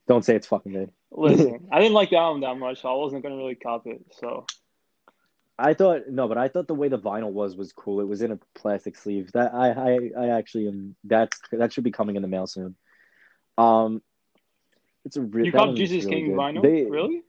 Don't 0.06 0.22
say 0.22 0.36
it's 0.36 0.48
fucking 0.48 0.72
good. 0.72 0.92
Listen, 1.10 1.66
I 1.72 1.78
didn't 1.78 1.94
like 1.94 2.10
the 2.10 2.18
album 2.18 2.42
that 2.42 2.58
much, 2.58 2.82
so 2.82 2.90
I 2.90 2.94
wasn't 2.94 3.22
gonna 3.22 3.36
really 3.36 3.54
cop 3.54 3.86
it. 3.86 4.02
So 4.20 4.44
I 5.60 5.74
thought 5.74 6.08
no, 6.08 6.26
but 6.28 6.38
I 6.38 6.48
thought 6.48 6.66
the 6.66 6.74
way 6.74 6.88
the 6.88 6.98
vinyl 6.98 7.30
was 7.32 7.56
was 7.56 7.72
cool. 7.72 8.00
It 8.00 8.08
was 8.08 8.22
in 8.22 8.32
a 8.32 8.38
plastic 8.54 8.96
sleeve. 8.96 9.30
That 9.32 9.54
I 9.54 9.70
I, 9.70 10.10
I 10.18 10.28
actually 10.38 10.68
am. 10.68 10.96
That's 11.04 11.38
that 11.52 11.72
should 11.72 11.84
be 11.84 11.90
coming 11.90 12.16
in 12.16 12.22
the 12.22 12.28
mail 12.28 12.46
soon. 12.46 12.76
Um, 13.58 14.02
it's 15.04 15.16
a 15.16 15.22
re- 15.22 15.46
You 15.46 15.52
one's 15.52 15.78
Jesus 15.78 16.04
really 16.04 16.16
King 16.16 16.26
good. 16.30 16.36
vinyl? 16.38 16.62
They- 16.62 16.84
Really? 16.84 17.22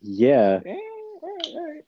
Yeah, 0.00 0.60
Yeah, 0.64 0.72
all 0.74 1.20
right, 1.22 1.46
all 1.46 1.74
right. 1.74 1.84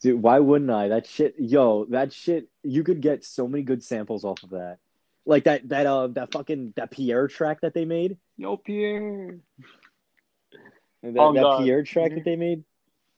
dude. 0.00 0.22
Why 0.22 0.38
wouldn't 0.38 0.70
I? 0.70 0.88
That 0.88 1.06
shit, 1.06 1.34
yo, 1.38 1.84
that 1.86 2.12
shit. 2.12 2.48
You 2.62 2.84
could 2.84 3.00
get 3.00 3.24
so 3.24 3.48
many 3.48 3.64
good 3.64 3.82
samples 3.82 4.24
off 4.24 4.42
of 4.44 4.50
that. 4.50 4.78
Like 5.26 5.44
that 5.44 5.68
that 5.68 5.86
uh 5.86 6.06
that 6.08 6.32
fucking 6.32 6.74
that 6.76 6.92
Pierre 6.92 7.26
track 7.28 7.62
that 7.62 7.74
they 7.74 7.84
made. 7.84 8.18
Yo, 8.36 8.56
Pierre. 8.56 9.38
That, 11.02 11.18
On 11.18 11.34
that 11.34 11.42
God. 11.42 11.64
Pierre 11.64 11.82
track 11.82 12.14
that 12.14 12.24
they 12.24 12.36
made. 12.36 12.64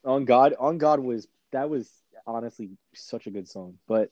On 0.05 0.25
God, 0.25 0.55
on 0.59 0.79
God 0.79 1.01
was 1.01 1.29
that 1.53 1.71
was 1.71 1.91
honestly 2.27 2.71
such 2.95 3.27
a 3.27 3.31
good 3.31 3.49
song. 3.49 3.79
But 3.87 4.11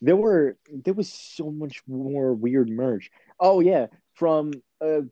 there 0.00 0.16
were 0.16 0.56
there 0.70 0.94
was 0.94 1.12
so 1.12 1.50
much 1.50 1.82
more 1.88 2.34
weird 2.34 2.68
merch. 2.68 3.10
Oh 3.40 3.60
yeah, 3.60 3.86
from 4.14 4.52
uh, 4.80 5.02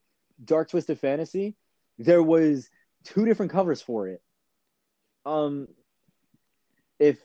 Dark 0.44 0.70
Twisted 0.70 0.98
Fantasy, 0.98 1.57
there 1.98 2.22
was 2.22 2.68
two 3.05 3.25
different 3.25 3.53
covers 3.53 3.81
for 3.81 4.09
it. 4.09 4.22
Um, 5.25 5.68
if 6.98 7.18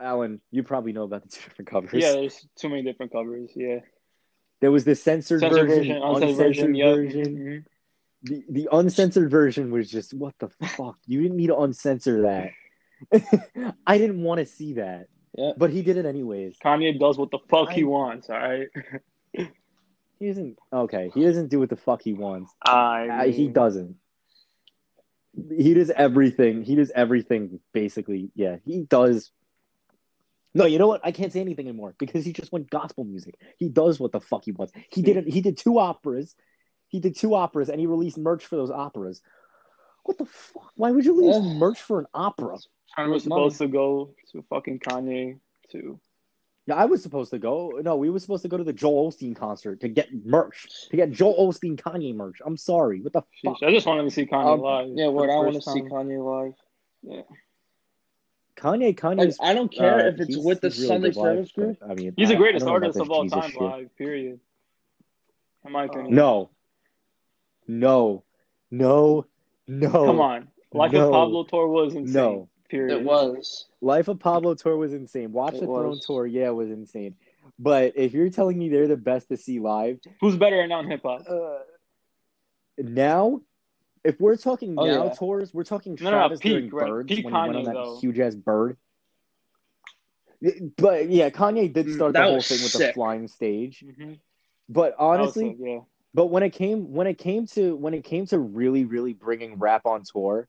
Alan, 0.00 0.40
you 0.50 0.62
probably 0.62 0.92
know 0.92 1.04
about 1.04 1.22
the 1.22 1.28
two 1.36 1.42
different 1.48 1.70
covers. 1.70 2.02
Yeah, 2.02 2.12
there's 2.12 2.46
too 2.56 2.68
many 2.68 2.82
different 2.82 3.12
covers. 3.12 3.50
Yeah. 3.54 3.80
There 4.60 4.70
was 4.70 4.84
the 4.84 4.94
censored, 4.94 5.40
Censored 5.40 5.68
version, 5.68 6.00
version, 6.00 6.02
uncensored 6.02 6.36
version. 6.36 6.74
Yep. 6.74 6.96
version. 6.96 7.36
Mhm. 7.36 7.64
The 8.22 8.44
the 8.50 8.68
uncensored 8.72 9.30
version 9.30 9.70
was 9.70 9.90
just 9.90 10.12
what 10.12 10.34
the 10.38 10.50
fuck. 10.50 10.98
You 11.06 11.22
didn't 11.22 11.38
need 11.38 11.46
to 11.46 11.56
uncensor 11.56 12.22
that. 12.22 12.50
I 13.86 13.98
didn't 13.98 14.22
want 14.22 14.38
to 14.40 14.46
see 14.46 14.74
that, 14.74 15.08
Yeah. 15.36 15.52
but 15.56 15.70
he 15.70 15.82
did 15.82 15.96
it 15.96 16.06
anyways. 16.06 16.56
Kanye 16.64 16.98
does 16.98 17.18
what 17.18 17.30
the 17.30 17.38
fuck 17.48 17.70
he 17.70 17.84
wants. 17.84 18.28
All 18.30 18.36
right. 18.38 18.68
He 19.32 20.26
doesn't. 20.28 20.58
Okay, 20.72 21.10
he 21.14 21.24
doesn't 21.24 21.48
do 21.48 21.58
what 21.58 21.70
the 21.70 21.76
fuck 21.76 22.02
he 22.02 22.12
wants. 22.12 22.52
I. 22.62 23.08
Uh, 23.08 23.24
he 23.32 23.48
doesn't. 23.48 23.96
He 25.56 25.72
does 25.74 25.90
everything. 25.90 26.62
He 26.62 26.74
does 26.74 26.90
everything 26.94 27.60
basically. 27.72 28.30
Yeah, 28.34 28.56
he 28.66 28.82
does. 28.82 29.30
No, 30.52 30.66
you 30.66 30.78
know 30.78 30.88
what? 30.88 31.00
I 31.04 31.12
can't 31.12 31.32
say 31.32 31.40
anything 31.40 31.68
anymore 31.68 31.94
because 31.98 32.24
he 32.24 32.32
just 32.32 32.50
went 32.52 32.68
gospel 32.68 33.04
music. 33.04 33.36
He 33.56 33.68
does 33.68 34.00
what 34.00 34.12
the 34.12 34.20
fuck 34.20 34.44
he 34.44 34.52
wants. 34.52 34.72
He 34.90 35.00
did. 35.00 35.26
He 35.26 35.40
did 35.40 35.56
two 35.56 35.78
operas. 35.78 36.34
He 36.88 36.98
did 37.00 37.16
two 37.16 37.34
operas, 37.34 37.68
and 37.70 37.80
he 37.80 37.86
released 37.86 38.18
merch 38.18 38.44
for 38.44 38.56
those 38.56 38.70
operas. 38.70 39.22
What 40.04 40.18
the 40.18 40.26
fuck? 40.26 40.72
Why 40.74 40.90
would 40.90 41.04
you 41.04 41.16
release 41.18 41.40
merch 41.58 41.80
for 41.80 42.00
an 42.00 42.06
opera? 42.12 42.58
Kanye 42.96 43.08
was 43.10 43.24
With 43.24 43.30
money. 43.30 43.40
supposed 43.50 43.58
to 43.58 43.68
go 43.68 44.10
to 44.32 44.42
fucking 44.50 44.78
Kanye 44.80 45.38
to. 45.72 45.98
Yeah, 46.66 46.74
I 46.76 46.84
was 46.84 47.02
supposed 47.02 47.30
to 47.30 47.38
go. 47.38 47.80
No, 47.82 47.96
we 47.96 48.10
were 48.10 48.18
supposed 48.18 48.42
to 48.42 48.48
go 48.48 48.56
to 48.56 48.64
the 48.64 48.72
Joel 48.72 49.10
Osteen 49.10 49.34
concert 49.34 49.80
to 49.80 49.88
get 49.88 50.08
merch, 50.24 50.68
to 50.90 50.96
get 50.96 51.10
Joel 51.10 51.48
Osteen 51.52 51.76
Kanye 51.76 52.14
merch. 52.14 52.38
I'm 52.44 52.56
sorry. 52.56 53.00
What 53.00 53.12
the 53.12 53.22
fuck? 53.44 53.58
Sheesh, 53.60 53.66
I 53.66 53.70
just 53.72 53.86
wanted 53.86 54.04
to 54.04 54.10
see 54.10 54.26
Kanye 54.26 54.54
Um, 54.54 54.60
live. 54.60 54.88
Yeah, 54.94 55.08
what 55.08 55.30
I 55.30 55.36
want 55.36 55.54
to 55.54 55.62
see. 55.62 55.80
Kanye 55.82 56.22
live. 56.24 56.54
Yeah. 57.02 57.22
Kanye, 58.56 58.86
Like, 58.88 59.00
Kanye's. 59.00 59.38
I 59.40 59.54
don't 59.54 59.72
care 59.72 60.00
uh, 60.00 60.08
if 60.10 60.20
it's 60.20 60.36
with 60.36 60.60
the 60.60 60.68
really 60.68 60.86
Sunday 60.86 61.08
good 61.08 61.16
live, 61.16 61.36
service 61.36 61.52
group. 61.52 61.78
but, 61.80 61.90
I 61.90 61.94
mean, 61.94 62.12
He's 62.16 62.28
the 62.28 62.34
I- 62.34 62.36
I 62.36 62.40
greatest 62.40 62.66
don't 62.66 62.72
know 62.72 62.76
about 62.76 62.86
artist 62.88 63.00
of 63.00 63.10
all 63.10 63.22
Jesus 63.22 63.38
time 63.40 63.50
shit. 63.52 63.60
live. 63.62 63.96
Period. 63.96 64.40
In 65.64 65.72
my 65.72 65.84
opinion. 65.84 66.14
No, 66.14 66.50
no, 67.66 68.22
no, 68.70 69.24
no. 69.66 69.90
Come 69.90 70.20
on. 70.20 70.48
Like 70.72 70.92
No. 70.92 71.06
of 71.06 71.12
Pablo 71.12 71.44
tour 71.44 71.68
was 71.68 71.94
insane. 71.94 72.12
No. 72.12 72.48
Period. 72.70 73.00
It 73.00 73.04
was. 73.04 73.66
Life 73.80 74.08
of 74.08 74.18
Pablo 74.20 74.54
tour 74.54 74.76
was 74.76 74.92
insane. 74.92 75.32
Watch 75.32 75.54
It 75.54 75.60
the 75.60 75.66
Throne 75.66 75.98
tour, 76.06 76.26
yeah, 76.26 76.48
it 76.48 76.54
was 76.54 76.70
insane. 76.70 77.16
But 77.58 77.94
if 77.96 78.12
you're 78.12 78.30
telling 78.30 78.58
me 78.58 78.68
they're 78.68 78.88
the 78.88 78.96
best 78.96 79.28
to 79.28 79.36
see 79.36 79.58
live, 79.58 79.98
Who's 80.20 80.36
better 80.36 80.56
right 80.58 80.68
now 80.68 80.80
in 80.80 80.88
hip 80.88 81.02
hop? 81.02 81.22
uh, 81.28 81.58
now, 82.78 83.40
if 84.04 84.20
we're 84.20 84.36
talking 84.36 84.76
Oh, 84.76 84.86
now 84.86 85.04
yeah. 85.04 85.14
tours, 85.14 85.52
we're 85.52 85.64
talking 85.64 85.96
No, 85.96 86.04
no, 86.04 86.10
no, 86.10 86.16
Travis 86.28 86.40
peak, 86.40 86.52
during 86.52 86.68
right. 86.70 86.86
Birds 86.86 87.08
Peak 87.08 87.24
when 87.24 87.34
he 87.34 87.40
went 87.40 87.56
on 87.56 87.64
that 87.64 87.98
huge 88.00 88.18
ass 88.18 88.34
bird. 88.34 88.76
But 90.78 91.10
yeah, 91.10 91.28
Kanye 91.30 91.72
did 91.72 91.86
Mm, 91.86 91.94
start 91.96 92.12
that 92.14 92.22
the 92.22 92.26
whole 92.28 92.36
was 92.36 92.46
thing 92.46 92.62
with 92.62 92.72
the 92.72 92.92
flying 92.94 93.28
stage. 93.28 93.84
Mm-hmm. 93.86 94.12
But 94.70 94.94
honestly, 94.98 95.56
yeah. 95.58 95.80
But 96.14 96.26
when 96.26 96.42
it 96.42 96.50
came 96.50 96.92
when 96.92 97.06
it 97.06 97.18
came 97.18 97.46
to 97.48 97.76
when 97.76 97.92
it 97.94 98.04
came 98.04 98.26
to 98.26 98.38
really 98.38 98.84
really 98.84 99.12
bringing 99.12 99.58
rap 99.58 99.84
on 99.84 100.02
tour, 100.10 100.48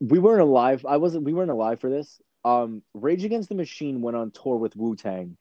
we 0.00 0.18
weren't 0.18 0.40
alive. 0.42 0.84
I 0.88 0.96
wasn't. 0.98 1.24
We 1.24 1.32
weren't 1.34 1.50
alive 1.50 1.80
for 1.80 1.90
this. 1.90 2.20
Um, 2.44 2.82
Rage 2.92 3.24
Against 3.24 3.48
the 3.48 3.54
Machine 3.54 4.02
went 4.02 4.16
on 4.16 4.30
tour 4.30 4.56
with 4.56 4.76
Wu 4.76 4.96
Tang. 4.96 5.36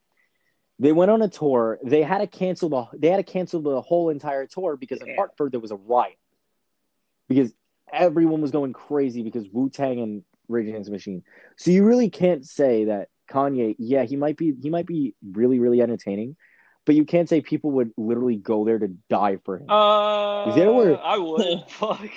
They 0.80 0.92
went 0.92 1.12
on 1.12 1.22
a 1.22 1.28
tour. 1.30 1.80
They 1.84 2.02
had 2.02 2.20
to 2.20 2.28
cancel 2.28 2.70
the. 2.70 2.86
They 2.98 3.10
had 3.10 3.18
to 3.18 3.32
cancel 3.32 3.62
the 3.62 3.82
whole 3.82 4.10
entire 4.10 4.46
tour 4.48 4.78
because 4.78 5.02
in 5.02 5.08
Hartford 5.18 5.52
there 5.52 5.60
was 5.60 5.72
a 5.72 5.76
riot. 5.76 6.18
Because 7.28 7.54
everyone 7.92 8.42
was 8.42 8.52
going 8.52 8.74
crazy 8.74 9.22
because 9.24 9.48
Wu 9.52 9.70
Tang 9.70 10.00
and 10.02 10.24
Rage 10.48 10.68
Against 10.68 10.88
the 10.88 10.92
Machine. 10.94 11.24
So 11.58 11.72
you 11.72 11.84
really 11.86 12.10
can't 12.10 12.46
say 12.46 12.86
that 12.86 13.10
Kanye. 13.30 13.76
Yeah, 13.80 14.04
he 14.04 14.16
might 14.16 14.38
be. 14.38 14.54
He 14.62 14.70
might 14.70 14.86
be 14.88 15.16
really 15.32 15.60
really 15.60 15.82
entertaining, 15.82 16.36
but 16.86 16.96
you 16.96 17.06
can't 17.06 17.30
say 17.30 17.42
people 17.42 17.72
would 17.72 17.92
literally 17.98 18.36
go 18.38 18.66
there 18.66 18.80
to 18.80 18.88
die 19.10 19.38
for 19.46 19.58
him. 19.58 19.70
Uh, 19.70 20.56
There 20.56 20.72
were- 20.72 20.98
I 21.02 21.18
would. 21.18 21.64
Fuck. 21.70 22.10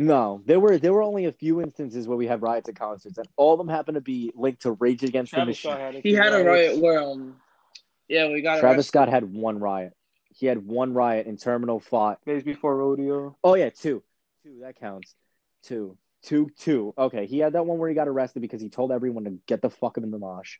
No, 0.00 0.40
there 0.46 0.58
were 0.58 0.78
there 0.78 0.94
were 0.94 1.02
only 1.02 1.26
a 1.26 1.32
few 1.32 1.60
instances 1.60 2.08
where 2.08 2.16
we 2.16 2.26
had 2.26 2.40
riots 2.40 2.70
at 2.70 2.74
concerts, 2.74 3.18
and 3.18 3.28
all 3.36 3.52
of 3.52 3.58
them 3.58 3.68
happened 3.68 3.96
to 3.96 4.00
be 4.00 4.32
linked 4.34 4.62
to 4.62 4.72
Rage 4.72 5.02
Against 5.02 5.34
the 5.34 5.44
Machine. 5.44 5.76
Had 5.76 5.94
He 5.96 6.00
few 6.00 6.16
had 6.16 6.32
a 6.32 6.42
riot 6.42 6.78
where 6.78 7.02
um, 7.02 7.36
yeah, 8.08 8.28
we 8.30 8.40
got 8.40 8.60
Travis. 8.60 8.88
Scott 8.88 9.10
had 9.10 9.30
one 9.30 9.58
riot. 9.58 9.92
He 10.34 10.46
had 10.46 10.64
one 10.66 10.94
riot 10.94 11.26
in 11.26 11.36
Terminal 11.36 11.80
Five. 11.80 12.16
Days 12.24 12.42
before 12.42 12.78
rodeo. 12.78 13.36
Oh 13.44 13.56
yeah, 13.56 13.68
two, 13.68 14.02
two 14.42 14.60
that 14.62 14.80
counts. 14.80 15.14
Two, 15.64 15.98
two, 16.22 16.48
two. 16.58 16.94
Okay, 16.96 17.26
he 17.26 17.38
had 17.38 17.52
that 17.52 17.66
one 17.66 17.76
where 17.76 17.90
he 17.90 17.94
got 17.94 18.08
arrested 18.08 18.40
because 18.40 18.62
he 18.62 18.70
told 18.70 18.92
everyone 18.92 19.24
to 19.24 19.38
get 19.46 19.60
the 19.60 19.68
fuck 19.68 19.98
up 19.98 20.04
in 20.04 20.10
the 20.10 20.18
mosh. 20.18 20.56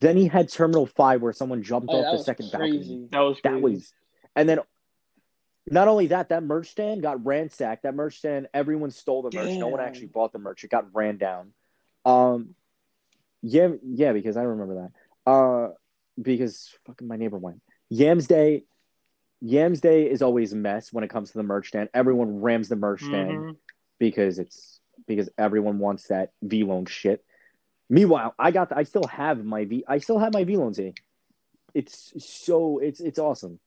Then 0.00 0.16
he 0.16 0.28
had 0.28 0.50
Terminal 0.50 0.86
Five 0.86 1.20
where 1.20 1.34
someone 1.34 1.62
jumped 1.62 1.90
Oh, 1.92 2.04
off 2.04 2.16
the 2.16 2.24
second 2.24 2.50
crazy. 2.54 2.78
balcony. 2.78 3.08
That 3.12 3.20
was 3.20 3.40
crazy. 3.42 3.54
That 3.54 3.60
was, 3.60 3.92
and 4.34 4.48
then 4.48 4.60
not 5.70 5.88
only 5.88 6.08
that, 6.08 6.28
that 6.30 6.42
merch 6.42 6.70
stand 6.70 7.02
got 7.02 7.24
ransacked. 7.24 7.82
That 7.82 7.94
merch 7.94 8.18
stand, 8.18 8.48
everyone 8.54 8.90
stole 8.90 9.22
the 9.22 9.36
merch. 9.36 9.58
No 9.58 9.68
one 9.68 9.80
actually 9.80 10.06
bought 10.06 10.32
the 10.32 10.38
merch. 10.38 10.64
It 10.64 10.70
got 10.70 10.94
ran 10.94 11.16
down. 11.16 11.52
Um, 12.04 12.54
yeah, 13.42 13.68
yeah, 13.82 14.12
because 14.12 14.36
I 14.36 14.42
remember 14.42 14.90
that. 15.26 15.30
Uh, 15.30 15.72
because 16.20 16.74
fucking 16.86 17.06
my 17.06 17.16
neighbor 17.16 17.38
went. 17.38 17.62
Yams 17.90 18.26
Day, 18.26 18.64
Yams 19.40 19.80
Day 19.80 20.10
is 20.10 20.22
always 20.22 20.52
a 20.52 20.56
mess 20.56 20.92
when 20.92 21.04
it 21.04 21.10
comes 21.10 21.30
to 21.30 21.38
the 21.38 21.44
merch 21.44 21.68
stand. 21.68 21.88
Everyone 21.94 22.40
rams 22.40 22.68
the 22.68 22.76
merch 22.76 23.04
stand 23.04 23.38
Mhm. 23.38 23.56
because 23.98 24.38
it's 24.38 24.80
because 25.06 25.30
everyone 25.38 25.78
wants 25.78 26.08
that 26.08 26.32
Vlone 26.44 26.88
shit. 26.88 27.24
Meanwhile, 27.88 28.34
I 28.38 28.50
got 28.50 28.70
the, 28.70 28.76
I 28.76 28.82
still 28.82 29.06
have 29.06 29.44
my 29.44 29.64
V 29.64 29.84
I 29.86 29.98
still 29.98 30.18
have 30.18 30.34
my 30.34 30.44
Vlone. 30.44 30.94
It's 31.74 32.12
so 32.24 32.78
it's 32.78 33.00
it's 33.00 33.18
awesome. 33.18 33.60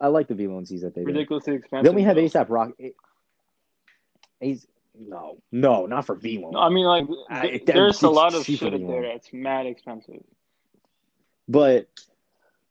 I 0.00 0.08
like 0.08 0.28
the 0.28 0.34
Vlone 0.34 0.66
tees 0.66 0.82
that 0.82 0.94
they 0.94 1.02
do. 1.02 1.06
Ridiculously 1.08 1.54
expensive. 1.56 1.84
Then 1.84 1.94
we 1.94 2.02
have. 2.02 2.16
ASAP 2.16 2.46
Rock. 2.48 2.72
He's 4.40 4.66
no, 4.98 5.38
no, 5.52 5.86
not 5.86 6.06
for 6.06 6.16
Vlone. 6.16 6.52
No, 6.52 6.58
I 6.58 6.68
mean, 6.70 6.84
like, 6.86 7.06
I- 7.28 7.48
th- 7.48 7.64
there's 7.66 8.02
a 8.02 8.08
lot 8.10 8.34
of 8.34 8.44
shit 8.44 8.60
than 8.60 8.74
out 8.74 8.78
there 8.78 8.86
one. 8.86 9.02
that's 9.02 9.32
mad 9.32 9.66
expensive. 9.66 10.22
But 11.48 11.88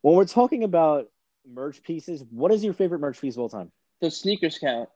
when 0.01 0.15
we're 0.15 0.25
talking 0.25 0.63
about 0.63 1.09
merch 1.47 1.81
pieces, 1.83 2.23
what 2.31 2.51
is 2.51 2.63
your 2.63 2.73
favorite 2.73 2.99
merch 2.99 3.19
piece 3.21 3.35
of 3.35 3.39
all 3.41 3.49
time? 3.49 3.71
The 4.01 4.09
sneakers 4.11 4.57
count. 4.57 4.89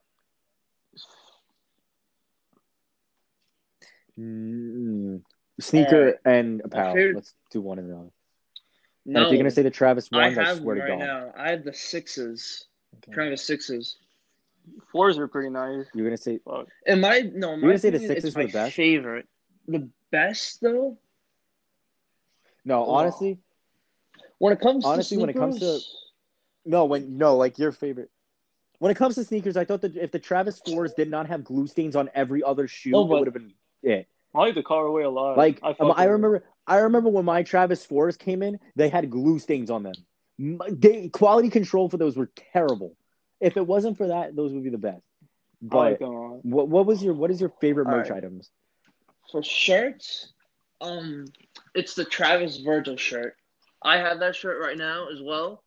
Mm, 4.20 5.22
sneaker 5.60 5.98
Alright. 5.98 6.16
and 6.26 6.62
apparel. 6.64 6.94
favorite- 6.96 7.16
Let's 7.16 7.34
do 7.52 7.62
one 7.62 7.80
and 7.80 7.90
the 7.90 8.12
other. 9.06 9.10
And 9.10 9.14
No, 9.14 9.26
if 9.28 9.32
you're 9.32 9.38
gonna 9.40 9.52
say 9.52 9.62
the 9.64 9.70
Travis 9.72 10.10
I 10.12 10.18
ones, 10.18 10.38
I, 10.38 10.44
have 10.46 10.58
swear 10.58 10.76
them 10.78 10.86
to 10.88 10.92
right 10.94 11.00
God. 11.00 11.06
now. 11.06 11.34
I 11.38 11.50
have 11.52 11.64
the 11.64 11.74
sixes. 11.74 12.66
Okay. 12.98 13.14
Travis 13.14 13.44
sixes. 13.44 13.98
Fours 14.92 15.18
are 15.18 15.28
pretty 15.28 15.50
nice. 15.50 15.86
You're 15.94 16.06
gonna 16.06 16.18
say 16.18 16.40
Fuck. 16.46 16.68
In 16.86 17.02
my 17.02 17.20
no, 17.34 17.54
in 17.54 17.62
my 17.62 17.68
gonna 17.68 17.78
say 17.80 17.90
the 17.90 18.00
sixes 18.00 18.24
Sixers 18.24 18.26
it's 18.30 18.36
were 18.36 18.42
my 18.44 18.48
the 18.48 18.54
best? 18.54 18.76
favorite. 18.76 19.28
The 19.68 19.90
best 20.12 20.62
though, 20.62 20.98
no. 22.66 22.86
Oh. 22.86 22.92
Honestly, 22.92 23.40
when 24.40 24.54
it 24.54 24.60
comes 24.60 24.86
Honestly, 24.86 25.18
to 25.18 25.22
when 25.22 25.30
it 25.30 25.34
comes 25.36 25.60
to- 25.60 25.80
no. 26.66 26.86
When 26.86 27.18
no, 27.18 27.36
like 27.36 27.58
your 27.60 27.72
favorite. 27.72 28.10
When 28.80 28.92
it 28.92 28.96
comes 28.96 29.16
to 29.16 29.24
sneakers, 29.24 29.56
I 29.56 29.64
thought 29.64 29.82
that 29.82 29.96
if 29.96 30.12
the 30.12 30.20
Travis 30.20 30.60
fours 30.60 30.94
did 30.94 31.10
not 31.10 31.28
have 31.28 31.44
glue 31.46 31.68
stains 31.68 31.96
on 31.96 32.10
every 32.14 32.44
other 32.44 32.68
shoe, 32.68 32.92
No, 32.92 33.04
it 33.06 33.08
would 33.20 33.28
have 33.28 33.34
been 33.34 33.54
it. 33.82 34.08
I 34.36 34.40
like 34.40 34.56
the 34.56 34.64
colorway 34.64 35.06
a 35.06 35.10
lot. 35.10 35.38
Like 35.38 35.60
I, 35.64 35.76
um, 35.80 35.94
I 35.96 36.06
remember, 36.06 36.44
I 36.66 36.78
remember 36.78 37.10
when 37.10 37.26
my 37.26 37.44
Travis 37.44 37.86
Forest 37.86 38.20
came 38.20 38.42
in, 38.42 38.60
they 38.76 38.90
had 38.90 39.10
glue 39.10 39.40
stains 39.40 39.70
on 39.70 39.84
them. 39.84 39.94
They, 40.72 41.10
quality 41.10 41.50
control 41.50 41.90
for 41.90 41.98
those 41.98 42.16
were 42.18 42.32
terrible. 42.54 42.96
If 43.40 43.58
it 43.58 43.68
wasn't 43.68 43.98
for 43.98 44.08
that, 44.08 44.36
those 44.36 44.54
would 44.54 44.64
be 44.64 44.70
the 44.70 44.78
best. 44.78 45.04
Like 45.62 46.00
But 46.00 46.10
what 46.46 46.68
what 46.68 46.86
was 46.86 47.04
your 47.04 47.14
what 47.14 47.32
is 47.32 47.40
your 47.40 47.52
favorite 47.62 47.88
All 47.88 47.94
merch 47.94 48.10
right. 48.10 48.18
items? 48.18 48.50
For 49.32 49.42
shirts, 49.44 50.34
um, 50.82 51.26
it's 51.74 51.94
the 51.96 52.04
Travis 52.06 52.58
Virgil 52.58 52.98
shirt. 52.98 53.36
I 53.82 53.98
have 53.98 54.20
that 54.20 54.36
shirt 54.36 54.62
right 54.62 54.78
now 54.78 55.08
as 55.12 55.22
well. 55.22 55.64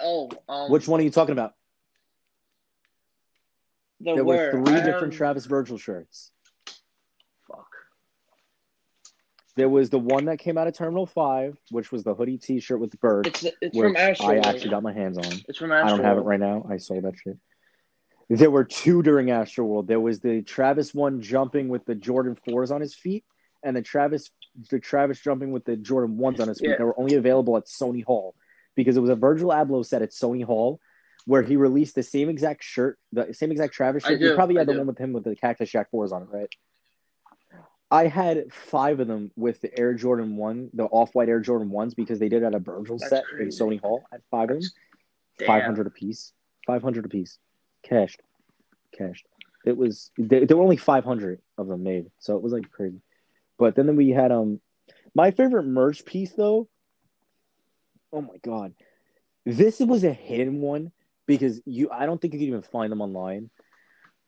Oh, 0.00 0.30
um, 0.48 0.70
Which 0.70 0.86
one 0.86 1.00
are 1.00 1.04
you 1.04 1.10
talking 1.10 1.32
about? 1.32 1.54
The 4.00 4.14
There 4.14 4.24
were 4.24 4.50
three 4.52 4.74
I 4.74 4.84
different 4.84 5.12
have- 5.12 5.18
Travis 5.18 5.46
Virgil 5.46 5.78
shirts. 5.78 6.30
Fuck. 7.48 7.66
There 9.58 9.68
was 9.68 9.90
the 9.90 9.98
one 9.98 10.26
that 10.26 10.38
came 10.38 10.56
out 10.56 10.68
of 10.68 10.74
Terminal 10.74 11.04
Five, 11.04 11.58
which 11.72 11.90
was 11.90 12.04
the 12.04 12.14
hoodie 12.14 12.38
T-shirt 12.38 12.78
with 12.78 12.92
the 12.92 12.96
bird, 12.98 13.26
It's 13.26 13.44
it's 13.60 13.76
from 13.76 13.96
Astro. 13.96 14.28
I 14.28 14.36
actually 14.36 14.70
got 14.70 14.84
my 14.84 14.92
hands 14.92 15.18
on. 15.18 15.24
It's 15.48 15.58
from 15.58 15.72
Astro. 15.72 15.94
I 15.94 15.96
don't 15.96 16.04
have 16.04 16.16
it 16.16 16.20
right 16.20 16.38
now. 16.38 16.64
I 16.70 16.76
sold 16.76 17.02
that 17.02 17.14
shit. 17.16 17.36
There 18.30 18.52
were 18.52 18.62
two 18.62 19.02
during 19.02 19.32
Astro 19.32 19.64
World. 19.64 19.88
There 19.88 19.98
was 19.98 20.20
the 20.20 20.42
Travis 20.42 20.94
one 20.94 21.20
jumping 21.22 21.68
with 21.68 21.84
the 21.86 21.96
Jordan 21.96 22.36
fours 22.36 22.70
on 22.70 22.80
his 22.80 22.94
feet, 22.94 23.24
and 23.64 23.74
the 23.74 23.82
Travis 23.82 24.30
the 24.70 24.78
Travis 24.78 25.18
jumping 25.18 25.50
with 25.50 25.64
the 25.64 25.76
Jordan 25.76 26.18
ones 26.18 26.38
on 26.38 26.46
his 26.46 26.60
feet. 26.60 26.70
Yeah. 26.70 26.76
They 26.78 26.84
were 26.84 26.98
only 27.00 27.16
available 27.16 27.56
at 27.56 27.64
Sony 27.64 28.04
Hall 28.04 28.36
because 28.76 28.96
it 28.96 29.00
was 29.00 29.10
a 29.10 29.16
Virgil 29.16 29.48
Abloh 29.48 29.84
set 29.84 30.02
at 30.02 30.12
Sony 30.12 30.44
Hall 30.44 30.78
where 31.26 31.42
he 31.42 31.56
released 31.56 31.96
the 31.96 32.04
same 32.04 32.28
exact 32.28 32.62
shirt, 32.62 32.96
the 33.10 33.34
same 33.34 33.50
exact 33.50 33.74
Travis 33.74 34.04
shirt. 34.04 34.20
You 34.20 34.36
probably 34.36 34.56
I 34.56 34.60
had 34.60 34.68
the 34.68 34.74
do. 34.74 34.78
one 34.78 34.86
with 34.86 34.98
him 34.98 35.12
with 35.12 35.24
the 35.24 35.34
Cactus 35.34 35.68
Jack 35.68 35.90
fours 35.90 36.12
on 36.12 36.22
it, 36.22 36.28
right? 36.30 36.48
I 37.90 38.06
had 38.06 38.52
five 38.52 39.00
of 39.00 39.08
them 39.08 39.30
with 39.34 39.60
the 39.60 39.76
Air 39.78 39.94
Jordan 39.94 40.36
one, 40.36 40.68
the 40.74 40.84
off 40.84 41.14
white 41.14 41.28
Air 41.28 41.40
Jordan 41.40 41.70
ones, 41.70 41.94
because 41.94 42.18
they 42.18 42.28
did 42.28 42.42
at 42.42 42.54
a 42.54 42.58
Virgil 42.58 42.98
set 42.98 43.24
in. 43.40 43.48
Sony 43.48 43.80
Hall. 43.80 44.04
I 44.12 44.16
had 44.16 44.22
five 44.30 44.50
of 44.50 44.60
them. 44.60 44.70
Five 45.46 45.62
hundred 45.62 45.86
a 45.86 45.90
piece. 45.90 46.32
Five 46.66 46.82
hundred 46.82 47.06
a 47.06 47.08
piece. 47.08 47.38
Cashed. 47.82 48.20
Cashed. 48.96 49.26
It 49.64 49.76
was 49.76 50.10
there, 50.18 50.44
there 50.46 50.56
were 50.56 50.62
only 50.62 50.76
five 50.76 51.04
hundred 51.04 51.40
of 51.56 51.68
them 51.68 51.82
made, 51.82 52.10
so 52.18 52.36
it 52.36 52.42
was 52.42 52.52
like 52.52 52.70
crazy. 52.70 53.00
But 53.58 53.74
then 53.74 53.96
we 53.96 54.10
had 54.10 54.32
um 54.32 54.60
my 55.14 55.30
favorite 55.30 55.64
merch 55.64 56.04
piece 56.04 56.32
though. 56.32 56.68
Oh 58.12 58.22
my 58.22 58.36
god. 58.42 58.74
This 59.46 59.80
was 59.80 60.04
a 60.04 60.12
hidden 60.12 60.60
one 60.60 60.92
because 61.26 61.60
you 61.64 61.90
I 61.90 62.06
don't 62.06 62.20
think 62.20 62.34
you 62.34 62.40
can 62.40 62.48
even 62.48 62.62
find 62.62 62.92
them 62.92 63.00
online. 63.00 63.50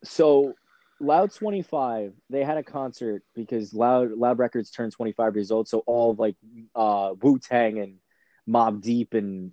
So 0.03 0.55
Loud 1.01 1.33
25, 1.33 2.13
they 2.29 2.45
had 2.45 2.59
a 2.59 2.63
concert 2.63 3.23
because 3.35 3.73
Loud 3.73 4.13
Loud 4.13 4.39
Records 4.39 4.71
turned 4.71 4.93
25 4.93 5.35
years 5.35 5.51
old. 5.51 5.67
So 5.67 5.79
all 5.87 6.11
of 6.11 6.19
like 6.19 6.37
uh 6.75 7.15
Wu 7.21 7.39
Tang 7.39 7.79
and 7.79 7.97
Mobb 8.49 8.83
Deep 8.83 9.15
and 9.15 9.53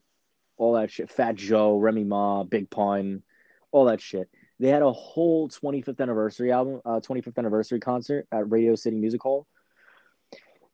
all 0.57 0.73
that 0.73 0.91
shit, 0.91 1.09
Fat 1.09 1.35
Joe, 1.35 1.77
Remy 1.77 2.03
Ma, 2.03 2.43
Big 2.43 2.69
Pun, 2.69 3.23
all 3.71 3.85
that 3.85 4.01
shit. 4.01 4.29
They 4.59 4.69
had 4.69 4.81
a 4.81 4.91
whole 4.91 5.49
25th 5.49 5.99
anniversary 6.01 6.51
album, 6.51 6.81
uh, 6.83 6.99
25th 6.99 7.37
anniversary 7.37 7.79
concert 7.79 8.27
at 8.31 8.49
Radio 8.51 8.75
City 8.75 8.97
Music 8.97 9.21
Hall. 9.21 9.45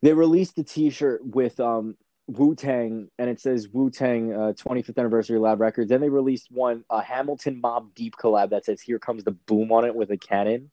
They 0.01 0.13
released 0.13 0.57
a 0.57 0.63
T-shirt 0.63 1.25
with 1.25 1.59
um, 1.59 1.97
Wu 2.27 2.55
Tang, 2.55 3.09
and 3.17 3.29
it 3.29 3.39
says 3.41 3.67
Wu 3.67 3.89
Tang 3.89 4.33
uh, 4.33 4.53
25th 4.53 4.97
anniversary 4.97 5.39
Lab 5.39 5.59
Records. 5.59 5.89
Then 5.89 6.01
they 6.01 6.09
released 6.09 6.47
one, 6.49 6.85
a 6.89 7.01
Hamilton 7.01 7.61
Mobb 7.61 7.93
Deep 7.95 8.15
collab 8.15 8.51
that 8.51 8.65
says 8.65 8.81
"Here 8.81 8.99
Comes 8.99 9.23
the 9.23 9.31
Boom" 9.31 9.71
on 9.71 9.85
it 9.85 9.95
with 9.95 10.09
a 10.11 10.17
cannon. 10.17 10.71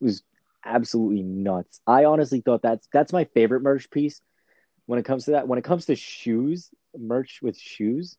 It 0.00 0.04
was 0.04 0.22
absolutely 0.64 1.22
nuts. 1.22 1.80
I 1.86 2.04
honestly 2.04 2.40
thought 2.40 2.62
that's 2.62 2.88
that's 2.92 3.12
my 3.12 3.24
favorite 3.24 3.62
merch 3.62 3.90
piece 3.90 4.20
when 4.86 4.98
it 4.98 5.04
comes 5.04 5.24
to 5.24 5.32
that. 5.32 5.48
When 5.48 5.58
it 5.58 5.64
comes 5.64 5.86
to 5.86 5.96
shoes, 5.96 6.70
merch 6.96 7.40
with 7.42 7.58
shoes, 7.58 8.16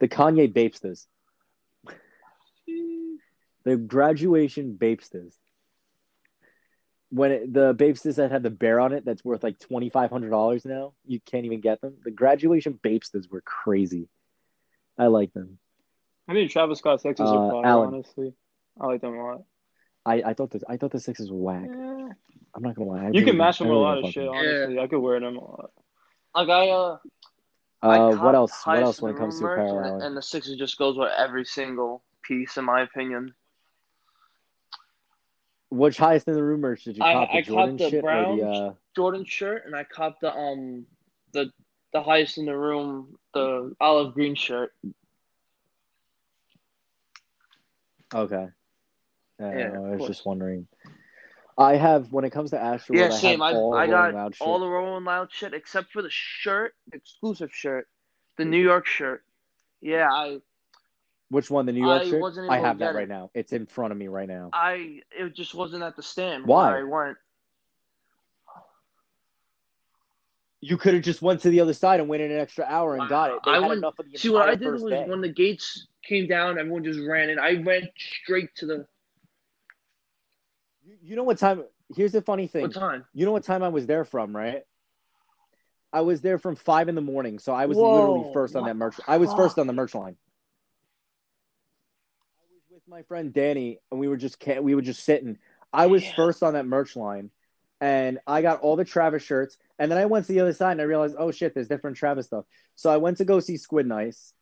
the 0.00 0.08
Kanye 0.08 0.52
Bapestas. 0.52 1.06
The 3.64 3.78
graduation 3.78 4.76
Bapestas. 4.78 5.32
When 7.14 7.30
it, 7.30 7.52
the 7.52 7.74
Bapestas 7.74 8.16
that 8.16 8.32
had 8.32 8.42
the 8.42 8.50
bear 8.50 8.80
on 8.80 8.92
it, 8.92 9.04
that's 9.04 9.24
worth 9.24 9.42
like 9.44 9.58
twenty 9.60 9.88
five 9.88 10.10
hundred 10.10 10.30
dollars 10.30 10.64
now. 10.64 10.94
You 11.06 11.20
can't 11.20 11.44
even 11.44 11.60
get 11.60 11.80
them. 11.80 11.94
The 12.04 12.10
graduation 12.10 12.78
Bapestas 12.82 13.30
were 13.30 13.40
crazy. 13.42 14.08
I 14.98 15.06
like 15.06 15.32
them. 15.32 15.58
I 16.28 16.32
mean, 16.32 16.48
Travis 16.48 16.78
Scott 16.80 17.00
sixes 17.00 17.28
Uh, 17.28 17.36
are 17.36 17.50
fire, 17.52 17.66
Alan. 17.66 17.94
honestly. 17.94 18.34
I 18.80 18.86
like 18.86 19.00
them 19.00 19.14
a 19.14 19.22
lot. 19.24 19.42
I, 20.04 20.22
I 20.30 20.34
thought 20.34 20.50
the 20.50 20.60
I 20.68 20.76
thought 20.76 20.90
the 20.90 20.98
sixes 21.00 21.30
were 21.30 21.38
whack. 21.38 21.66
Yeah. 21.68 22.08
I'm 22.56 22.62
not 22.62 22.74
gonna 22.74 22.90
lie. 22.90 22.98
I 22.98 23.06
You 23.06 23.12
really- 23.12 23.24
can 23.26 23.36
match 23.36 23.58
them 23.58 23.68
I 23.68 23.70
with 23.70 23.76
a 23.78 23.80
lot 23.80 23.98
of 24.04 24.10
shit, 24.10 24.26
fuck 24.26 24.34
honestly. 24.36 24.78
I 24.80 24.86
could 24.88 25.00
wear 25.00 25.20
them 25.20 25.36
a 25.36 25.40
lot. 25.40 25.70
Like 26.34 26.48
I 26.48 26.68
uh, 26.70 26.96
with 27.04 27.12
I. 27.82 27.98
Uh, 27.98 28.16
what 28.24 28.34
else? 28.34 28.52
What 28.64 28.78
else 28.82 29.00
when 29.00 29.14
it 29.14 29.18
comes 29.18 29.38
to 29.38 29.46
room 29.46 29.56
merch, 29.58 29.68
apparel? 29.68 29.78
and, 29.78 29.86
Alan? 29.86 30.02
and 30.02 30.16
the 30.16 30.22
Sixers 30.22 30.56
just 30.56 30.78
goes 30.78 30.96
with 30.96 31.12
every 31.16 31.44
single 31.44 32.02
piece, 32.22 32.56
in 32.56 32.64
my 32.64 32.82
opinion. 32.82 33.34
Which 35.74 35.96
highest 35.96 36.28
in 36.28 36.34
the 36.34 36.42
room 36.42 36.60
merch 36.60 36.84
did 36.84 36.96
you 36.96 37.02
I- 37.02 37.12
cop? 37.12 37.28
I 37.32 37.42
Jordan 37.42 37.78
copped 37.78 37.90
the 37.90 38.00
or 38.00 38.36
the 38.36 38.46
uh, 38.46 38.72
Jordan 38.94 39.24
shirt, 39.24 39.66
and 39.66 39.74
I 39.74 39.82
copped 39.82 40.20
the 40.20 40.32
um 40.32 40.86
the 41.32 41.50
the 41.92 42.00
highest 42.00 42.38
in 42.38 42.46
the 42.46 42.56
room, 42.56 43.18
the 43.34 43.74
olive 43.80 44.14
green 44.14 44.36
shirt. 44.36 44.72
Okay. 48.14 48.46
Uh, 49.42 49.50
Yeah, 49.50 49.72
I 49.74 49.78
was 49.80 49.98
course. 49.98 50.08
just 50.08 50.26
wondering. 50.26 50.68
I 51.58 51.74
have 51.76 52.12
when 52.12 52.24
it 52.24 52.30
comes 52.30 52.50
to 52.50 52.60
Astro 52.60 52.96
Yeah, 52.96 53.06
I 53.06 53.10
same. 53.10 53.42
I 53.42 53.52
all 53.54 53.74
I 53.74 53.86
Rolling 53.86 54.12
got 54.12 54.40
all 54.40 54.60
the 54.60 54.68
Rolling 54.68 55.04
Loud 55.04 55.32
shit 55.32 55.54
except 55.54 55.92
for 55.92 56.02
the 56.02 56.10
shirt, 56.10 56.74
exclusive 56.92 57.52
shirt, 57.52 57.88
the 58.36 58.44
New 58.44 58.62
York 58.62 58.86
shirt. 58.86 59.24
Yeah, 59.80 60.08
I 60.10 60.40
Which 61.34 61.50
one? 61.50 61.66
The 61.66 61.72
New 61.72 61.84
York 61.84 62.02
I 62.02 62.08
shirt? 62.10 62.20
wasn't 62.20 62.48
I 62.48 62.58
have 62.60 62.78
that 62.78 62.94
right 62.94 63.02
it. 63.02 63.08
now. 63.08 63.28
It's 63.34 63.52
in 63.52 63.66
front 63.66 63.90
of 63.90 63.98
me 63.98 64.06
right 64.06 64.28
now. 64.28 64.50
I 64.52 65.00
it 65.10 65.34
just 65.34 65.52
wasn't 65.52 65.82
at 65.82 65.96
the 65.96 66.02
stand. 66.02 66.46
Why? 66.46 66.78
I 66.78 66.82
went. 66.84 67.16
You 70.60 70.76
could 70.76 70.94
have 70.94 71.02
just 71.02 71.22
went 71.22 71.40
to 71.40 71.50
the 71.50 71.58
other 71.58 71.72
side 71.74 71.98
and 71.98 72.08
waited 72.08 72.30
an 72.30 72.38
extra 72.38 72.64
hour 72.64 72.94
and 72.96 73.08
got 73.08 73.32
it. 73.32 73.40
They 73.44 73.50
I 73.50 73.54
had 73.54 73.62
went- 73.66 73.78
enough 73.78 73.98
of 73.98 74.06
the 74.12 74.16
See, 74.16 74.28
what 74.28 74.48
I 74.48 74.54
did 74.54 74.72
was 74.72 74.84
day. 74.84 75.04
when 75.08 75.20
the 75.20 75.28
gates 75.28 75.88
came 76.08 76.28
down, 76.28 76.56
everyone 76.56 76.84
just 76.84 77.00
ran 77.00 77.28
in. 77.30 77.40
I 77.40 77.60
ran 77.60 77.88
straight 77.96 78.54
to 78.58 78.66
the 78.66 78.86
You, 80.84 80.96
you 81.02 81.16
know 81.16 81.24
what 81.24 81.38
time? 81.38 81.64
Here's 81.96 82.12
the 82.12 82.22
funny 82.22 82.46
thing. 82.46 82.62
what 82.62 82.74
time? 82.74 83.04
You 83.12 83.26
know 83.26 83.32
what 83.32 83.42
time 83.42 83.64
I 83.64 83.70
was 83.70 83.86
there 83.86 84.04
from, 84.04 84.34
right? 84.36 84.62
I 85.92 86.02
was 86.02 86.20
there 86.20 86.38
from 86.38 86.54
five 86.54 86.88
in 86.88 86.94
the 86.94 87.00
morning, 87.00 87.40
so 87.40 87.52
I 87.52 87.66
was 87.66 87.76
literally 87.76 88.30
first 88.32 88.54
on 88.54 88.66
that 88.66 88.76
merch. 88.76 89.00
I 89.08 89.16
was 89.16 89.30
fuck? 89.30 89.38
first 89.38 89.58
on 89.58 89.66
the 89.66 89.72
merch 89.72 89.96
line. 89.96 90.16
I 92.86 92.90
was 92.90 92.96
with 92.96 92.98
my 92.98 93.02
friend 93.08 93.32
Danny, 93.32 93.78
and 93.90 94.00
we 94.00 94.08
were 94.08 94.16
just 94.16 94.38
ca- 94.40 94.60
we 94.60 94.74
were 94.74 94.82
just 94.82 95.04
sitting. 95.04 95.38
I 95.72 95.86
was 95.86 96.02
Damn. 96.02 96.14
first 96.14 96.42
on 96.42 96.54
that 96.54 96.66
merch 96.66 96.96
line, 96.96 97.30
and 97.80 98.18
I 98.26 98.42
got 98.42 98.60
all 98.60 98.76
the 98.76 98.84
Travis 98.84 99.22
shirts. 99.22 99.56
And 99.78 99.90
then 99.90 99.98
I 99.98 100.06
went 100.06 100.26
to 100.26 100.32
the 100.32 100.40
other 100.40 100.52
side, 100.52 100.72
and 100.72 100.80
I 100.80 100.84
realized, 100.84 101.16
oh 101.18 101.30
shit, 101.30 101.54
there's 101.54 101.68
different 101.68 101.96
Travis 101.96 102.26
stuff. 102.26 102.44
So 102.76 102.90
I 102.90 102.96
went 102.98 103.18
to 103.18 103.24
go 103.24 103.40
see 103.40 103.56
Squid 103.56 103.86
Nice, 103.86 104.32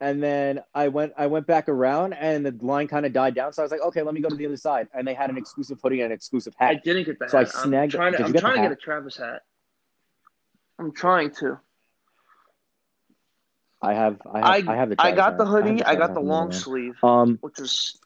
and 0.00 0.22
then 0.22 0.60
I 0.74 0.88
went 0.88 1.12
I 1.16 1.26
went 1.26 1.46
back 1.46 1.68
around, 1.68 2.14
and 2.14 2.44
the 2.46 2.56
line 2.64 2.88
kind 2.88 3.06
of 3.06 3.12
died 3.12 3.34
down. 3.34 3.52
So 3.52 3.62
I 3.62 3.64
was 3.64 3.72
like, 3.72 3.82
okay, 3.82 4.02
let 4.02 4.14
me 4.14 4.20
go 4.20 4.28
to 4.28 4.36
the 4.36 4.46
other 4.46 4.56
side, 4.56 4.88
and 4.94 5.06
they 5.06 5.14
had 5.14 5.30
an 5.30 5.36
exclusive 5.36 5.78
hoodie 5.82 6.00
and 6.00 6.10
an 6.10 6.16
exclusive 6.16 6.54
hat. 6.58 6.70
I 6.70 6.74
didn't 6.76 7.04
get 7.04 7.18
that. 7.20 7.30
So 7.30 7.38
I 7.38 7.44
hat. 7.44 7.52
I'm 7.54 7.68
snagged- 7.68 7.92
trying 7.92 8.12
to, 8.14 8.24
I'm 8.24 8.32
get 8.32 8.40
trying 8.40 8.56
to 8.56 8.62
get 8.62 8.72
a 8.72 8.76
Travis 8.76 9.16
hat. 9.16 9.42
I'm 10.78 10.92
trying 10.92 11.30
to. 11.40 11.60
I 13.84 13.92
have 13.94 14.16
I 14.26 14.38
have 14.38 14.68
I 14.68 14.72
I, 14.72 14.76
have 14.76 14.90
the 14.90 14.96
I 14.98 15.12
got 15.12 15.38
the 15.38 15.44
hoodie. 15.44 15.82
I 15.82 15.94
Travis 15.94 15.98
got 15.98 16.14
the 16.14 16.20
long 16.20 16.50
there. 16.50 16.58
sleeve, 16.58 16.96
Um, 17.02 17.38
which 17.42 17.58
was 17.58 17.98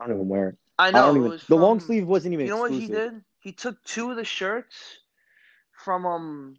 I 0.00 0.06
don't 0.06 0.16
even 0.16 0.28
wear 0.28 0.48
it. 0.50 0.56
I 0.78 0.88
I 0.88 0.90
know 0.90 1.08
it 1.14 1.18
even. 1.18 1.30
was 1.30 1.44
The 1.48 1.56
long 1.56 1.78
sleeve 1.80 2.06
wasn't 2.06 2.34
even 2.34 2.46
You 2.46 2.52
know 2.52 2.58
what 2.58 2.72
he 2.72 2.86
did? 2.86 3.12
He 3.40 3.52
took 3.52 3.82
two 3.84 4.10
of 4.10 4.16
the 4.16 4.24
shirts 4.24 4.98
from 5.84 6.04
um, 6.04 6.56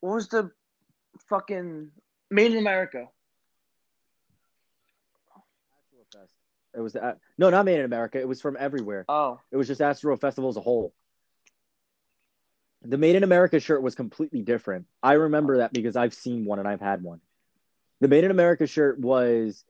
what 0.00 0.14
was 0.14 0.28
the 0.28 0.50
fucking 1.28 1.90
Made 2.30 2.52
in 2.52 2.58
America? 2.58 3.08
It 6.76 6.80
was 6.80 6.94
the, 6.94 7.16
no, 7.38 7.50
not 7.50 7.64
made 7.64 7.78
in 7.78 7.84
America. 7.84 8.18
It 8.18 8.26
was 8.26 8.40
from 8.40 8.56
everywhere. 8.58 9.04
Oh, 9.08 9.38
It 9.52 9.56
was 9.56 9.68
just 9.68 9.80
Astro 9.80 10.16
Festival 10.16 10.50
as 10.50 10.56
a 10.56 10.60
whole. 10.60 10.92
The 12.84 12.98
Made 12.98 13.16
in 13.16 13.22
America 13.24 13.60
shirt 13.60 13.82
was 13.82 13.94
completely 13.94 14.42
different. 14.42 14.86
I 15.02 15.14
remember 15.14 15.58
that 15.58 15.72
because 15.72 15.96
I've 15.96 16.14
seen 16.14 16.44
one 16.44 16.58
and 16.58 16.68
I've 16.68 16.80
had 16.80 17.02
one. 17.02 17.20
The 18.00 18.08
Made 18.08 18.24
in 18.24 18.30
America 18.30 18.66
shirt 18.66 18.98
was, 18.98 19.64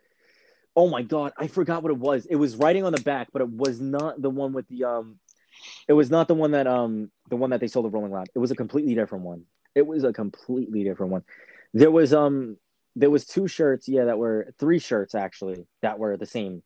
oh 0.75 0.89
my 0.89 1.03
god, 1.03 1.33
I 1.39 1.47
forgot 1.47 1.83
what 1.83 1.93
it 1.93 1.99
was. 1.99 2.27
It 2.27 2.37
was 2.37 2.57
writing 2.57 2.85
on 2.85 2.93
the 2.93 3.01
back, 3.01 3.29
but 3.33 3.43
it 3.43 3.51
was 3.51 3.81
not 3.81 4.21
the 4.21 4.31
one 4.31 4.53
with 4.53 4.67
the 4.69 4.85
um, 4.85 5.19
it 5.87 5.93
was 5.93 6.11
not 6.11 6.29
the 6.29 6.35
one 6.35 6.53
that 6.53 6.67
um, 6.67 7.11
the 7.31 7.37
one 7.37 7.51
that 7.51 7.61
they 7.61 7.69
sold 7.69 7.87
at 7.87 7.93
Rolling 7.93 8.12
Loud. 8.12 8.29
It 8.35 8.39
was 8.39 8.51
a 8.51 8.57
completely 8.57 8.95
different 8.95 9.25
one. 9.25 9.45
It 9.75 9.87
was 9.87 10.05
a 10.05 10.12
completely 10.12 10.85
different 10.85 11.12
one. 11.12 11.23
There 11.73 11.91
was 11.91 12.12
um, 12.12 12.57
there 12.97 13.11
was 13.11 13.25
two 13.25 13.49
shirts, 13.49 13.89
yeah, 13.89 14.05
that 14.05 14.19
were 14.19 14.53
three 14.59 14.79
shirts 14.79 15.15
actually 15.15 15.67
that 15.83 15.99
were 15.99 16.17
the 16.17 16.27
same, 16.27 16.62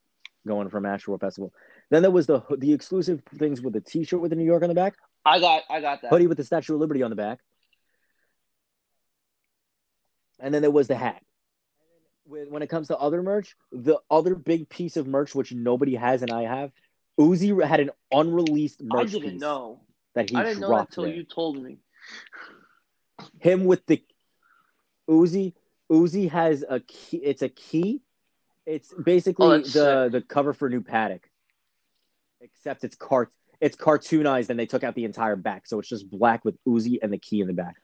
going 0.46 0.68
from 0.68 0.86
Astro 0.86 1.18
Festival. 1.18 1.52
Then 1.90 2.02
there 2.02 2.10
was 2.10 2.26
the 2.26 2.42
the 2.56 2.72
exclusive 2.72 3.22
things 3.36 3.60
with 3.60 3.74
the 3.74 3.80
T-shirt 3.80 4.20
with 4.20 4.30
the 4.30 4.36
New 4.36 4.44
York 4.44 4.62
on 4.62 4.68
the 4.68 4.74
back, 4.74 4.94
I 5.28 5.40
got 5.40 5.62
I 5.68 5.80
got 5.80 6.02
that. 6.02 6.08
hoodie 6.10 6.26
with 6.26 6.38
the 6.38 6.44
Statue 6.44 6.74
of 6.74 6.80
Liberty 6.80 7.02
on 7.02 7.10
the 7.10 7.16
back, 7.16 7.40
and 10.40 10.52
then 10.54 10.62
there 10.62 10.70
was 10.70 10.88
the 10.88 10.96
hat. 10.96 11.22
When 12.24 12.50
when 12.50 12.62
it 12.62 12.68
comes 12.68 12.88
to 12.88 12.96
other 12.96 13.22
merch, 13.22 13.56
the 13.72 13.98
other 14.10 14.34
big 14.34 14.68
piece 14.68 14.96
of 14.96 15.06
merch 15.06 15.34
which 15.34 15.52
nobody 15.52 15.94
has 15.94 16.22
and 16.22 16.30
I 16.30 16.42
have, 16.42 16.72
Uzi 17.18 17.64
had 17.66 17.80
an 17.80 17.90
unreleased 18.12 18.80
I 18.90 18.96
merch 18.96 19.12
didn't 19.12 19.30
piece 19.32 19.40
know. 19.40 19.80
that 20.14 20.30
he 20.30 20.36
I 20.36 20.44
didn't 20.44 20.60
know 20.60 20.68
dropped 20.68 20.90
until 20.92 21.04
there. 21.04 21.14
you 21.14 21.24
told 21.24 21.62
me. 21.62 21.78
Him 23.40 23.64
with 23.64 23.84
the 23.86 24.02
Uzi. 25.08 25.54
Uzi 25.90 26.28
has 26.30 26.64
a 26.68 26.80
key. 26.80 27.16
It's 27.18 27.42
a 27.42 27.48
key. 27.48 28.02
It's 28.66 28.92
basically 28.92 29.46
Oh, 29.46 29.58
the 29.58 29.64
sick. 29.64 30.12
the 30.12 30.20
cover 30.20 30.52
for 30.52 30.68
New 30.68 30.82
Paddock, 30.82 31.28
except 32.42 32.84
it's 32.84 32.94
cart 32.96 33.32
it's 33.60 33.76
cartoonized 33.76 34.50
and 34.50 34.58
they 34.58 34.66
took 34.66 34.84
out 34.84 34.94
the 34.94 35.04
entire 35.04 35.36
back, 35.36 35.66
so 35.66 35.78
it's 35.78 35.88
just 35.88 36.08
black 36.08 36.44
with 36.44 36.56
Uzi 36.64 36.98
and 37.02 37.12
the 37.12 37.18
key 37.18 37.40
in 37.40 37.46
the 37.46 37.52
back. 37.52 37.76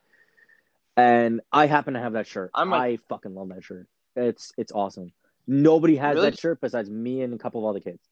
And 0.96 1.40
I 1.52 1.66
happen 1.66 1.94
to 1.94 2.00
have 2.00 2.12
that 2.12 2.26
shirt. 2.26 2.50
I 2.54 2.64
might- 2.64 2.78
I 2.92 2.96
fucking 3.08 3.34
love 3.34 3.48
that 3.48 3.64
shirt. 3.64 3.88
It's 4.16 4.52
it's 4.56 4.70
awesome. 4.72 5.12
Nobody 5.46 5.96
has 5.96 6.14
Really? 6.14 6.30
that 6.30 6.38
shirt 6.38 6.60
besides 6.60 6.88
me 6.88 7.22
and 7.22 7.34
a 7.34 7.38
couple 7.38 7.60
of 7.62 7.68
other 7.70 7.80
kids. 7.80 8.02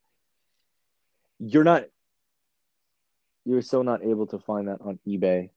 You're 1.38 1.64
not. 1.64 1.84
You're 3.44 3.62
still 3.62 3.84
not 3.84 4.02
able 4.04 4.26
to 4.28 4.38
find 4.40 4.68
that 4.68 4.80
on 4.80 4.98
eBay. 5.06 5.50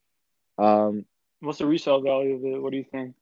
Um, 0.58 1.06
What's 1.40 1.58
the 1.60 1.66
resale 1.66 2.02
value 2.02 2.36
of 2.36 2.46
it? 2.46 2.62
What 2.62 2.72
do 2.72 2.78
you 2.78 2.84
think? 2.84 3.16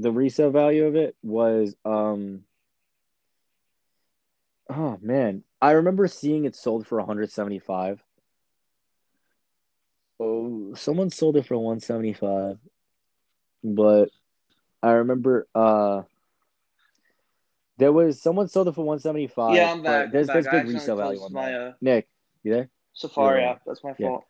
the 0.00 0.12
resale 0.12 0.50
value 0.52 0.84
of 0.86 0.94
it 0.94 1.16
was 1.24 1.74
um 1.84 2.44
oh 4.70 4.96
man 5.02 5.42
i 5.60 5.72
remember 5.72 6.06
seeing 6.06 6.44
it 6.44 6.54
sold 6.56 6.86
for 6.86 6.98
175 6.98 8.02
oh 10.20 10.74
someone 10.74 11.10
sold 11.10 11.36
it 11.36 11.46
for 11.46 11.56
175 11.56 12.58
but 13.64 14.10
i 14.82 14.90
remember 14.92 15.46
uh 15.54 16.02
there 17.78 17.92
was 17.92 18.20
someone 18.20 18.48
sold 18.48 18.68
it 18.68 18.74
for 18.74 18.84
175 18.84 19.54
yeah, 19.54 19.70
I'm 19.72 19.82
back. 19.82 20.10
there's 20.10 20.28
I'm 20.28 20.34
there's 20.34 20.46
back. 20.46 20.54
I 20.54 20.58
big 20.58 20.68
resale 20.68 20.96
value 20.96 21.18
closed 21.18 21.34
on 21.36 21.42
my 21.42 21.50
that 21.52 21.60
uh, 21.68 21.72
nick 21.80 22.08
you 22.42 22.52
there 22.52 22.70
Safari 22.94 23.42
Yeah. 23.42 23.50
app. 23.50 23.62
That's 23.66 23.84
my 23.84 23.94
Yeah. 23.98 24.08
fault. 24.08 24.24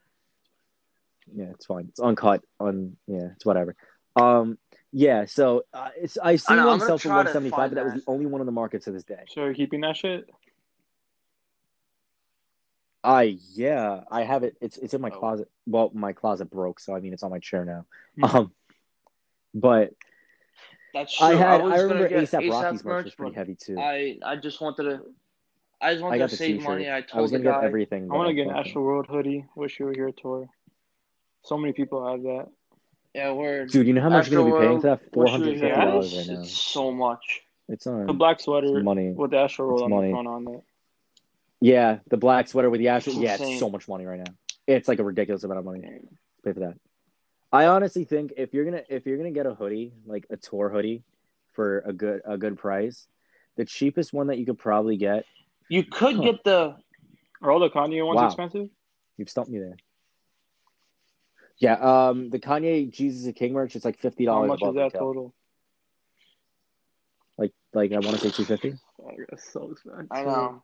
yeah 1.34 1.46
it's 1.50 1.66
fine 1.66 1.86
it's 1.88 2.00
uncut 2.00 2.42
on 2.60 2.96
yeah 3.06 3.28
it's 3.36 3.44
whatever 3.46 3.76
um 4.16 4.58
yeah 4.92 5.24
so 5.26 5.62
uh, 5.74 5.90
it's 5.96 6.16
i've 6.22 6.42
I 6.48 6.56
know, 6.56 6.68
one 6.68 6.80
sell 6.80 6.98
for 6.98 7.08
175 7.08 7.70
but 7.70 7.74
that 7.76 7.84
was 7.84 7.94
the 7.94 8.02
only 8.06 8.26
one 8.26 8.40
on 8.40 8.46
the 8.46 8.52
market 8.52 8.82
to 8.84 8.92
this 8.92 9.04
day 9.04 9.24
So 9.28 9.44
you're 9.44 9.54
keeping 9.54 9.82
that 9.82 9.96
shit? 9.96 10.28
I 13.04 13.38
yeah, 13.54 14.02
I 14.10 14.22
have 14.24 14.42
it. 14.42 14.56
It's 14.60 14.76
it's 14.76 14.94
in 14.94 15.00
my 15.00 15.10
Oh. 15.10 15.18
closet. 15.18 15.48
Well, 15.66 15.90
my 15.94 16.12
closet 16.12 16.50
broke, 16.50 16.80
so 16.80 16.94
I 16.94 17.00
mean 17.00 17.12
it's 17.12 17.22
on 17.22 17.30
my 17.30 17.38
chair 17.38 17.64
now. 17.64 17.86
Mhm. 18.18 18.34
Um, 18.34 18.52
but 19.54 19.94
That's 20.94 21.16
true. 21.16 21.26
I 21.28 21.34
had 21.34 21.62
was 21.62 21.72
I, 21.74 21.82
remember 21.82 22.08
ASAP 22.08 22.50
Rocky's 22.50 22.84
merch 22.84 22.84
merch, 22.84 23.04
was 23.04 23.14
pretty 23.14 23.30
but 23.32 23.38
heavy 23.38 23.54
too. 23.54 23.78
I 23.78 24.18
I 24.24 24.36
just 24.36 24.60
wanted 24.60 24.82
to. 24.84 25.00
I 25.80 25.92
just 25.92 26.02
wanted 26.02 26.22
I 26.22 26.26
to 26.26 26.36
save 26.36 26.56
t-shirt. 26.56 26.68
money. 26.68 26.88
I 26.90 27.04
I 27.14 27.20
was 27.20 27.30
the 27.30 27.38
gonna 27.38 27.50
get 27.50 27.60
guy. 27.60 27.66
everything. 27.66 28.10
I 28.10 28.14
want 28.16 28.28
to 28.28 28.34
get 28.34 28.48
an 28.48 28.54
fucking- 28.54 28.66
Astro 28.70 28.82
World 28.82 29.06
hoodie. 29.08 29.46
Wish 29.54 29.78
you 29.78 29.86
were 29.86 29.94
here, 29.94 30.10
Tor. 30.10 30.48
So 31.44 31.56
many 31.56 31.72
people 31.72 32.04
have 32.10 32.22
that. 32.22 32.48
Yeah, 33.14 33.32
we're 33.32 33.66
Dude, 33.66 33.86
you 33.86 33.92
know 33.94 34.00
how 34.02 34.08
much 34.10 34.28
you're 34.28 34.42
gonna 34.42 34.54
be 34.54 34.66
paying 34.66 34.80
for 34.80 34.86
that? 34.88 35.12
Four 35.12 35.22
Wish 35.24 35.32
you 35.32 35.38
were 35.38 35.44
hundred 35.44 35.60
fifty 35.60 35.66
here. 35.66 35.74
dollars 35.76 36.16
right 36.18 36.26
now. 36.26 36.40
it's 36.42 36.50
so 36.50 36.90
much. 36.92 37.40
It's 37.68 37.86
on. 37.86 38.06
The 38.06 38.12
black 38.12 38.36
it's 38.36 38.44
sweater 38.44 38.82
money. 38.82 39.12
with 39.12 39.30
the 39.30 39.38
Astro 39.38 39.66
World 39.68 39.82
on 39.92 40.02
the 40.04 40.10
front 40.10 40.26
on 40.28 40.48
it. 40.54 40.62
Yeah, 41.60 41.98
the 42.08 42.16
black 42.16 42.48
sweater 42.48 42.70
with 42.70 42.78
the 42.78 42.88
ash. 42.88 43.06
Yeah, 43.06 43.36
it's 43.40 43.58
so 43.58 43.68
much 43.68 43.88
money 43.88 44.06
right 44.06 44.18
now. 44.18 44.32
It's 44.66 44.86
like 44.88 44.98
a 45.00 45.04
ridiculous 45.04 45.42
amount 45.44 45.58
of 45.58 45.64
money. 45.64 45.82
Pay 46.44 46.52
for 46.52 46.60
that. 46.60 46.74
I 47.50 47.66
honestly 47.66 48.04
think 48.04 48.34
if 48.36 48.52
you're 48.54 48.64
gonna 48.64 48.82
if 48.88 49.06
you're 49.06 49.16
gonna 49.16 49.30
get 49.30 49.46
a 49.46 49.54
hoodie 49.54 49.92
like 50.06 50.26
a 50.30 50.36
tour 50.36 50.68
hoodie 50.68 51.02
for 51.54 51.80
a 51.80 51.92
good 51.92 52.20
a 52.24 52.36
good 52.36 52.58
price, 52.58 53.06
the 53.56 53.64
cheapest 53.64 54.12
one 54.12 54.28
that 54.28 54.38
you 54.38 54.46
could 54.46 54.58
probably 54.58 54.96
get. 54.96 55.24
You 55.68 55.84
could 55.84 56.16
Huh. 56.16 56.22
get 56.22 56.44
the. 56.44 56.76
Are 57.42 57.50
all 57.50 57.60
the 57.60 57.70
Kanye 57.70 58.06
ones 58.06 58.20
Wow. 58.20 58.26
expensive? 58.26 58.68
You've 59.16 59.30
stumped 59.30 59.50
me 59.50 59.58
there. 59.58 59.76
Yeah, 61.58 61.74
um, 62.08 62.30
the 62.30 62.38
Kanye 62.38 62.90
Jesus 62.90 63.26
is 63.26 63.32
King 63.34 63.52
merch. 63.52 63.74
It's 63.74 63.84
like 63.84 63.98
fifty 63.98 64.24
dollars. 64.24 64.50
How 64.60 64.66
much 64.66 64.76
is 64.76 64.92
that 64.92 64.98
total? 64.98 65.34
Like, 67.36 67.52
like 67.72 67.92
I 67.92 67.98
want 67.98 68.16
to 68.16 68.22
say 68.22 68.30
two 68.30 68.44
fifty. 68.44 68.74
Oh, 69.02 69.10
so 69.36 69.70
expensive. 69.72 70.08
I 70.10 70.24
know. 70.24 70.62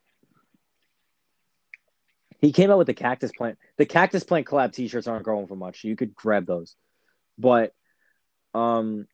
He 2.44 2.52
came 2.52 2.70
out 2.70 2.76
with 2.76 2.86
the 2.86 2.94
cactus 2.94 3.32
plant. 3.32 3.58
The 3.78 3.86
cactus 3.86 4.22
plant 4.22 4.46
collab 4.46 4.72
T-shirts 4.72 5.06
aren't 5.06 5.24
going 5.24 5.46
for 5.46 5.56
much. 5.56 5.82
You 5.82 5.96
could 5.96 6.14
grab 6.14 6.44
those, 6.44 6.76
but 7.38 7.72
um, 8.52 9.06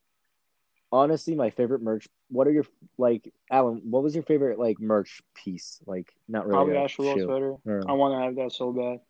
honestly, 0.91 1.37
my 1.37 1.51
favorite 1.51 1.81
merch. 1.81 2.09
What 2.29 2.49
are 2.49 2.53
your 2.53 2.65
like, 2.99 3.33
Alan? 3.51 3.83
What 3.85 4.03
was 4.03 4.15
your 4.15 4.25
favorite 4.25 4.59
like 4.59 4.81
merch 4.81 5.23
piece? 5.35 5.81
Like, 5.87 6.13
not 6.29 6.47
really. 6.47 6.57
Probably 6.57 6.77
Astro 6.77 7.05
World 7.05 7.21
sweater. 7.21 7.57
Or- 7.65 7.89
I 7.89 7.93
want 7.93 8.15
to 8.15 8.25
have 8.25 8.35
that 8.35 8.53
so 8.53 8.73
bad. 8.73 9.01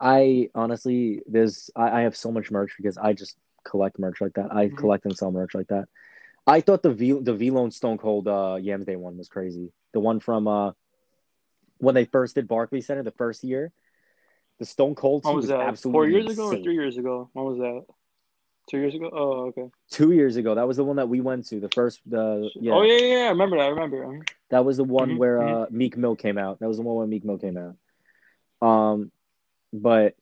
I 0.00 0.48
honestly, 0.54 1.20
there's 1.26 1.70
I, 1.76 1.98
I 1.98 2.00
have 2.02 2.16
so 2.16 2.32
much 2.32 2.50
merch 2.50 2.72
because 2.78 2.96
I 2.96 3.12
just 3.12 3.36
collect 3.64 3.98
merch 3.98 4.22
like 4.22 4.32
that. 4.34 4.52
I 4.52 4.68
Mhm. 4.68 4.76
collect 4.78 5.04
and 5.04 5.16
sell 5.16 5.30
merch 5.30 5.54
like 5.54 5.68
that. 5.68 5.86
I 6.46 6.62
thought 6.62 6.82
the 6.82 6.92
V 6.94 7.12
the 7.12 7.34
Vlone 7.34 7.72
Stone 7.72 7.98
Cold 7.98 8.26
uh 8.26 8.58
Yams 8.60 8.86
Day 8.86 8.96
one 8.96 9.18
was 9.18 9.28
crazy. 9.28 9.70
The 9.92 10.00
one 10.00 10.18
from 10.18 10.48
uh 10.48 10.72
when 11.82 11.96
they 11.96 12.04
first 12.04 12.36
did 12.36 12.46
Barclays 12.46 12.86
Center 12.86 13.02
the 13.02 13.10
first 13.10 13.42
year. 13.42 13.72
The 14.60 14.64
Stone 14.64 14.94
Cold 14.94 15.24
When 15.24 15.32
tee 15.32 15.36
was 15.36 15.42
was 15.44 15.48
that? 15.50 15.60
absolutely 15.60 15.98
Four 15.98 16.06
years 16.06 16.32
ago 16.32 16.46
or 16.46 16.62
three 16.62 16.74
years 16.74 16.96
ago? 16.96 17.28
When 17.32 17.44
was 17.44 17.58
that? 17.58 17.84
Two 18.70 18.78
years 18.78 18.94
ago? 18.94 19.10
Oh, 19.12 19.46
okay. 19.48 19.68
Two 19.90 20.12
years 20.12 20.36
ago. 20.36 20.54
That 20.54 20.68
was 20.68 20.76
the 20.76 20.84
one 20.84 20.96
that 20.96 21.08
we 21.08 21.20
went 21.20 21.46
to. 21.48 21.58
The 21.58 21.68
first 21.70 22.00
the 22.06 22.48
yeah. 22.54 22.74
Oh 22.74 22.82
yeah, 22.82 22.98
yeah, 22.98 23.14
yeah. 23.18 23.24
I 23.24 23.28
remember 23.30 23.56
that. 23.58 23.64
I 23.64 23.68
remember. 23.70 24.24
That 24.50 24.64
was 24.64 24.76
the 24.76 24.84
one 24.84 25.10
Mhm, 25.10 25.18
where 25.18 25.42
uh 25.42 25.66
Meek 25.70 25.96
Mill 25.96 26.14
came 26.14 26.38
out. 26.38 26.60
That 26.60 26.68
was 26.68 26.76
the 26.76 26.84
one 26.84 26.94
where 26.94 27.06
Meek 27.08 27.24
Mill 27.24 27.38
came 27.38 27.58
out. 27.58 27.76
Um 28.66 29.10
but 29.72 30.14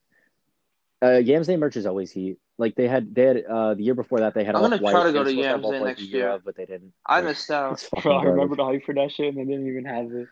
uh 1.04 1.18
Yams 1.18 1.46
Day 1.46 1.58
merch 1.58 1.76
is 1.76 1.84
always 1.84 2.10
heat. 2.10 2.38
Like 2.56 2.74
they 2.74 2.88
had 2.88 3.14
they 3.14 3.24
had 3.24 3.44
uh 3.44 3.74
the 3.74 3.82
year 3.82 3.94
before 3.94 4.20
that 4.20 4.32
they 4.32 4.44
had 4.44 4.54
I'm 4.54 4.62
gonna 4.62 4.78
try 4.78 4.92
to 5.04 5.12
go 5.12 5.24
to 5.24 5.28
supposed 5.30 5.36
Yams 5.36 5.68
Day 5.68 5.80
next 5.84 6.00
year. 6.00 6.30
of, 6.30 6.44
but 6.44 6.56
they 6.56 6.64
didn't. 6.64 6.94
I 7.04 7.20
missed 7.20 7.50
out. 7.50 7.86
Bro, 8.02 8.16
I 8.16 8.22
remember 8.24 8.56
garbage. 8.56 8.56
the 8.56 8.64
hype 8.64 8.84
for 8.86 8.94
that 8.94 9.12
shit, 9.12 9.34
and 9.34 9.36
they 9.36 9.44
didn't 9.52 9.68
even 9.68 9.84
have 9.84 10.10
it. 10.12 10.28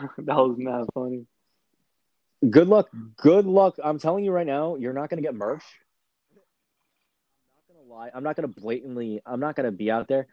that 0.18 0.36
was 0.36 0.56
not 0.58 0.88
funny. 0.94 1.26
Good 2.48 2.66
luck. 2.68 2.88
Good 3.16 3.46
luck. 3.46 3.76
I'm 3.82 3.98
telling 3.98 4.24
you 4.24 4.32
right 4.32 4.46
now, 4.46 4.76
you're 4.76 4.92
not 4.92 5.08
gonna 5.10 5.22
get 5.22 5.34
merch. 5.34 5.62
I'm 6.34 6.40
not 7.76 7.78
gonna 7.88 7.94
lie. 7.94 8.10
I'm 8.14 8.22
not 8.24 8.36
gonna 8.36 8.48
blatantly. 8.48 9.22
I'm 9.24 9.40
not 9.40 9.54
gonna 9.56 9.70
be 9.72 9.90
out 9.90 10.08
there. 10.08 10.26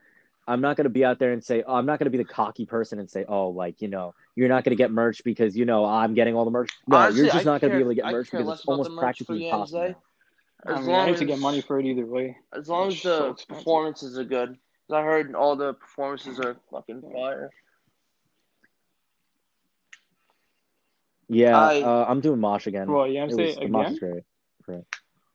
I'm 0.48 0.62
not 0.62 0.76
gonna 0.78 0.90
be 0.90 1.06
out 1.06 1.20
there 1.20 1.32
and 1.34 1.44
say. 1.44 1.64
Oh, 1.66 1.76
I'm 1.76 1.86
not 1.86 2.00
gonna 2.00 2.10
be 2.10 2.18
the 2.18 2.24
cocky 2.26 2.66
person 2.66 2.98
and 3.00 3.10
say, 3.10 3.26
oh, 3.28 3.50
like 3.50 3.82
you 3.82 3.88
know, 3.88 4.16
you're 4.36 4.50
not 4.50 4.64
gonna 4.64 4.76
get 4.76 4.90
merch 4.92 5.24
because 5.24 5.56
you 5.56 5.66
know 5.66 5.86
I'm 5.86 6.16
getting 6.16 6.34
all 6.36 6.46
the 6.46 6.52
merch. 6.52 6.72
No, 6.88 6.98
Honestly, 6.98 7.22
you're 7.22 7.32
just 7.32 7.46
I 7.46 7.52
not 7.52 7.62
gonna 7.62 7.72
care- 7.72 7.78
be 7.78 7.82
able 7.82 7.92
to 7.92 7.96
get 7.96 8.06
I 8.06 8.12
merch 8.12 8.32
because 8.32 8.50
it's 8.50 8.66
almost 8.66 8.90
merch 8.90 9.00
practically 9.00 9.46
impossible. 9.48 9.80
Day. 9.90 9.96
I, 10.66 10.74
As 10.74 10.86
mean, 10.86 10.96
I 10.96 10.98
long 10.98 11.08
hate 11.10 11.18
to 11.18 11.26
get 11.26 11.40
money 11.40 11.62
for 11.62 11.80
it 11.80 11.86
either 11.86 12.06
way. 12.06 12.38
As 12.52 12.68
long 12.68 12.88
as 12.88 12.96
It's 12.96 13.04
so 13.04 13.20
the 13.20 13.30
expensive. 13.30 13.48
performances 13.58 14.18
are 14.18 14.24
good. 14.26 14.50
'Cause 14.88 14.96
I 14.98 15.04
heard 15.04 15.36
all 15.36 15.56
the 15.56 15.76
performances 15.76 16.40
are 16.40 16.58
fucking 16.72 17.04
fire. 17.14 17.52
Yeah, 21.30 21.58
I- 21.60 21.82
uh, 21.82 22.06
I'm 22.08 22.20
doing 22.22 22.40
mosh 22.40 22.68
again. 22.68 22.88
Bro, 22.88 23.06
you 23.06 23.14
know 23.16 23.20
what 23.28 23.32
I'm 23.32 23.38
was, 23.38 23.56
saying? 23.56 23.60
the 23.60 23.68
mosh 23.70 23.88
Again? 23.98 24.14
is 24.18 24.24
great. 24.64 24.84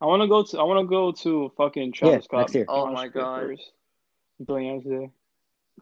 I 0.00 0.06
want 0.06 0.22
to 0.22 0.28
go 0.28 0.42
to. 0.42 0.58
I 0.58 0.62
want 0.64 0.80
to 0.84 0.88
go 0.88 1.12
to 1.12 1.52
fucking 1.56 1.92
Travis 1.92 2.24
Scott. 2.26 2.40
next 2.40 2.54
year. 2.54 2.66
Oh 2.68 2.86
mosh 2.86 2.94
my 2.94 3.08
God. 3.08 3.40
First. 3.42 3.72
Billions 4.44 5.10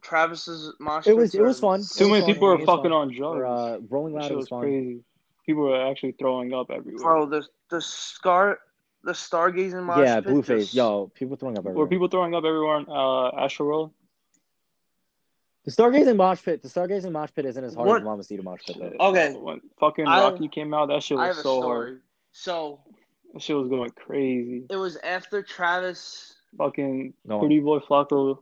Travis's 0.01 0.73
mosh 0.81 1.07
It 1.07 1.17
was- 1.17 1.35
it 1.35 1.43
was 1.43 1.61
fun. 1.61 1.83
Too 1.83 2.09
many 2.09 2.21
was 2.21 2.25
people 2.27 2.49
fun. 2.49 2.51
are 2.51 2.55
It 2.55 2.59
was 2.61 2.67
fucking 2.67 2.91
fun. 2.91 2.93
on 2.93 3.15
drugs. 3.15 3.37
Or, 3.39 3.47
uh, 3.47 3.79
Rolling 3.89 4.15
that 4.15 4.23
Loud 4.23 4.31
was 4.33 4.37
was 4.43 4.49
fun. 4.49 4.61
crazy. 4.61 5.05
People 5.47 5.63
were 5.65 5.81
actually 5.91 6.13
throwing 6.13 6.53
up 6.53 6.71
everywhere. 6.71 7.03
Bro, 7.03 7.27
the 7.27 7.47
the 7.71 7.81
scar 7.81 8.59
the 9.05 9.13
stargazing 9.13 9.83
mosh 9.83 9.99
Yeah, 9.99 10.21
pit 10.21 10.27
Blueface. 10.33 10.47
just- 10.61 10.75
Yo, 10.75 11.11
people 11.15 11.37
throwing 11.37 11.59
up 11.59 11.65
Were 11.65 11.87
people 11.89 12.09
throwing 12.09 12.35
up 12.35 12.45
everywhere 12.45 12.77
on 12.77 12.87
uh, 12.89 13.43
Astro 13.45 13.67
World? 13.67 13.93
The 15.65 15.71
Stargazing 15.71 16.17
mosh 16.17 16.43
pit. 16.45 16.61
The 16.63 16.69
Stargazing 16.69 17.13
mosh 17.13 17.31
pit 17.35 17.45
isn't 17.45 17.63
as 17.65 17.75
hard 17.75 17.89
What- 17.89 18.01
as 18.01 18.05
Mamacita 18.05 18.43
mosh 18.43 18.61
pit 18.67 18.77
though. 18.81 19.07
Okay. 19.09 19.33
When 19.35 19.61
fucking 19.79 20.07
I- 20.07 20.21
Rocky 20.31 20.49
came 20.49 20.75
out, 20.75 20.87
that 20.89 21.03
shit 21.03 21.19
I 21.19 21.29
was 21.29 21.37
have 21.37 21.41
a 21.45 21.49
so 21.49 21.61
story. 21.61 21.91
hard. 21.91 22.03
So 22.33 22.81
That 23.33 23.43
shit 23.43 23.57
was 23.57 23.69
going 23.69 23.91
crazy. 23.91 24.67
it 24.71 24.77
was 24.77 24.97
after 24.99 25.43
Travis 25.43 26.35
Fucking 26.59 27.15
Go 27.27 27.35
on. 27.35 27.41
Pretty 27.41 27.61
Boy 27.61 27.79
Flacco. 27.79 28.39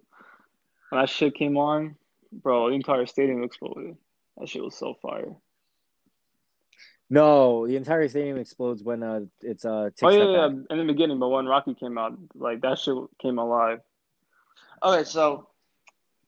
When 0.89 1.01
that 1.01 1.09
shit 1.09 1.35
came 1.35 1.57
on, 1.57 1.95
bro, 2.33 2.68
the 2.71 2.75
entire 2.75 3.07
stadium 3.07 3.45
exploded. 3.45 3.97
That 4.39 4.49
shit 4.49 4.64
was 4.64 4.75
so 4.77 4.95
fire. 4.95 5.37
No, 7.09 7.66
the 7.66 7.77
entire 7.77 8.09
stadium 8.09 8.39
explodes 8.39 8.83
when 8.83 9.03
uh 9.03 9.21
it's 9.43 9.64
uh. 9.64 9.91
Oh 10.03 10.09
yeah, 10.11 10.25
yeah, 10.25 10.47
in 10.47 10.79
the 10.79 10.85
beginning, 10.85 11.18
but 11.18 11.29
when 11.29 11.47
Rocky 11.47 11.75
came 11.75 11.99
out, 11.99 12.16
like 12.35 12.61
that 12.62 12.79
shit 12.79 12.95
came 13.21 13.39
alive. 13.39 13.81
Okay, 14.83 15.05
so 15.05 15.49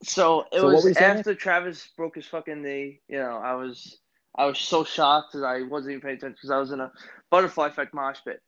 so 0.02 0.46
it 0.52 0.60
So 0.60 0.66
was 0.66 0.84
were 0.84 0.88
you 0.90 0.94
saying? 0.94 1.24
after 1.24 1.34
Travis 1.34 1.88
broke 1.96 2.16
his 2.16 2.26
fucking 2.26 2.62
knee. 2.62 3.00
You 3.08 3.18
know, 3.18 3.36
I 3.36 3.54
was 3.54 3.98
I 4.36 4.46
was 4.46 4.58
so 4.58 4.84
shocked 4.84 5.32
that 5.34 5.44
I 5.44 5.62
wasn't 5.62 5.92
even 5.92 6.02
paying 6.02 6.16
attention 6.16 6.34
because 6.34 6.50
I 6.50 6.58
was 6.58 6.72
in 6.72 6.80
a 6.80 6.92
butterfly 7.30 7.68
effect 7.68 7.94
mosh 7.94 8.18
pit. 8.24 8.40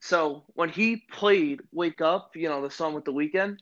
So 0.00 0.44
when 0.54 0.68
he 0.68 0.96
played 1.10 1.60
"Wake 1.72 2.00
Up," 2.00 2.36
you 2.36 2.48
know 2.48 2.62
the 2.62 2.70
song 2.70 2.94
with 2.94 3.04
the 3.04 3.12
Weeknd, 3.12 3.58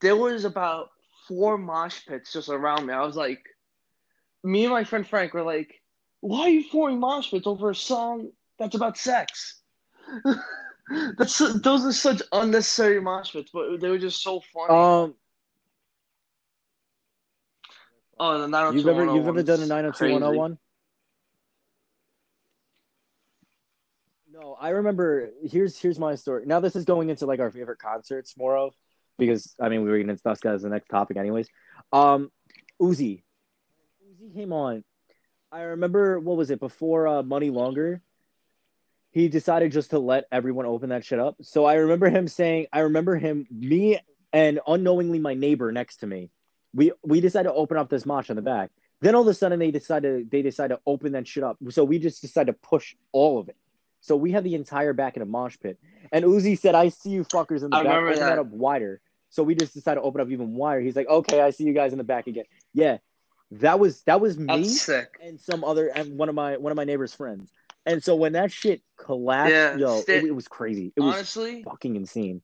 there 0.00 0.16
was 0.16 0.44
about 0.44 0.90
four 1.28 1.56
mosh 1.58 2.04
pits 2.06 2.32
just 2.32 2.48
around 2.48 2.86
me. 2.86 2.94
I 2.94 3.04
was 3.04 3.16
like, 3.16 3.42
me 4.42 4.64
and 4.64 4.72
my 4.72 4.84
friend 4.84 5.06
Frank 5.06 5.34
were 5.34 5.42
like, 5.42 5.80
why 6.20 6.40
are 6.42 6.48
you 6.50 6.62
forming 6.64 7.00
mosh 7.00 7.30
pits 7.30 7.46
over 7.46 7.70
a 7.70 7.74
song 7.74 8.30
that's 8.58 8.74
about 8.74 8.96
sex? 8.98 9.62
that's 11.18 11.38
those 11.38 11.84
are 11.84 11.92
such 11.92 12.22
unnecessary 12.32 13.00
mosh 13.00 13.32
pits, 13.32 13.50
but 13.52 13.80
they 13.80 13.88
were 13.88 13.98
just 13.98 14.22
so 14.22 14.40
funny. 14.52 14.74
Um, 14.74 15.14
oh, 18.18 18.40
the 18.40 18.48
90210 18.48 18.78
you've 18.78 18.88
ever 18.88 19.16
you've 19.16 19.28
ever 19.28 19.42
done 19.42 19.60
a 19.60 19.62
is 19.62 19.68
nine 19.68 19.84
hundred 19.84 19.92
two 19.92 19.98
crazy. 19.98 20.12
one 20.12 20.22
hundred 20.22 20.36
one? 20.38 20.58
No, 24.32 24.56
I 24.60 24.70
remember. 24.70 25.30
Here's 25.44 25.78
here's 25.78 25.98
my 25.98 26.14
story. 26.16 26.44
Now 26.46 26.60
this 26.60 26.76
is 26.76 26.84
going 26.84 27.10
into 27.10 27.26
like 27.26 27.40
our 27.40 27.50
favorite 27.50 27.78
concerts 27.78 28.36
more 28.36 28.56
of 28.56 28.74
because 29.18 29.54
I 29.60 29.68
mean 29.68 29.82
we 29.82 29.90
were 29.90 29.96
going 29.96 30.08
to 30.08 30.14
discuss 30.14 30.40
that 30.40 30.54
as 30.54 30.62
the 30.62 30.68
next 30.68 30.88
topic 30.88 31.16
anyways. 31.16 31.48
Um, 31.92 32.30
Uzi, 32.80 33.22
Uzi 34.10 34.34
came 34.34 34.52
on. 34.52 34.84
I 35.52 35.62
remember 35.62 36.18
what 36.18 36.36
was 36.36 36.50
it 36.50 36.58
before 36.58 37.06
uh, 37.06 37.22
Money 37.22 37.50
Longer. 37.50 38.02
He 39.12 39.28
decided 39.28 39.70
just 39.70 39.90
to 39.90 40.00
let 40.00 40.24
everyone 40.32 40.66
open 40.66 40.88
that 40.88 41.04
shit 41.04 41.20
up. 41.20 41.36
So 41.42 41.64
I 41.64 41.74
remember 41.74 42.10
him 42.10 42.26
saying, 42.26 42.66
I 42.72 42.80
remember 42.80 43.14
him, 43.14 43.46
me 43.48 44.00
and 44.32 44.58
unknowingly 44.66 45.20
my 45.20 45.34
neighbor 45.34 45.70
next 45.70 45.98
to 45.98 46.08
me, 46.08 46.30
we 46.74 46.92
we 47.02 47.20
decided 47.20 47.48
to 47.48 47.54
open 47.54 47.76
up 47.76 47.88
this 47.88 48.04
mosh 48.04 48.30
on 48.30 48.36
the 48.36 48.42
back. 48.42 48.70
Then 49.00 49.14
all 49.14 49.22
of 49.22 49.28
a 49.28 49.34
sudden 49.34 49.58
they 49.58 49.70
decided 49.70 50.30
they 50.30 50.42
decided 50.42 50.76
to 50.76 50.80
open 50.86 51.12
that 51.12 51.26
shit 51.26 51.44
up. 51.44 51.56
So 51.70 51.84
we 51.84 51.98
just 51.98 52.20
decided 52.20 52.52
to 52.52 52.58
push 52.68 52.94
all 53.12 53.38
of 53.38 53.48
it. 53.48 53.56
So 54.00 54.16
we 54.16 54.32
had 54.32 54.44
the 54.44 54.54
entire 54.54 54.92
back 54.92 55.16
in 55.16 55.22
a 55.22 55.26
mosh 55.26 55.56
pit. 55.62 55.78
And 56.12 56.24
Uzi 56.24 56.58
said, 56.58 56.74
I 56.74 56.90
see 56.90 57.10
you 57.10 57.24
fuckers 57.24 57.62
in 57.62 57.70
the 57.70 57.76
I 57.76 57.84
back. 57.84 57.96
Open 57.96 58.18
that 58.18 58.20
that. 58.20 58.38
up 58.38 58.46
wider. 58.48 59.00
So 59.30 59.42
we 59.42 59.54
just 59.54 59.72
decided 59.72 60.00
to 60.00 60.06
open 60.06 60.20
up 60.20 60.28
even 60.28 60.54
wider. 60.54 60.80
He's 60.80 60.94
like, 60.94 61.08
Okay, 61.08 61.40
I 61.40 61.50
see 61.50 61.64
you 61.64 61.72
guys 61.72 61.92
in 61.92 61.98
the 61.98 62.04
back 62.04 62.26
again. 62.26 62.44
Yeah. 62.72 62.98
That 63.52 63.78
was 63.78 64.02
that 64.02 64.20
was 64.20 64.38
me 64.38 64.68
and 65.22 65.40
some 65.40 65.64
other 65.64 65.86
and 65.86 66.18
one 66.18 66.28
of 66.28 66.34
my 66.34 66.56
one 66.56 66.72
of 66.72 66.76
my 66.76 66.84
neighbor's 66.84 67.14
friends. 67.14 67.50
And 67.86 68.02
so 68.02 68.16
when 68.16 68.32
that 68.32 68.50
shit 68.50 68.82
collapsed, 68.96 69.52
Yeah, 69.52 69.76
yo, 69.76 70.02
it, 70.08 70.24
it 70.24 70.34
was 70.34 70.48
crazy. 70.48 70.92
It 70.96 71.00
was 71.00 71.14
Honestly, 71.14 71.62
fucking 71.62 71.96
insane. 71.96 72.42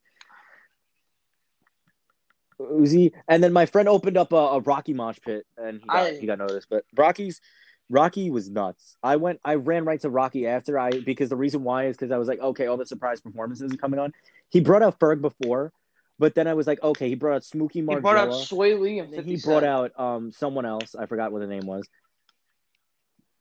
Uzi, 2.61 3.13
and 3.29 3.43
then 3.43 3.53
my 3.53 3.67
friend 3.67 3.89
opened 3.89 4.17
up 4.17 4.33
a, 4.33 4.37
a 4.37 4.61
Rocky 4.61 4.93
mosh 4.93 5.19
pit, 5.25 5.47
and 5.57 5.81
he 5.81 5.87
got, 5.89 6.13
I- 6.13 6.17
he 6.21 6.27
got 6.27 6.39
noticed. 6.39 6.69
But 6.71 6.85
Rocky's 6.97 7.41
Rocky 7.89 8.31
was 8.31 8.49
nuts. 8.49 8.97
I 9.03 9.17
went, 9.17 9.41
I 9.45 9.55
ran 9.57 9.85
right 9.85 10.01
to 10.03 10.11
Rocky 10.11 10.47
after 10.47 10.79
I 10.79 10.91
because 11.01 11.29
the 11.29 11.37
reason 11.37 11.65
why 11.65 11.87
is 11.87 11.97
because 11.97 12.13
I 12.13 12.19
was 12.19 12.29
like, 12.29 12.41
okay, 12.41 12.67
all 12.67 12.77
the 12.77 12.87
surprise 12.87 13.21
performances 13.21 13.73
are 13.73 13.77
coming 13.77 13.99
on. 13.99 14.13
He 14.49 14.61
brought 14.61 14.83
out 14.83 15.01
Ferg 15.01 15.21
before, 15.21 15.73
but 16.19 16.35
then 16.35 16.47
I 16.47 16.55
was 16.55 16.67
like, 16.69 16.83
okay, 16.83 17.09
he 17.09 17.17
brought 17.17 17.35
out 17.37 17.45
Smokey 17.45 17.81
he 17.81 17.85
brought 17.97 18.17
out 18.17 18.31
Swae 18.31 18.79
Lee 18.79 19.01
and 19.01 19.13
And 19.13 19.17
then 19.17 19.25
he 19.27 19.37
brought 19.37 19.65
out 19.65 19.99
um 19.99 20.31
someone 20.31 20.67
else. 20.67 20.95
I 20.95 21.07
forgot 21.07 21.33
what 21.33 21.41
the 21.41 21.49
name 21.49 21.67
was. 21.67 21.89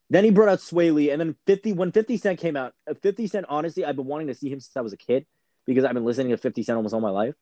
Then 0.10 0.24
he 0.24 0.32
brought 0.32 0.50
out 0.50 0.60
Swae 0.60 0.92
Lee, 0.92 1.12
and 1.12 1.20
then 1.22 1.36
fifty 1.46 1.74
when 1.74 1.92
Fifty 1.92 2.18
Cent 2.18 2.40
came 2.40 2.56
out. 2.56 2.74
uh, 2.90 2.96
Fifty 3.04 3.28
Cent, 3.28 3.46
honestly, 3.50 3.86
I've 3.86 3.96
been 3.96 4.08
wanting 4.08 4.28
to 4.28 4.34
see 4.34 4.50
him 4.50 4.60
since 4.60 4.76
I 4.76 4.82
was 4.82 4.94
a 4.94 4.98
kid 4.98 5.28
because 5.68 5.86
I've 5.86 5.94
been 5.94 6.06
listening 6.06 6.30
to 6.30 6.38
Fifty 6.38 6.64
Cent 6.64 6.78
almost 6.78 6.96
all 6.96 7.02
my 7.02 7.12
life. 7.12 7.36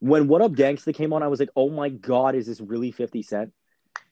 When 0.00 0.28
What 0.28 0.42
Up 0.42 0.52
Gangsta 0.52 0.94
came 0.94 1.12
on, 1.12 1.22
I 1.22 1.28
was 1.28 1.40
like, 1.40 1.50
oh 1.56 1.70
my 1.70 1.88
god, 1.88 2.34
is 2.34 2.46
this 2.46 2.60
really 2.60 2.92
Fifty 2.92 3.22
Cent? 3.22 3.52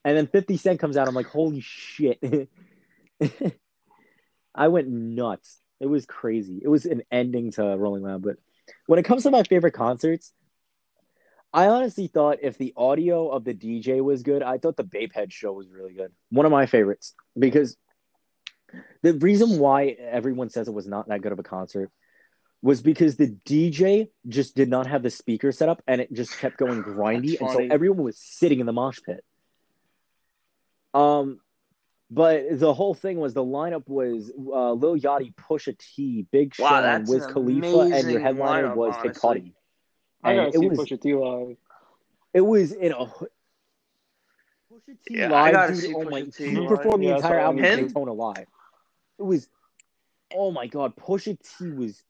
And 0.04 0.16
then 0.16 0.26
Fifty 0.26 0.56
Cent 0.56 0.80
comes 0.80 0.96
out, 0.96 1.08
I'm 1.08 1.14
like, 1.14 1.26
holy 1.26 1.60
shit! 1.60 2.18
I 4.54 4.68
went 4.68 4.88
nuts. 4.88 5.60
It 5.80 5.86
was 5.86 6.06
crazy. 6.06 6.60
It 6.62 6.68
was 6.68 6.86
an 6.86 7.02
ending 7.10 7.52
to 7.52 7.62
Rolling 7.62 8.02
Loud. 8.02 8.22
But 8.22 8.36
when 8.86 8.98
it 8.98 9.04
comes 9.04 9.24
to 9.24 9.30
my 9.30 9.42
favorite 9.42 9.72
concerts, 9.72 10.32
I 11.52 11.68
honestly 11.68 12.06
thought 12.06 12.38
if 12.42 12.58
the 12.58 12.72
audio 12.76 13.28
of 13.28 13.44
the 13.44 13.54
DJ 13.54 14.02
was 14.02 14.22
good, 14.22 14.42
I 14.42 14.58
thought 14.58 14.76
the 14.76 14.84
Bapehead 14.84 15.32
show 15.32 15.52
was 15.52 15.68
really 15.68 15.92
good. 15.92 16.12
One 16.30 16.46
of 16.46 16.52
my 16.52 16.66
favorites 16.66 17.14
because 17.38 17.76
the 19.02 19.14
reason 19.14 19.58
why 19.58 19.96
everyone 19.98 20.50
says 20.50 20.68
it 20.68 20.74
was 20.74 20.86
not 20.86 21.08
that 21.08 21.22
good 21.22 21.32
of 21.32 21.38
a 21.38 21.44
concert 21.44 21.90
was 22.62 22.82
because 22.82 23.16
the 23.16 23.36
DJ 23.46 24.08
just 24.28 24.56
did 24.56 24.68
not 24.68 24.86
have 24.86 25.02
the 25.02 25.10
speaker 25.10 25.52
set 25.52 25.68
up 25.68 25.82
and 25.86 26.00
it 26.00 26.12
just 26.12 26.38
kept 26.38 26.56
going 26.56 26.82
grindy, 26.82 27.40
and 27.40 27.50
so 27.50 27.66
everyone 27.70 28.04
was 28.04 28.18
sitting 28.18 28.60
in 28.60 28.66
the 28.66 28.72
mosh 28.72 28.98
pit. 29.04 29.24
Um, 30.94 31.40
but 32.10 32.58
the 32.58 32.72
whole 32.72 32.94
thing 32.94 33.18
was 33.18 33.34
the 33.34 33.44
lineup 33.44 33.88
was 33.88 34.30
uh, 34.30 34.72
Lil 34.72 34.96
Yachty, 34.96 35.34
Pusha 35.34 35.76
T, 35.76 36.26
Big 36.30 36.54
Wow, 36.58 36.80
Sean, 36.80 37.06
Wiz 37.06 37.24
an 37.24 37.32
Khalifa, 37.32 37.88
and 37.92 38.10
your 38.10 38.20
headliner 38.20 38.68
lineup, 38.68 38.76
was 38.76 38.94
Kid. 39.02 39.14
Cudi. 39.14 39.52
I 40.24 40.34
gotta 40.36 40.52
see 40.52 40.68
was 40.68 40.78
Pusha 40.78 41.00
T 41.00 41.14
live. 41.14 41.56
it 42.32 42.40
was 42.40 42.72
in 42.72 42.92
a 42.92 43.06
Pusha 43.06 44.96
T 45.06 45.16
Yeah, 45.16 45.28
live, 45.30 45.80
dude. 45.80 45.94
oh 45.94 46.04
my! 46.04 46.22
T 46.22 46.30
He 46.44 46.66
performed 46.66 47.02
the 47.02 47.08
Yeah, 47.08 47.14
I 47.14 47.16
entire 47.16 47.38
album. 47.40 47.62
Daytona 47.62 48.12
live. 48.12 48.46
It 49.18 49.22
was, 49.22 49.48
oh 50.34 50.50
my 50.52 50.66
god! 50.68 50.96
Pusha 50.96 51.36
T 51.58 51.70
was, 51.70 52.02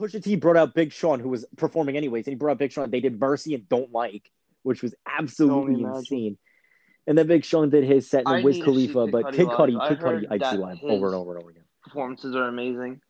Pusha 0.00 0.22
T 0.22 0.36
brought 0.36 0.56
out 0.56 0.74
Big 0.74 0.92
Sean, 0.92 1.20
who 1.20 1.28
was 1.28 1.44
performing 1.56 1.96
anyways, 1.96 2.26
and 2.26 2.32
he 2.32 2.36
brought 2.36 2.52
out 2.52 2.58
Big 2.58 2.72
Sean. 2.72 2.90
They 2.90 3.00
did 3.00 3.20
Mercy 3.20 3.54
and 3.54 3.68
Don't 3.68 3.92
Like, 3.92 4.30
which 4.62 4.82
was 4.82 4.94
absolutely 5.06 5.82
insane. 5.82 6.38
And 7.06 7.18
then 7.18 7.26
Big 7.26 7.44
Sean 7.44 7.68
did 7.68 7.84
his 7.84 8.08
set, 8.08 8.24
and 8.26 8.36
then 8.36 8.42
Wiz 8.42 8.56
need 8.56 8.64
to 8.64 8.74
see 8.74 8.86
Khalifa, 8.92 9.06
but 9.08 9.34
Kid. 9.34 9.48
Cudi, 9.48 9.78
I 9.78 9.88
Kid 9.88 10.00
Cudi, 10.00 10.26
I'd 10.30 10.44
see 10.44 10.56
live 10.56 10.78
over 10.82 11.06
and 11.06 11.16
over 11.16 11.32
and 11.32 11.42
over 11.42 11.50
again. 11.50 11.64
Performances 11.84 12.34
are 12.34 12.48
amazing. 12.48 13.00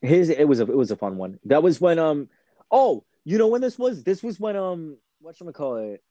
His 0.00 0.30
it 0.30 0.46
was 0.46 0.60
a 0.60 0.64
it 0.64 0.76
was 0.76 0.90
a 0.90 0.96
fun 0.96 1.16
one. 1.16 1.38
That 1.46 1.62
was 1.62 1.80
when 1.80 1.98
um 1.98 2.28
oh 2.70 3.04
you 3.24 3.38
know 3.38 3.48
when 3.48 3.62
this 3.62 3.78
was 3.78 4.04
this 4.04 4.22
was 4.22 4.38
when 4.38 4.54
um 4.54 4.98
what 5.20 5.36
should 5.36 5.48
I 5.48 5.52
call 5.52 5.76
it? 5.76 6.02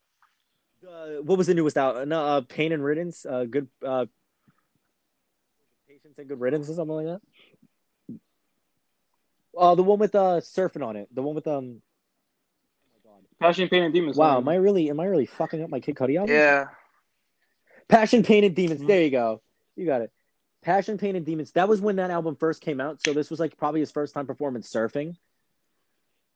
Uh, 0.88 1.22
what 1.22 1.38
was 1.38 1.48
the 1.48 1.54
newest 1.54 1.78
out? 1.78 2.08
No, 2.08 2.26
uh, 2.26 2.42
Pain 2.42 2.72
and 2.72 2.84
Riddance. 2.84 3.26
Uh, 3.26 3.46
good. 3.46 3.68
Uh, 3.86 4.08
and 6.18 6.28
Good 6.28 6.40
Riddance 6.40 6.70
or 6.70 6.74
something 6.74 6.96
like 6.96 7.06
that. 7.06 7.22
Uh, 9.58 9.76
the 9.76 9.84
one 9.84 10.00
with 10.00 10.16
uh 10.16 10.42
surfing 10.42 10.86
on 10.86 10.96
it. 10.96 11.08
The 11.14 11.22
one 11.22 11.36
with 11.36 11.48
um. 11.48 11.82
Oh 12.88 12.90
my 13.06 13.12
god! 13.12 13.22
Passion, 13.40 13.70
Pain, 13.70 13.84
and 13.84 13.94
Demons. 13.94 14.18
Wow, 14.18 14.36
man. 14.36 14.42
am 14.42 14.50
I 14.50 14.56
really 14.56 14.90
am 14.90 15.00
I 15.00 15.06
really 15.06 15.26
fucking 15.26 15.62
up 15.62 15.70
my 15.70 15.80
Kid 15.80 15.96
Cudi 15.96 16.18
album? 16.18 16.36
Yeah. 16.36 16.66
Passion, 17.88 18.24
Pain, 18.24 18.44
and 18.44 18.56
Demons. 18.56 18.82
Mhm. 18.82 18.88
There 18.88 19.02
you 19.02 19.12
go. 19.12 19.42
You 19.76 19.86
got 19.86 20.02
it. 20.02 20.12
Passion, 20.64 20.98
Pain, 20.98 21.16
and 21.16 21.26
Demons. 21.26 21.52
That 21.52 21.68
was 21.68 21.82
when 21.82 21.98
that 21.98 22.10
album 22.10 22.36
first 22.36 22.62
came 22.62 22.80
out. 22.80 23.02
So 23.02 23.14
this 23.14 23.30
was 23.30 23.40
like 23.40 23.58
probably 23.58 23.82
his 23.82 23.92
first 23.92 24.14
time 24.14 24.26
performing 24.26 24.62
surfing. 24.64 25.16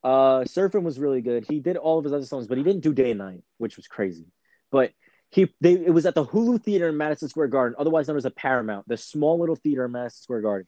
Uh, 0.03 0.41
surfing 0.41 0.83
was 0.83 0.99
really 0.99 1.21
good. 1.21 1.45
He 1.47 1.59
did 1.59 1.77
all 1.77 1.97
of 1.97 2.03
his 2.03 2.13
other 2.13 2.25
songs, 2.25 2.47
but 2.47 2.57
he 2.57 2.63
didn't 2.63 2.81
do 2.81 2.93
Day 2.93 3.11
and 3.11 3.17
Night, 3.17 3.43
which 3.57 3.77
was 3.77 3.87
crazy. 3.87 4.27
But 4.69 4.91
he 5.29 5.53
they 5.61 5.73
it 5.73 5.93
was 5.93 6.05
at 6.05 6.15
the 6.15 6.25
Hulu 6.25 6.63
Theater 6.63 6.89
in 6.89 6.97
Madison 6.97 7.29
Square 7.29 7.47
Garden, 7.47 7.75
otherwise 7.77 8.07
known 8.07 8.17
as 8.17 8.25
a 8.25 8.31
Paramount, 8.31 8.87
the 8.87 8.97
small 8.97 9.39
little 9.39 9.55
theater 9.55 9.85
in 9.85 9.91
Madison 9.91 10.21
Square 10.21 10.41
Garden. 10.41 10.67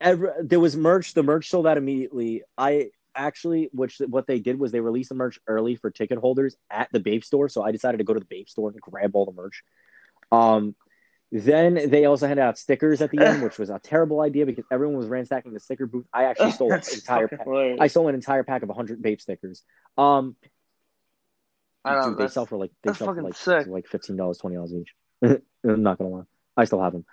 Every, 0.00 0.30
there 0.42 0.60
was 0.60 0.76
merch. 0.76 1.14
The 1.14 1.22
merch 1.22 1.48
sold 1.48 1.66
out 1.66 1.78
immediately. 1.78 2.42
I 2.56 2.90
actually, 3.14 3.70
which 3.72 4.00
what 4.06 4.26
they 4.26 4.38
did 4.38 4.58
was 4.58 4.72
they 4.72 4.80
released 4.80 5.08
the 5.08 5.14
merch 5.14 5.38
early 5.46 5.76
for 5.76 5.90
ticket 5.90 6.18
holders 6.18 6.56
at 6.70 6.88
the 6.92 7.00
Bape 7.00 7.24
store. 7.24 7.48
So 7.48 7.62
I 7.62 7.72
decided 7.72 7.98
to 7.98 8.04
go 8.04 8.14
to 8.14 8.20
the 8.20 8.26
Bape 8.26 8.48
store 8.48 8.70
and 8.70 8.80
grab 8.80 9.12
all 9.14 9.24
the 9.24 9.32
merch. 9.32 9.62
Um, 10.30 10.74
then 11.32 11.90
they 11.90 12.04
also 12.04 12.28
handed 12.28 12.42
out 12.42 12.56
stickers 12.56 13.02
at 13.02 13.10
the 13.10 13.24
end, 13.24 13.42
which 13.42 13.58
was 13.58 13.68
a 13.68 13.80
terrible 13.82 14.20
idea 14.20 14.46
because 14.46 14.64
everyone 14.70 14.96
was 14.96 15.08
ransacking 15.08 15.52
the 15.52 15.60
sticker 15.60 15.86
booth. 15.86 16.06
I 16.12 16.24
actually 16.24 16.52
stole 16.52 16.72
an 16.72 16.82
entire 16.94 17.28
pack. 17.28 17.46
I 17.80 17.88
stole 17.88 18.08
an 18.08 18.14
entire 18.14 18.44
pack 18.44 18.62
of 18.62 18.68
100 18.68 19.02
Bape 19.02 19.20
stickers. 19.20 19.64
Um, 19.98 20.36
I 21.86 21.94
know, 21.94 22.10
dude, 22.10 22.18
they 22.18 22.28
sell 22.28 22.46
for 22.46 22.56
like 22.56 22.70
they 22.82 22.92
sell 22.92 23.14
for 23.14 23.22
like, 23.22 23.36
sick. 23.36 23.66
like 23.66 23.86
fifteen 23.86 24.16
dollars, 24.16 24.38
twenty 24.38 24.56
dollars 24.56 24.72
each. 24.74 24.94
I'm 25.64 25.82
not 25.82 25.98
gonna 25.98 26.10
lie, 26.10 26.22
I 26.56 26.64
still 26.64 26.82
have 26.82 26.92
them. 26.92 27.04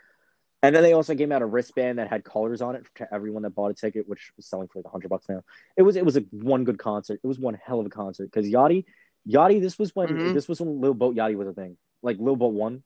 And 0.62 0.74
then 0.74 0.82
they 0.82 0.94
also 0.94 1.14
came 1.14 1.32
out 1.34 1.42
a 1.42 1.46
wristband 1.46 2.00
that 2.00 2.10
had 2.10 2.24
colors 2.24 2.62
on 2.62 2.76
it 2.78 2.86
to 2.96 3.14
everyone 3.14 3.44
that 3.44 3.50
bought 3.50 3.72
a 3.72 3.74
ticket, 3.74 4.08
which 4.08 4.32
was 4.38 4.48
selling 4.48 4.70
for 4.70 4.80
like 4.80 4.90
hundred 4.92 5.10
bucks 5.10 5.28
now. 5.28 5.42
It 5.76 5.82
was 5.82 5.96
it 5.96 6.06
was 6.06 6.16
a 6.18 6.22
one 6.32 6.64
good 6.64 6.80
concert. 6.80 7.20
It 7.24 7.28
was 7.28 7.38
one 7.38 7.58
hell 7.66 7.82
of 7.82 7.86
a 7.86 7.90
concert 7.90 8.32
because 8.32 8.50
Yachty, 8.50 8.86
Yachty. 9.30 9.62
This 9.62 9.78
was 9.78 9.94
when 9.96 10.18
Mhm. 10.18 10.34
this 10.34 10.48
was 10.48 10.62
when 10.62 10.80
Lil 10.80 10.94
Boat 10.94 11.16
Yachty 11.16 11.36
was 11.36 11.50
a 11.50 11.54
thing. 11.54 11.78
Like 12.02 12.18
Lil 12.18 12.38
Boat 12.38 12.54
one, 12.54 12.84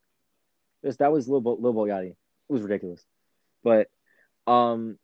this 0.81 0.97
that 0.97 1.11
was 1.11 1.29
Lil 1.29 1.41
Boat 1.41 1.59
Lil 1.59 1.73
Boat 1.73 1.89
Yachty. 1.89 2.09
It 2.11 2.17
was 2.53 2.63
ridiculous, 2.63 3.05
but 3.63 3.89
um, 4.47 4.97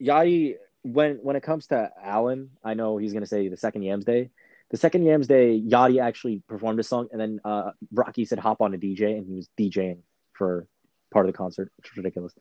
Yachty 0.00 0.56
when 0.82 1.16
when 1.16 1.34
it 1.34 1.42
comes 1.42 1.66
to 1.68 1.90
Alan, 2.00 2.50
I 2.62 2.74
know 2.74 2.98
he's 2.98 3.12
gonna 3.12 3.26
say 3.26 3.48
the 3.48 3.56
second 3.56 3.82
Yams 3.82 4.04
Day. 4.04 4.30
The 4.70 4.76
second 4.76 5.04
Yams 5.04 5.28
Day, 5.28 5.60
Yachty 5.60 6.00
actually 6.02 6.42
performed 6.48 6.80
a 6.80 6.82
song, 6.82 7.08
and 7.12 7.20
then 7.20 7.40
uh, 7.44 7.70
Rocky 7.92 8.24
said 8.24 8.38
hop 8.38 8.60
on 8.60 8.74
a 8.74 8.78
DJ, 8.78 9.16
and 9.16 9.26
he 9.26 9.34
was 9.34 9.48
DJing 9.58 9.98
for 10.32 10.66
part 11.12 11.26
of 11.26 11.32
the 11.32 11.36
concert, 11.38 11.70
which 11.76 11.90
was 11.92 11.96
ridiculous. 11.98 12.34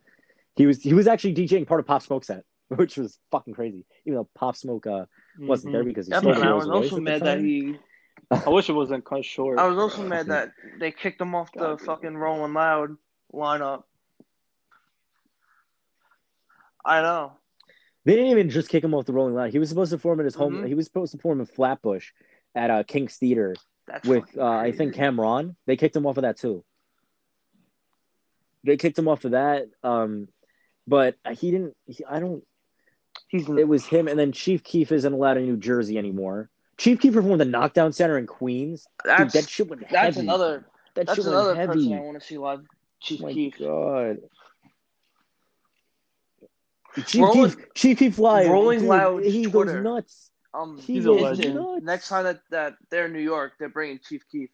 He 0.56 0.66
was 0.66 0.82
he 0.82 0.94
was 0.94 1.08
actually 1.08 1.36
DJing 1.36 1.68
part 1.68 1.80
of 1.80 1.86
Pop 1.86 2.02
Smoke 2.02 2.24
set, 2.24 2.44
which 2.70 2.98
was 2.98 3.20
fucking 3.32 3.54
crazy. 3.54 3.86
Even 4.06 4.18
though 4.18 4.30
Pop 4.36 4.56
Smoke 4.56 4.88
uh, 4.88 5.06
wasn't 5.38 5.74
there 5.74 5.84
Mhm. 5.84 5.88
because 5.88 6.08
he 6.08 6.14
Yeah, 6.14 6.20
stole 6.20 6.34
I 6.44 6.54
was 6.54 6.70
also 6.70 7.00
mad 7.00 7.22
that 7.22 7.40
he. 7.40 7.78
I 8.32 8.50
wish 8.50 8.70
it 8.70 8.74
wasn't 8.74 9.06
cut 9.06 9.24
short. 9.24 9.60
I 9.60 9.68
was 9.68 9.78
also 9.78 10.02
mad 10.02 10.28
that 10.28 10.52
they 10.80 10.92
kicked 10.92 11.22
him 11.22 11.36
off 11.36 11.52
the 11.52 11.60
God. 11.60 11.82
fucking 11.82 12.18
Rolling 12.18 12.54
Loud 12.54 12.98
lineup. 13.34 13.84
I 16.84 17.02
know. 17.02 17.34
They 18.06 18.16
didn't 18.16 18.32
even 18.32 18.50
just 18.50 18.70
kick 18.70 18.84
him 18.84 18.94
off 18.94 19.06
the 19.06 19.14
Rolling 19.14 19.34
Loud. 19.34 19.52
He 19.52 19.60
was 19.60 19.70
supposed 19.70 19.92
to 19.92 19.98
perform 19.98 20.20
at 20.20 20.26
his 20.26 20.36
home. 20.36 20.58
Mhm. 20.62 20.68
He 20.68 20.76
was 20.76 20.86
supposed 20.86 21.12
to 21.12 21.18
perform 21.18 21.40
in 21.40 21.48
Flatbush 21.48 22.12
at 22.54 22.70
uh, 22.70 22.84
King's 22.84 23.18
Theater 23.18 23.56
That's 23.88 24.08
with 24.08 24.26
uh, 24.38 24.44
I 24.46 24.72
think. 24.72 24.94
Cam'ron. 24.96 25.56
They 25.66 25.76
kicked 25.76 25.96
him 25.96 26.06
off 26.06 26.18
of 26.18 26.22
that 26.22 26.38
too. 26.38 26.64
They 28.64 28.78
kicked 28.78 28.98
him 28.98 29.08
off 29.08 29.26
of 29.26 29.32
that. 29.32 29.68
Um, 29.84 30.28
but 30.88 31.16
he 31.34 31.52
didn't. 31.52 31.76
He, 31.88 32.04
I 32.08 32.20
don't. 32.20 32.44
He's 33.28 33.48
It 33.50 33.68
was 33.68 33.86
him, 33.86 34.08
and 34.08 34.20
then 34.20 34.32
Chief 34.32 34.64
Keef 34.64 34.92
isn't 34.92 35.12
allowed 35.14 35.38
in 35.38 35.46
New 35.46 35.58
Jersey 35.58 35.98
anymore. 35.98 36.50
Chief 36.78 37.00
Keef 37.00 37.14
performed 37.14 37.42
the 37.42 37.46
Knockdown 37.46 37.92
Center 37.94 38.18
in 38.18 38.28
Queens. 38.28 38.86
Dude, 39.04 39.18
that's 39.18 39.34
that 39.34 39.50
shit 39.50 39.68
went 39.68 39.82
heavy. 39.84 39.94
that's 39.94 40.18
another 40.18 40.66
That 40.96 41.08
that's 41.08 41.16
shit 41.18 41.26
went 41.26 41.36
another 41.36 41.56
heavy. 41.56 41.74
person 41.74 41.94
I 41.94 42.02
want 42.02 42.20
to 42.20 42.26
see 42.26 42.38
live. 42.38 42.62
Chief 43.00 43.22
oh 43.22 43.26
my 43.28 43.34
Keef. 43.34 43.60
god. 43.60 44.18
Chief 47.06 47.22
Rolling- 47.22 47.52
Keef, 47.52 47.74
Chief 47.74 47.98
Keef 48.00 48.20
live. 48.20 48.50
Rolling 48.50 48.80
dude, 48.80 48.88
Loud 48.90 49.24
he 49.24 49.44
Twitter. 49.46 49.74
goes 49.74 49.84
nuts. 49.84 50.32
Um, 50.54 50.78
He 50.78 50.94
He's 50.94 51.06
a 51.06 51.12
legend. 51.12 51.56
nuts. 51.56 51.84
next 51.84 52.08
time 52.10 52.24
that, 52.26 52.40
that 52.52 52.76
they're 52.90 53.08
in 53.08 53.14
New 53.14 53.20
York, 53.20 53.54
they're 53.60 53.68
bringing 53.70 54.00
Chief 54.00 54.22
Keef. 54.32 54.50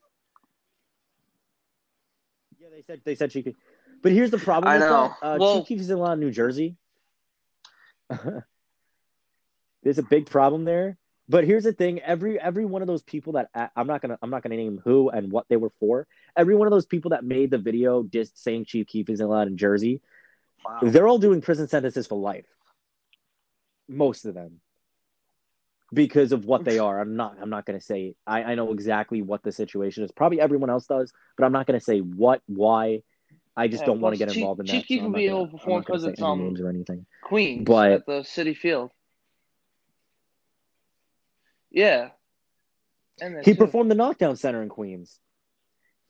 Yeah, 2.59 2.67
they 2.71 2.81
said 2.81 3.01
they 3.05 3.15
said 3.15 3.31
Chief 3.31 3.45
Keef. 3.45 3.55
But 4.01 4.11
here's 4.11 4.31
the 4.31 4.37
problem 4.39 4.71
I 4.71 4.77
with 4.77 4.87
know. 4.87 5.13
that. 5.21 5.27
Uh, 5.27 5.37
Well- 5.39 5.59
Chief 5.59 5.67
Keef 5.67 5.79
is 5.81 5.89
in 5.89 5.97
a 5.97 6.01
lot 6.01 6.13
of 6.13 6.19
New 6.19 6.31
Jersey. 6.31 6.75
There's 9.83 9.97
a 9.97 10.03
big 10.03 10.27
problem 10.29 10.63
there. 10.65 10.97
But 11.29 11.45
here's 11.45 11.63
the 11.63 11.71
thing: 11.73 11.99
every 12.01 12.39
every 12.39 12.65
one 12.65 12.81
of 12.81 12.87
those 12.87 13.03
people 13.03 13.33
that 13.33 13.49
I'm 13.75 13.87
not 13.87 14.01
gonna 14.01 14.17
I'm 14.21 14.29
not 14.29 14.43
gonna 14.43 14.57
name 14.57 14.81
who 14.83 15.09
and 15.09 15.31
what 15.31 15.45
they 15.49 15.55
were 15.55 15.71
for. 15.79 16.07
Every 16.35 16.55
one 16.55 16.67
of 16.67 16.71
those 16.71 16.85
people 16.85 17.11
that 17.11 17.23
made 17.23 17.51
the 17.51 17.57
video 17.57 18.03
just 18.03 18.37
saying 18.43 18.65
Chief 18.65 18.85
Keef 18.87 19.09
is 19.09 19.21
in 19.21 19.27
a 19.27 19.29
lot 19.29 19.47
in 19.47 19.55
Jersey, 19.57 20.01
Wow. 20.65 20.79
they're 20.83 21.07
all 21.07 21.17
doing 21.17 21.41
prison 21.41 21.67
sentences 21.67 22.07
for 22.07 22.15
life. 22.19 22.45
Most 23.87 24.25
of 24.25 24.33
them, 24.33 24.61
because 25.93 26.31
of 26.31 26.45
what 26.45 26.63
they 26.63 26.79
are. 26.79 26.99
I'm 26.99 27.15
not. 27.15 27.37
I'm 27.41 27.49
not 27.49 27.65
gonna 27.65 27.81
say. 27.81 28.15
I 28.25 28.43
I 28.43 28.55
know 28.55 28.71
exactly 28.71 29.21
what 29.21 29.43
the 29.43 29.51
situation 29.51 30.03
is. 30.03 30.11
Probably 30.11 30.39
everyone 30.39 30.69
else 30.69 30.85
does, 30.85 31.11
but 31.37 31.45
I'm 31.45 31.51
not 31.51 31.65
gonna 31.67 31.79
say 31.81 31.99
what, 31.99 32.41
why. 32.47 33.01
I 33.57 33.67
just 33.67 33.81
Yeah, 33.81 33.87
don't 33.87 33.99
want 34.01 34.13
to 34.13 34.17
get 34.19 34.29
Chief- 34.29 34.37
involved 34.37 34.61
in 34.61 34.65
Chief 34.67 34.81
that. 34.83 34.87
Keef 34.87 34.99
so 35.01 35.05
will 35.07 35.13
be 35.13 35.25
able 35.27 35.45
to 35.47 35.51
perform 35.51 35.79
not 35.79 35.85
gonna 35.87 35.99
'cause 35.99 36.05
it's, 36.07 36.21
um, 36.21 36.39
names 36.39 36.61
or 36.61 36.69
anything. 36.69 37.05
Queens 37.23 37.65
But- 37.65 37.91
at 37.91 38.05
the 38.05 38.21
Citi 38.21 38.55
Field. 38.55 38.91
Yeah. 41.69 42.09
And 43.21 43.43
He 43.45 43.51
it. 43.51 43.57
performed 43.57 43.91
the 43.91 43.95
Knockdown 43.95 44.35
Center 44.35 44.61
in 44.63 44.69
Queens. 44.69 45.19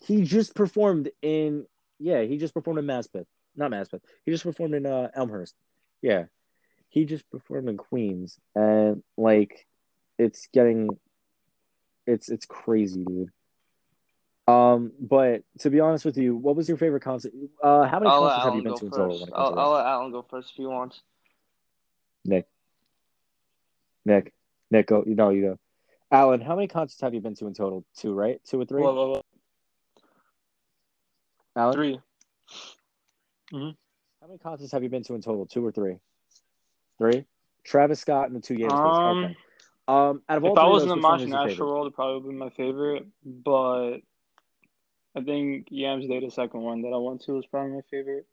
He 0.01 0.23
just 0.23 0.55
performed 0.55 1.09
in 1.21 1.65
yeah, 1.99 2.21
he 2.23 2.37
just 2.37 2.53
performed 2.53 2.79
in 2.79 2.85
Maspeth. 2.85 3.25
Not 3.55 3.71
Maspeth. 3.71 4.01
He 4.25 4.31
just 4.31 4.43
performed 4.43 4.75
in 4.75 4.85
uh, 4.85 5.09
Elmhurst. 5.13 5.55
Yeah. 6.01 6.25
He 6.89 7.05
just 7.05 7.29
performed 7.29 7.69
in 7.69 7.77
Queens 7.77 8.37
and 8.55 9.03
like 9.17 9.65
it's 10.17 10.47
getting 10.53 10.89
it's 12.05 12.29
it's 12.29 12.45
crazy, 12.45 13.03
dude. 13.03 13.29
Um, 14.47 14.91
but 14.99 15.43
to 15.59 15.69
be 15.69 15.79
honest 15.79 16.03
with 16.03 16.17
you, 16.17 16.35
what 16.35 16.55
was 16.55 16.67
your 16.67 16.77
favorite 16.77 17.01
concert? 17.01 17.31
Uh, 17.63 17.85
how 17.85 17.99
many 17.99 18.11
I'll 18.11 18.21
concerts 18.21 18.43
have 18.43 18.55
you 18.55 18.63
been 18.63 18.77
to 18.77 18.85
in 18.85 18.91
total? 18.91 19.19
When 19.19 19.29
I'll, 19.33 19.53
to? 19.53 19.59
I'll 19.59 19.71
let 19.71 19.85
Alan 19.85 20.11
go 20.11 20.25
first 20.29 20.51
if 20.51 20.57
he 20.57 20.65
wants. 20.65 21.01
Nick, 22.25 22.47
Nick, 24.05 24.33
Nick, 24.69 24.87
go. 24.87 25.03
You 25.05 25.15
know, 25.15 25.29
you 25.29 25.41
go. 25.41 25.59
Alan, 26.11 26.41
how 26.41 26.55
many 26.55 26.67
concerts 26.67 26.99
have 27.01 27.13
you 27.13 27.21
been 27.21 27.35
to 27.35 27.47
in 27.47 27.53
total? 27.53 27.85
Two, 27.95 28.13
right? 28.13 28.41
Two 28.43 28.59
or 28.59 28.65
three? 28.65 28.81
Whoa, 28.81 28.93
whoa, 28.93 29.11
whoa. 29.11 29.21
Alan, 31.55 31.73
Three. 31.73 31.99
How 33.51 34.27
many 34.27 34.37
concerts 34.39 34.71
have 34.71 34.83
you 34.83 34.89
been 34.89 35.03
to 35.03 35.15
in 35.15 35.21
total? 35.21 35.45
Two 35.45 35.65
or 35.65 35.71
three? 35.71 35.97
Three. 36.97 37.25
Travis 37.63 37.99
Scott 37.99 38.27
and 38.27 38.35
the 38.35 38.41
two 38.41 38.55
games. 38.55 38.71
Um, 38.73 39.25
okay. 39.25 39.37
Um, 39.87 40.21
out 40.29 40.37
of 40.37 40.45
all 40.45 40.53
If 40.53 40.57
I 40.57 40.67
was 40.67 40.83
of 40.83 40.89
in 40.89 40.89
the 40.89 40.95
which 40.95 41.03
one 41.03 41.11
Mosh 41.13 41.21
was 41.21 41.29
National 41.29 41.49
favorite? 41.49 41.65
World, 41.67 41.87
it 41.87 41.93
probably 41.95 42.21
would 42.21 42.29
be 42.31 42.35
my 42.37 42.49
favorite. 42.51 43.07
But 43.25 43.97
I 45.15 45.21
think 45.21 45.67
Yams 45.69 46.07
Day, 46.07 46.19
the 46.19 46.31
second 46.31 46.61
one 46.61 46.81
that 46.83 46.89
I 46.89 46.97
went 46.97 47.21
to, 47.23 47.33
was 47.33 47.45
probably 47.45 47.73
my 47.73 47.81
favorite. 47.89 48.25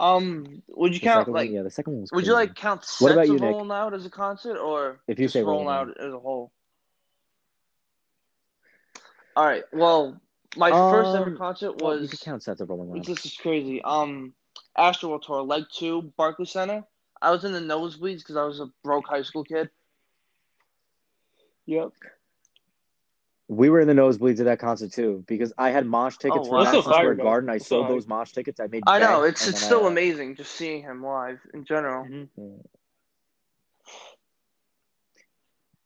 Um, 0.00 0.62
would 0.68 0.92
you 0.92 0.98
The 0.98 1.04
count 1.04 1.20
second 1.20 1.34
one? 1.34 1.42
like? 1.44 1.50
yeah, 1.52 1.62
the 1.62 1.70
second 1.70 1.92
one 1.92 2.00
was. 2.02 2.10
Would 2.12 2.26
you 2.26 2.32
crazy. 2.34 2.48
like 2.48 2.56
count 2.56 2.84
sets 2.84 3.00
What 3.00 3.12
about 3.12 3.28
you, 3.28 3.36
of 3.36 3.40
Nick? 3.42 3.50
Rolling 3.52 3.68
Loud 3.68 3.94
as 3.94 4.04
a 4.04 4.10
concert, 4.10 4.58
or 4.58 4.98
If 5.06 5.20
you 5.20 5.26
just 5.26 5.34
say 5.34 5.42
Rolling 5.42 5.66
Rolling 5.66 5.88
Loud 5.88 5.96
as 6.04 6.12
a 6.12 6.18
whole? 6.18 6.50
All 9.36 9.44
right. 9.46 9.62
Well, 9.72 10.20
my 10.56 10.70
first 10.70 11.14
ever 11.16 11.30
Um, 11.30 11.36
concert 11.36 11.80
Well, 11.80 11.94
you 11.96 12.02
was 12.02 12.10
could 12.10 12.20
count 12.20 12.42
sets 12.42 12.60
of 12.60 12.68
Rolling 12.70 12.90
Loud. 12.90 13.04
this 13.04 13.24
is 13.24 13.36
crazy. 13.36 13.82
Um, 13.82 14.34
Astro 14.76 15.18
Tour 15.18 15.42
Leg 15.42 15.64
Two, 15.72 16.12
Barclays 16.16 16.50
Center. 16.50 16.84
I 17.22 17.30
was 17.30 17.44
in 17.44 17.52
the 17.52 17.60
nosebleeds 17.60 18.18
because 18.18 18.36
I 18.36 18.44
was 18.44 18.60
a 18.60 18.66
broke 18.82 19.06
high 19.08 19.22
school 19.22 19.44
kid. 19.44 19.70
Yep. 21.66 21.92
We 23.48 23.68
were 23.70 23.80
in 23.80 23.88
the 23.88 23.94
nosebleeds 23.94 24.38
of 24.40 24.46
that 24.46 24.58
concert 24.58 24.92
too 24.92 25.24
because 25.26 25.52
I 25.58 25.70
had 25.70 25.86
mosh 25.86 26.16
tickets 26.16 26.46
Oh, 26.46 26.50
for. 26.50 26.58
Madison 26.58 26.74
That's 26.76 26.84
so 26.86 26.90
fire, 26.90 27.00
Square 27.02 27.14
though. 27.16 27.22
Garden. 27.24 27.50
I 27.50 27.54
That's 27.54 27.66
sold 27.66 27.88
those 27.88 28.06
mosh 28.06 28.32
tickets. 28.32 28.58
I 28.60 28.66
made. 28.66 28.82
I 28.86 28.98
know 28.98 29.22
it's 29.22 29.46
it's 29.46 29.62
still 29.62 29.82
I, 29.84 29.86
uh, 29.86 29.90
amazing 29.90 30.36
just 30.36 30.52
seeing 30.52 30.82
him 30.82 31.04
live 31.04 31.40
in 31.52 31.64
general. 31.64 32.04
Mhm. 32.04 32.28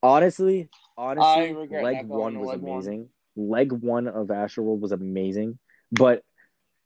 Honestly, 0.03 0.69
honestly, 0.97 1.77
I 1.77 1.83
leg 1.83 2.07
one 2.07 2.35
to 2.35 2.39
was 2.41 2.49
leg 2.49 2.61
one. 2.61 3.09
Amazing. 3.39 3.51
Leg 3.51 3.73
one 3.73 4.09
of 4.09 4.29
Astroworld 4.29 4.81
was 4.81 4.93
amazing, 4.93 5.59
but 5.93 6.23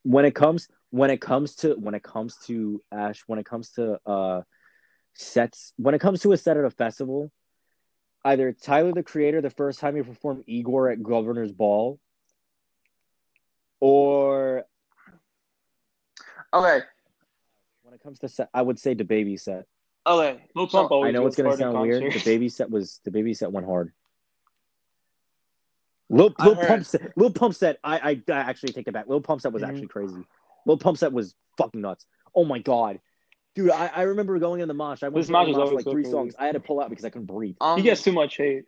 when 0.03 0.25
it 0.25 0.35
comes 0.35 0.69
when 0.91 1.11
it 1.11 1.21
comes 1.21 1.55
to 1.57 1.75
when 1.75 1.95
it 1.95 2.03
comes 2.03 2.37
to 2.47 2.81
Ash 2.93 3.23
when 3.27 3.39
it 3.39 3.47
comes 3.47 3.71
to 3.71 3.99
uh 4.07 4.43
sets 5.15 5.73
when 5.77 5.95
it 5.95 6.01
comes 6.01 6.21
to 6.23 6.33
a 6.33 6.37
set 6.37 6.57
at 6.57 6.65
a 6.65 6.71
festival, 6.71 7.31
either 8.25 8.53
Tyler 8.53 8.93
the 8.93 9.03
Creator 9.03 9.41
the 9.41 9.51
first 9.51 9.81
time 9.81 9.97
he 9.97 10.03
performed 10.03 10.45
Igor 10.47 10.91
at 10.91 11.03
Governor's 11.03 11.53
Ball, 11.53 11.99
or 13.81 14.65
Okay, 16.55 16.85
when 17.83 17.95
it 17.95 18.03
comes 18.03 18.19
to 18.21 18.29
set, 18.29 18.51
I 18.53 18.61
would 18.61 18.79
say 18.79 18.95
DaBaby 18.95 19.41
set. 19.41 19.65
okay. 20.07 20.43
Lil 20.55 20.69
So- 20.69 20.87
Pump 20.89 21.05
I 21.05 21.11
know 21.13 21.27
it's 21.27 21.37
gonna 21.37 21.49
hard 21.51 21.61
in 21.61 21.73
sound 21.73 21.81
weird. 21.81 22.03
DaBaby 22.13 22.53
set 22.53 22.71
was 22.71 23.01
DaBaby 23.07 23.37
set 23.37 23.51
went 23.53 23.67
hard. 23.67 23.93
Lil, 26.13 26.35
I 26.39 26.47
Lil 26.47 26.57
Pump 26.57 26.85
set, 26.87 27.17
Lil 27.17 27.31
Pump 27.33 27.55
set. 27.55 27.79
I, 27.83 27.97
I 28.29 28.33
I 28.33 28.37
actually 28.37 28.73
take 28.73 28.87
it 28.87 28.93
back. 28.93 29.07
Lil 29.09 29.21
Pump 29.23 29.41
set 29.41 29.53
was 29.53 29.63
Mhm. 29.63 29.69
actually 29.69 29.89
crazy. 29.89 30.25
Lil 30.67 30.77
Pump 30.77 30.99
set 30.99 31.13
was 31.13 31.35
fucking 31.57 31.81
nuts. 31.81 32.05
Oh 32.35 32.45
my 32.45 32.59
god, 32.59 33.01
dude! 33.55 33.71
I, 33.71 33.87
I 33.95 34.03
remember 34.03 34.39
going 34.39 34.61
in 34.61 34.69
the 34.69 34.75
mosh. 34.75 35.03
I 35.03 35.07
went 35.07 35.17
This 35.17 35.27
to 35.27 35.33
the 35.33 35.39
mosh 35.39 35.49
is 35.49 35.57
mosh 35.57 35.69
for 35.71 35.75
like 35.75 35.85
so 35.85 35.91
three 35.91 36.03
crazy. 36.03 36.13
songs. 36.13 36.35
I 36.39 36.47
had 36.47 36.53
to 36.53 36.61
pull 36.61 36.81
out 36.81 36.91
because 36.91 37.05
I 37.05 37.11
couldn't 37.11 37.27
breathe. 37.27 37.57
Um, 37.61 37.79
He 37.79 37.83
gets 37.83 38.03
too 38.03 38.13
much 38.13 38.37
hate. 38.37 38.65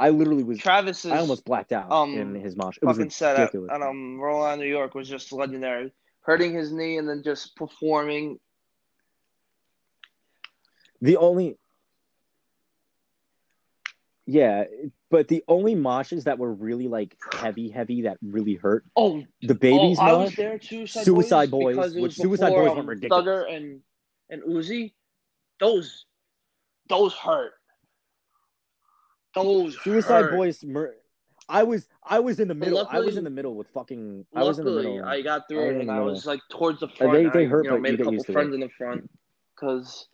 I 0.00 0.10
literally 0.10 0.42
was. 0.44 0.58
Travis's 0.58 1.10
I 1.10 1.18
almost 1.18 1.44
blacked 1.44 1.72
out 1.72 1.90
um, 1.90 2.14
in 2.18 2.34
his 2.34 2.56
mosh. 2.56 2.76
It 2.82 2.84
was 2.86 2.96
fucking 2.96 3.10
set 3.10 3.36
at, 3.36 3.40
ridiculous. 3.40 3.70
at 3.72 3.82
um 3.82 4.18
Roll 4.20 4.42
On 4.42 4.58
New 4.58 4.66
York 4.66 4.94
was 4.94 5.08
just 5.08 5.32
legendary. 5.32 5.92
Hurting 6.22 6.52
his 6.54 6.72
knee 6.72 6.98
and 6.98 7.08
then 7.08 7.22
just 7.24 7.56
performing. 7.56 8.38
The 11.00 11.16
only. 11.16 11.56
Yeah, 14.30 14.64
but 15.10 15.28
the 15.28 15.42
only 15.48 15.74
moshes 15.74 16.24
that 16.24 16.38
were 16.38 16.52
really 16.52 16.86
like 16.86 17.16
heavy, 17.32 17.70
heavy 17.70 18.02
that 18.02 18.18
really 18.20 18.56
hurt. 18.56 18.84
Oh, 18.94 19.24
The 19.40 19.54
babies 19.54 19.96
oh, 19.98 20.02
I 20.02 20.12
mosh. 20.12 20.24
was 20.26 20.34
there. 20.36 20.60
Suicide, 20.60 21.04
Suicide 21.04 21.50
Boys, 21.50 21.76
Boys, 21.76 21.94
which 21.94 22.12
Suicide 22.14 22.50
Boys 22.50 22.68
um, 22.68 22.76
went 22.76 22.88
ridiculous. 22.88 23.24
Thugger 23.24 23.50
and 23.56 23.80
and 24.28 24.42
Uzi, 24.42 24.92
those, 25.58 26.04
those 26.90 27.14
hurt. 27.14 27.52
Those 29.34 29.78
Suicide 29.82 30.24
hurt. 30.26 30.32
Boys. 30.36 30.62
Mur- 30.62 30.94
I 31.48 31.62
was 31.62 31.88
I 32.04 32.20
was 32.20 32.38
in 32.38 32.48
the 32.48 32.54
middle. 32.54 32.86
I 32.90 33.00
was 33.00 33.16
in 33.16 33.24
the 33.24 33.30
middle 33.30 33.54
with 33.54 33.68
fucking. 33.68 34.26
I 34.34 34.42
was 34.42 34.58
in 34.58 34.66
the 34.66 34.70
Luckily, 34.70 34.92
middle. 34.96 35.08
I 35.08 35.22
got 35.22 35.48
through 35.48 35.70
it, 35.70 35.80
and 35.80 35.90
I 35.90 36.00
was 36.00 36.26
like 36.26 36.40
towards 36.50 36.80
the 36.80 36.88
front. 36.88 37.14
they- 37.14 37.30
they 37.30 37.46
I, 37.46 37.48
hurt, 37.48 37.64
you 37.64 37.70
know, 37.70 37.78
made 37.78 37.98
a 37.98 38.04
couple 38.04 38.22
friends 38.24 38.52
in 38.52 38.60
the 38.60 38.68
front 38.68 39.10
because 39.54 40.06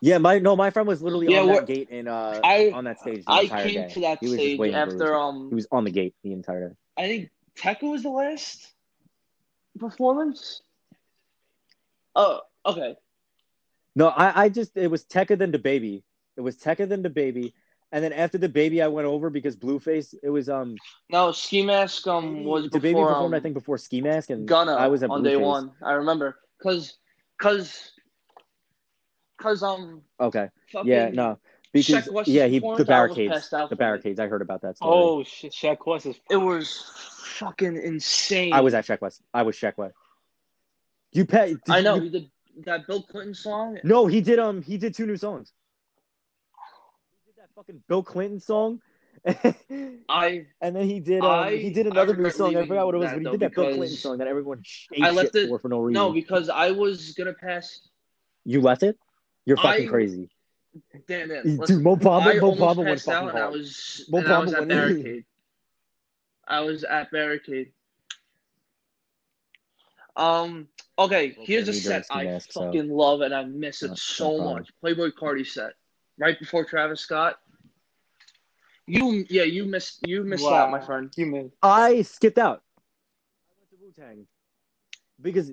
Yeah, 0.00 0.18
my 0.18 0.38
no, 0.38 0.56
my 0.56 0.70
friend 0.70 0.88
was 0.88 1.02
literally 1.02 1.28
Yeah, 1.28 1.40
on 1.40 1.46
that 1.46 1.66
gate 1.66 1.88
and 1.90 2.08
uh 2.08 2.44
I- 2.44 2.76
on 2.76 2.84
that 2.84 3.00
stage 3.00 3.26
the 3.26 3.32
I 3.32 3.40
entire 3.40 3.64
came 3.64 3.74
day. 3.74 3.94
to 3.94 4.00
that 4.00 4.20
he 4.20 4.26
stage 4.26 4.60
after 4.68 5.14
um 5.16 5.50
He 5.50 5.54
was 5.54 5.66
on 5.70 5.84
the 5.84 5.90
gate 5.90 6.14
the 6.22 6.32
entire 6.32 6.68
day. 6.70 6.74
I 6.96 7.06
think 7.08 7.30
Tekka 7.56 7.90
was 7.90 8.02
the 8.02 8.10
last 8.10 8.74
performance. 9.78 10.62
Oh, 12.14 12.40
okay. 12.66 12.96
No, 13.94 14.08
I, 14.08 14.44
I 14.44 14.48
just 14.48 14.76
it 14.76 14.90
was 14.90 15.04
Tekka 15.04 15.38
then 15.38 15.52
DaBaby. 15.52 16.02
It 16.36 16.40
was 16.40 16.56
Tekka 16.56 16.88
then 16.88 17.02
DaBaby, 17.02 17.52
and 17.92 18.02
then 18.04 18.12
after 18.12 18.38
DaBaby, 18.38 18.82
I 18.82 18.88
went 18.88 19.06
over 19.06 19.30
because 19.30 19.56
Blueface. 19.56 20.14
It 20.22 20.30
was 20.30 20.48
um 20.48 20.80
No, 21.10 21.32
Ski 21.32 21.62
Mask 21.64 22.06
um 22.06 22.44
was 22.44 22.68
DaBaby 22.68 23.06
performed 23.06 23.34
um, 23.34 23.34
I 23.34 23.40
think 23.40 23.54
before 23.54 23.78
Ski 23.78 24.00
Mask 24.00 24.30
and 24.30 24.46
Gunna 24.46 24.76
I 24.76 24.88
was 24.88 25.02
at 25.02 25.10
on 25.10 25.22
day 25.22 25.36
one. 25.36 25.72
I 25.82 25.92
remember 25.92 26.36
because 26.58 26.96
because 27.38 27.92
because 29.40 29.62
um 29.62 30.02
Okay, 30.20 30.48
yeah, 30.84 31.08
no, 31.10 31.38
because 31.72 32.06
Shaq 32.06 32.24
yeah, 32.26 32.46
he 32.46 32.58
the 32.58 32.84
barricades, 32.84 33.48
the 33.50 33.56
for 33.58 33.74
me. 33.74 33.76
barricades. 33.76 34.20
I 34.20 34.26
heard 34.26 34.42
about 34.42 34.60
that. 34.62 34.76
Story. 34.76 34.92
Oh 34.94 35.24
shit, 35.24 35.52
Sheck 35.52 35.78
Wes 35.86 36.04
is. 36.04 36.20
It 36.28 36.36
was 36.36 36.84
fucking 37.38 37.76
insane. 37.76 38.52
I 38.52 38.60
was 38.60 38.74
at 38.74 38.84
Sheck 38.86 39.00
Wes. 39.00 39.22
I 39.32 39.42
was 39.42 39.56
Sheck 39.56 39.78
Wes. 39.78 39.92
You 41.12 41.24
pay? 41.24 41.54
did 41.54 41.60
I 41.68 41.80
know 41.80 41.94
you- 41.96 42.02
he 42.02 42.08
did 42.10 42.30
that 42.66 42.86
Bill 42.86 43.02
Clinton 43.02 43.34
song. 43.34 43.78
no, 43.82 44.06
he 44.06 44.20
did. 44.20 44.38
Um, 44.38 44.60
he 44.62 44.76
did 44.76 44.94
two 44.94 45.06
new 45.06 45.16
songs. 45.16 45.52
He 47.24 47.32
did 47.32 47.40
that 47.40 47.48
fucking 47.56 47.82
Bill 47.88 48.02
Clinton 48.02 48.40
song, 48.40 48.80
I 50.08 50.46
and 50.60 50.76
then 50.76 50.84
he 50.84 51.00
did. 51.00 51.22
Um, 51.22 51.30
I- 51.30 51.56
he 51.56 51.70
did 51.70 51.86
another 51.86 52.14
new 52.14 52.28
song. 52.30 52.56
I 52.56 52.66
forgot 52.66 52.84
what 52.86 52.94
it 52.94 52.98
was, 52.98 53.10
but 53.12 53.22
he 53.22 53.30
did 53.30 53.40
that 53.40 53.54
Bill 53.54 53.72
Clinton 53.72 53.96
song 53.96 54.18
that 54.18 54.26
everyone 54.28 54.62
I 55.00 55.10
left 55.10 55.34
it- 55.34 55.48
for 55.48 55.58
for 55.58 55.68
no 55.70 55.78
reason. 55.78 56.02
no 56.02 56.12
because 56.12 56.50
I 56.50 56.72
was 56.72 57.12
gonna 57.12 57.32
pass. 57.32 57.80
you 58.44 58.60
left 58.60 58.82
it. 58.82 58.98
You're 59.46 59.56
fucking 59.56 59.86
I- 59.88 59.90
crazy. 59.90 60.28
Damn, 61.08 61.28
damn. 61.28 61.42
Dude, 61.42 61.58
listen, 61.58 61.82
Mo 61.82 61.96
Bamba, 61.96 62.36
I 62.36 62.38
Mo 62.38 62.50
almost 62.50 62.60
Bamba 62.60 62.76
went 62.76 62.88
passed 62.90 63.08
out 63.08 63.14
fucking 63.24 63.28
and 63.30 63.38
I 63.38 63.40
hard. 63.42 63.52
was 63.54 64.06
Mo 64.08 64.18
and 64.18 64.28
I 64.32 64.38
was 64.38 64.52
at 64.52 64.58
went- 64.60 64.68
barricade. 64.70 65.24
I 66.46 66.60
was 66.60 66.84
at 66.84 67.10
barricade. 67.10 67.72
Um. 70.16 70.68
Okay, 70.98 71.30
Okay, 71.32 71.44
here's 71.44 71.66
a 71.68 71.72
set 71.72 71.88
drank 71.88 72.04
ski 72.04 72.14
I 72.14 72.24
mask, 72.24 72.52
so- 72.52 72.60
fucking 72.66 72.90
love 72.90 73.22
and 73.22 73.34
I 73.34 73.44
miss 73.44 73.82
it 73.82 73.86
No, 73.86 73.90
no 73.92 73.94
so 73.96 74.36
problem. 74.36 74.54
much. 74.58 74.70
Playboi 74.84 75.12
Carti 75.12 75.46
set 75.46 75.72
right 76.18 76.38
before 76.38 76.64
Travis 76.64 77.00
Scott. 77.00 77.40
You 78.86 79.24
yeah 79.30 79.44
you 79.44 79.64
missed 79.64 80.00
you 80.06 80.22
missed 80.24 80.44
Wow. 80.44 80.54
out 80.54 80.70
my 80.70 80.80
friend. 80.84 81.10
You 81.16 81.26
missed. 81.26 81.54
I 81.62 82.02
skipped 82.02 82.38
out. 82.38 82.62
I 82.76 83.54
went 83.58 83.70
to 83.70 83.76
Wu 83.76 83.92
Tang 83.96 84.26
because 85.22 85.52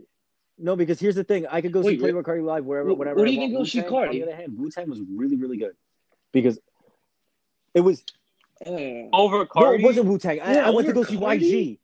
no, 0.57 0.75
because 0.75 0.99
here's 0.99 1.15
the 1.15 1.23
thing: 1.23 1.45
I 1.47 1.61
could 1.61 1.71
go 1.71 1.81
see 1.83 1.97
Playboi 1.97 2.23
Carti 2.23 2.43
live 2.43 2.65
wherever, 2.65 2.89
what- 2.89 2.97
whenever. 2.99 3.19
what 3.19 3.25
do 3.25 3.31
you 3.31 3.39
want. 3.39 3.51
think 3.51 3.59
go 3.59 3.63
see 3.65 3.81
Wu-Tang, 3.81 3.93
Carti? 3.93 4.07
On 4.07 4.11
the 4.11 4.23
other 4.23 4.35
hand, 4.35 4.57
Wu 4.57 4.69
Tang 4.71 4.89
was 4.89 4.99
really, 5.15 5.35
really 5.35 5.57
good 5.57 5.75
because 6.31 6.59
it 7.73 7.81
was. 7.81 8.03
Oh. 8.65 9.09
Over 9.13 9.47
No, 9.55 9.71
it 9.73 9.81
wasn't 9.83 10.07
Wu 10.07 10.17
Tang. 10.17 10.39
I, 10.41 10.53
Yeah, 10.55 10.67
I 10.67 10.69
went 10.71 10.87
to 10.87 10.91
over 10.93 11.03
go 11.03 11.09
see 11.09 11.17
Carti? 11.17 11.51
YG. 11.51 11.79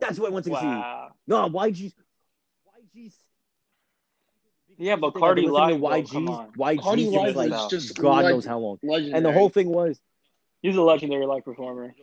That's 0.00 0.18
what 0.18 0.30
I 0.30 0.34
went 0.34 0.44
to 0.44 0.50
go 0.50 0.56
see. 0.60 1.10
No, 1.26 1.48
YG. 1.50 1.92
YG's. 2.94 3.14
Yeah, 4.78 4.96
but 4.96 5.14
Thing, 5.14 5.22
I've 5.22 5.34
been 5.36 5.44
Carti 5.44 5.50
live. 5.50 5.74
to 5.74 5.80
though, 5.80 5.88
YG's. 5.88 6.56
YG 6.56 6.78
Carti 6.80 7.02
since 7.02 7.14
live 7.14 7.36
like 7.36 7.70
just 7.70 7.98
God 7.98 8.24
leg- 8.24 8.34
knows 8.34 8.44
how 8.46 8.58
long. 8.58 8.78
Legendary. 8.82 9.14
And 9.16 9.24
the 9.26 9.32
whole 9.32 9.48
thing 9.50 9.68
was 9.68 10.00
He's 10.62 10.74
a 10.76 10.82
legendary 10.82 11.26
live 11.26 11.44
performer. 11.44 11.94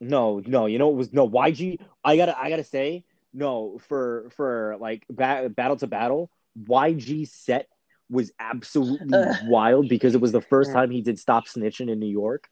No, 0.00 0.40
no, 0.46 0.66
you 0.66 0.78
know 0.78 0.90
it 0.90 0.94
was 0.94 1.12
no 1.12 1.28
YG. 1.28 1.80
I 2.04 2.16
gotta, 2.16 2.38
I 2.38 2.48
gotta 2.50 2.64
say, 2.64 3.04
no 3.36 3.78
for 3.88 4.30
for 4.36 4.76
like 4.80 5.04
ba- 5.10 5.50
battle 5.54 5.76
to 5.76 5.86
battle. 5.86 6.30
YG 6.60 7.28
set 7.28 7.68
was 8.08 8.32
absolutely 8.40 9.18
wild 9.44 9.88
because 9.88 10.14
it 10.14 10.20
was 10.20 10.32
the 10.32 10.40
first 10.40 10.72
time 10.72 10.90
he 10.90 11.02
did 11.02 11.18
stop 11.18 11.46
snitching 11.46 11.90
in 11.90 11.98
New 12.00 12.06
York. 12.10 12.48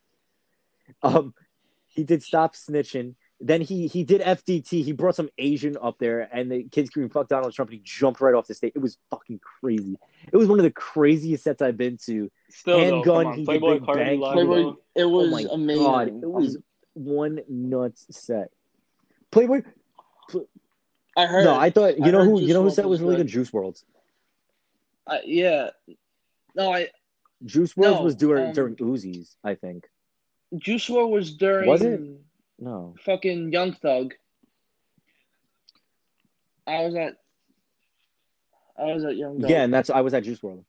Um, 1.01 1.33
he 1.87 2.03
did 2.03 2.21
stop 2.21 2.55
snitching. 2.55 3.15
Then 3.41 3.59
he 3.61 3.87
he 3.87 4.03
did 4.03 4.21
FDT. 4.21 4.83
He 4.83 4.91
brought 4.93 5.15
some 5.15 5.29
Asian 5.37 5.75
up 5.81 5.97
there, 5.99 6.29
and 6.31 6.49
the 6.51 6.63
kids 6.71 6.89
screamed 6.89 7.11
"fuck 7.11 7.27
Donald 7.27 7.51
Trump." 7.53 7.69
And 7.71 7.79
he 7.79 7.83
jumped 7.83 8.21
right 8.21 8.33
off 8.33 8.47
the 8.47 8.53
stage. 8.53 8.71
It 8.75 8.79
was 8.81 8.97
fucking 9.09 9.39
crazy. 9.59 9.97
It 10.31 10.37
was 10.37 10.47
one 10.47 10.59
of 10.59 10.63
the 10.63 10.71
craziest 10.71 11.43
sets 11.43 11.61
I've 11.61 11.75
been 11.75 11.97
to. 12.05 12.31
Still, 12.49 12.79
Handgun, 12.79 13.23
come 13.23 13.27
on. 13.33 13.37
he 13.39 13.43
did 13.45 13.61
Playboi 13.61 13.73
Big 13.79 13.83
Carti 13.83 13.95
Bang, 13.95 14.19
live. 14.19 14.35
he 14.35 14.39
did- 14.41 14.47
Playboi, 14.49 14.75
it 14.95 15.05
was 15.05 15.27
oh 15.27 15.31
my 15.31 15.45
amazing. 15.51 15.83
god, 15.83 16.07
it 16.07 16.29
was 16.31 16.57
one 16.93 17.39
nuts 17.49 18.05
set. 18.11 18.51
Playboi. 19.31 19.65
I 21.15 21.25
heard. 21.25 21.43
No, 21.45 21.55
I 21.55 21.69
thought 21.69 21.97
you 21.97 22.05
I 22.05 22.11
know 22.11 22.23
who 22.25 22.39
Juice 22.39 22.47
you 22.49 22.53
know 22.53 22.63
who 22.63 22.69
said 22.69 22.85
was 22.85 22.99
was 22.99 23.01
really 23.01 23.17
good. 23.17 23.27
good. 23.27 23.31
Juice 23.31 23.51
WRLDs. 23.51 23.83
I- 25.07 25.21
yeah. 25.25 25.69
No, 26.55 26.73
I 26.73 26.89
Juice 27.45 27.73
WRLDs 27.73 27.81
No, 27.95 28.01
was 28.01 28.15
during 28.15 28.47
um, 28.47 28.53
during 28.53 28.75
Uzis, 28.75 29.35
I 29.43 29.55
think. 29.55 29.87
Juice 30.57 30.87
WRLD 30.87 31.09
was 31.09 31.33
during 31.33 31.69
Was 31.69 31.81
it? 31.81 32.01
No, 32.59 32.95
fucking 33.05 33.51
Young 33.51 33.73
Thug. 33.73 34.13
I 36.67 36.81
was 36.85 36.95
at. 36.95 37.17
I 38.77 38.93
was 38.93 39.03
at 39.05 39.15
Young 39.15 39.39
Thug. 39.39 39.49
yeah, 39.49 39.63
and 39.63 39.73
that's 39.73 39.89
I 39.89 40.01
was 40.01 40.13
at 40.13 40.23
Juice 40.23 40.39
WRLD. 40.39 40.63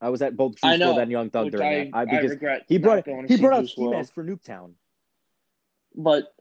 I 0.00 0.08
was 0.08 0.22
at 0.22 0.36
both 0.36 0.56
Juice 0.56 0.78
know, 0.78 0.86
World 0.88 0.98
and 1.00 1.10
Young 1.10 1.30
Thug 1.30 1.50
during 1.50 1.66
I, 1.66 1.84
that. 1.84 1.90
I, 1.92 2.00
I 2.02 2.04
because 2.04 2.30
regret. 2.30 2.64
he 2.68 2.78
brought 2.78 3.06
he 3.28 3.36
brought 3.36 3.58
out 3.60 3.68
Ski 3.68 3.88
Mask 3.88 4.14
for 4.14 4.24
Nuketown. 4.24 4.72
But, 5.94 6.32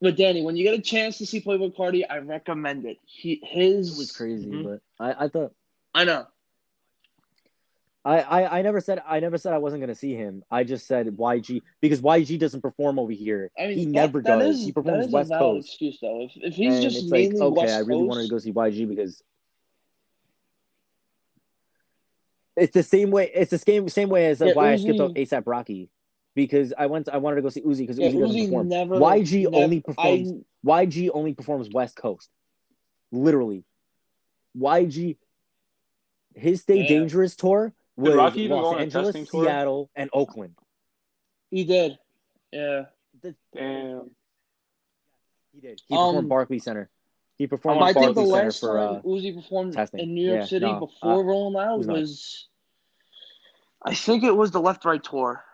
but 0.00 0.16
Danny, 0.16 0.42
when 0.42 0.56
you 0.56 0.64
get 0.64 0.78
a 0.78 0.82
chance 0.82 1.18
to 1.18 1.26
see 1.26 1.40
Playboi 1.40 1.74
Carti, 1.76 2.04
I 2.08 2.18
recommend 2.18 2.84
it. 2.84 2.98
He 3.04 3.40
his 3.42 3.94
It 3.94 3.98
was 3.98 4.12
crazy, 4.12 4.46
Mhm. 4.50 4.64
but 4.64 4.80
I, 5.04 5.24
I 5.24 5.28
thought 5.28 5.54
I 5.94 6.04
know. 6.04 6.26
I, 8.04 8.20
I 8.20 8.58
I 8.58 8.62
never 8.62 8.80
said 8.80 9.02
I 9.04 9.18
never 9.18 9.36
said 9.36 9.52
I 9.52 9.58
wasn't 9.58 9.80
gonna 9.82 9.94
see 9.96 10.14
him. 10.14 10.44
I 10.50 10.62
just 10.62 10.86
said 10.86 11.08
YG 11.08 11.62
because 11.80 12.00
YG 12.00 12.38
doesn't 12.38 12.60
perform 12.60 13.00
over 13.00 13.10
here. 13.10 13.50
I 13.58 13.66
mean, 13.66 13.78
he 13.78 13.84
that- 13.86 13.90
never 13.92 14.22
that 14.22 14.38
does. 14.38 14.56
is- 14.58 14.64
he 14.64 14.70
performs 14.72 14.98
that 14.98 15.06
is 15.08 15.12
West 15.12 15.30
a 15.30 15.34
valid 15.34 15.56
Coast. 15.56 15.68
excuse 15.68 15.98
though. 16.00 16.22
If, 16.22 16.32
if 16.36 16.54
he's 16.54 16.74
and 16.74 16.82
just 16.82 16.96
it's 17.02 17.10
like 17.10 17.34
okay, 17.34 17.60
West 17.62 17.74
I 17.74 17.78
really 17.78 17.94
Coast, 18.02 18.08
wanted 18.08 18.22
to 18.22 18.28
go 18.28 18.38
see 18.38 18.52
YG 18.52 18.88
because 18.88 19.22
it's 22.56 22.72
the 22.74 22.82
same 22.82 23.10
way. 23.10 23.30
It's 23.34 23.50
the 23.50 23.58
same 23.58 23.88
same 23.88 24.08
way 24.08 24.26
as 24.26 24.40
uh, 24.40 24.46
Yeah, 24.46 24.54
why 24.54 24.72
I 24.72 24.76
skipped 24.76 25.00
out 25.00 25.14
ASAP 25.14 25.42
Rocky 25.46 25.90
because 26.36 26.72
I 26.78 26.86
went. 26.86 27.08
I 27.08 27.16
wanted 27.16 27.36
to 27.36 27.42
go 27.42 27.48
see 27.48 27.62
Uzi 27.62 27.78
because 27.78 27.98
yeah, 27.98 28.10
Uzi 28.10 28.20
doesn't 28.20 28.36
Uzi 28.36 28.44
perform. 28.46 28.68
never. 28.68 28.94
YG 29.00 29.42
never- 29.50 29.56
only 29.64 29.80
performs. 29.80 30.32
I, 30.64 30.84
YG 30.86 31.10
only 31.12 31.34
performs 31.34 31.68
West 31.72 31.96
Coast, 31.96 32.30
literally. 33.10 33.64
YG, 34.56 35.16
his 36.34 36.60
Stay 36.62 36.82
Yeah. 36.82 36.88
Dangerous 36.88 37.34
tour 37.34 37.72
was 37.96 38.14
Rocky 38.14 38.42
even 38.42 38.58
go 38.58 38.62
Los 38.62 38.74
on 38.76 38.80
Angeles, 38.82 39.28
tour? 39.30 39.44
Seattle, 39.46 39.90
and 39.96 40.08
Oakland. 40.12 40.54
he 41.50 41.64
did. 41.64 41.98
Yeah. 42.52 42.84
Damn. 43.54 44.10
He 45.52 45.60
did. 45.60 45.80
He 45.88 45.94
Um, 45.96 46.00
performed 46.08 46.28
Barclays 46.28 46.64
Center. 46.64 46.90
He 47.38 47.46
performed 47.46 47.82
I 47.82 47.92
think 47.92 48.14
the 48.14 48.22
Barclays 48.22 48.30
Center 48.30 48.44
last 48.44 48.60
for. 48.60 48.76
time 48.76 48.96
Uh, 48.96 49.02
Uzi 49.02 49.34
performed 49.34 49.72
testing. 49.72 50.00
in 50.00 50.14
New 50.14 50.26
York 50.26 50.40
Yeah, 50.40 50.46
City 50.46 50.66
no, 50.66 50.80
before 50.80 51.20
uh, 51.20 51.22
Rolling 51.22 51.54
Loud 51.54 51.78
was 51.78 51.86
was, 51.86 52.48
I 53.82 53.94
think 53.94 54.22
it 54.24 54.34
was 54.36 54.50
the 54.50 54.60
Left 54.60 54.84
Right 54.84 55.02
tour. 55.02 55.44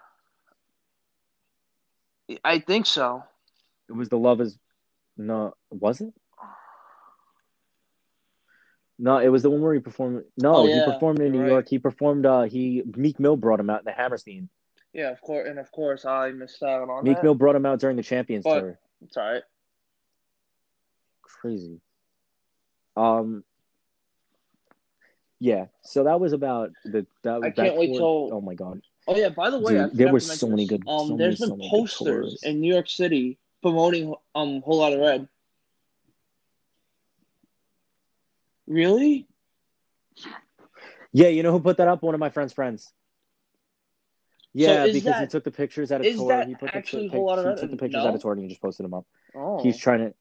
I 2.45 2.59
think 2.59 2.87
so. 2.87 3.25
it 3.89 3.93
was 3.93 4.09
the 4.09 4.19
Love 4.19 4.41
Is. 4.41 4.59
No, 5.17 5.55
was 5.71 6.01
it? 6.01 6.13
No, 8.99 9.19
it 9.19 9.29
was 9.29 9.43
the 9.43 9.51
one 9.51 9.61
where 9.61 9.75
he 9.75 9.81
performed. 9.81 10.25
No, 10.37 10.57
Oh, 10.57 10.67
he 10.67 10.81
performed 10.85 11.21
in 11.21 11.33
New 11.33 11.39
you're 11.39 11.49
York. 11.49 11.69
He 11.69 11.79
performed. 11.79 12.25
Uh, 12.25 12.43
he 12.43 12.83
Meek 12.97 13.19
Mill 13.19 13.37
brought 13.37 13.59
him 13.61 13.69
out 13.71 13.81
in 13.81 13.85
the 13.85 13.93
Hammerstein. 13.93 14.49
Yeah, 14.93 15.11
of 15.11 15.21
course, 15.21 15.49
and 15.49 15.59
of 15.59 15.71
course 15.73 16.05
I 16.05 16.31
missed 16.31 16.63
out 16.63 16.89
on 16.89 17.03
Meek 17.05 17.17
that. 17.17 17.23
Mill 17.25 17.35
brought 17.35 17.57
him 17.57 17.67
out 17.67 17.81
during 17.81 17.97
the 17.97 18.03
Champions 18.03 18.45
But- 18.45 18.61
tour. 18.61 18.79
It's 19.05 19.17
all 19.17 19.33
right. 19.33 19.43
Crazy. 21.23 21.81
Um. 22.97 23.43
Yeah, 25.41 25.67
so 25.83 26.05
that 26.05 26.21
was 26.21 26.33
about 26.33 26.71
the 26.85 27.05
that. 27.25 27.37
I 27.43 27.49
that 27.49 27.57
can't 27.57 27.77
wait 27.77 27.89
tour- 27.89 28.29
till- 28.29 28.37
Oh 28.37 28.41
my 28.41 28.55
god! 28.55 28.81
Oh 29.09 29.17
yeah, 29.17 29.31
by 29.31 29.51
the 29.51 29.59
way, 29.59 29.73
Dude, 29.75 29.95
there 29.95 30.13
were 30.13 30.21
so 30.21 30.47
many 30.49 30.67
good- 30.67 30.85
Um, 30.87 31.09
so 31.09 31.17
there's 31.17 31.41
many- 31.41 31.53
been 31.53 31.61
good 31.61 31.71
posters 31.71 32.43
in 32.45 32.61
New 32.61 32.73
York 32.73 32.89
City 32.89 33.39
promoting 33.61 34.15
um 34.35 34.61
Whole 34.63 34.79
Lotta 34.79 34.99
Red. 34.99 35.29
Really? 38.67 39.27
Yeah, 41.13 41.29
you 41.29 41.43
know 41.43 41.53
who 41.53 41.61
put 41.61 41.77
that 41.79 41.89
up? 41.89 42.03
One 42.03 42.15
of 42.15 42.21
my 42.21 42.31
friend's 42.31 42.53
friends. 42.53 42.93
Yeah, 44.55 44.85
is 44.85 44.95
because 45.03 45.19
he 45.21 45.27
took 45.27 45.45
the 45.45 45.51
pictures 45.51 45.91
at 45.93 46.03
a 46.03 46.13
tour. 46.15 46.29
that 46.29 46.47
he 46.47 46.55
put 46.55 46.71
the 46.73 46.77
actually 46.77 47.05
pic- 47.09 47.13
Whole 47.13 47.27
Lotta 47.27 47.55
he 47.55 47.61
took 47.61 47.71
the 47.71 47.77
pictures 47.77 48.03
No? 48.05 48.09
at 48.09 48.15
a 48.15 48.19
tour 48.19 48.33
and 48.33 48.43
he 48.43 48.49
just 48.49 48.61
posted 48.61 48.85
them 48.85 48.95
up. 48.95 49.07
Oh, 49.35 49.63
He's 49.63 49.79
trying 49.79 50.01
to. 50.01 50.15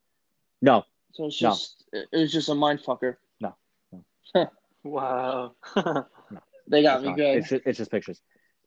No, 0.62 0.84
so 1.14 1.26
it's 1.26 1.42
no. 1.42 1.50
just 1.50 1.84
it 1.92 2.08
was 2.14 2.32
just 2.32 2.50
a 2.50 2.56
mind 2.56 2.80
fucker. 2.80 3.18
No. 3.40 3.56
Wow. 4.84 5.54
no, 5.76 6.08
They 6.68 6.82
got 6.82 7.02
me 7.04 7.10
not. 7.10 7.18
good. 7.18 7.38
It's 7.38 7.50
just, 7.50 7.62
it's 7.68 7.78
just 7.78 7.92
pictures. 7.92 8.20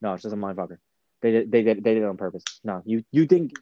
No, 0.04 0.12
it's 0.12 0.22
just 0.22 0.34
a 0.34 0.36
mind 0.36 0.58
fucker. 0.58 0.76
They 1.22 1.30
did 1.30 1.50
they 1.50 1.62
did 1.62 1.82
they 1.82 1.94
did 1.94 2.02
it 2.02 2.06
on 2.06 2.18
purpose. 2.18 2.44
No, 2.62 2.82
you 2.84 3.02
you 3.10 3.24
think 3.24 3.52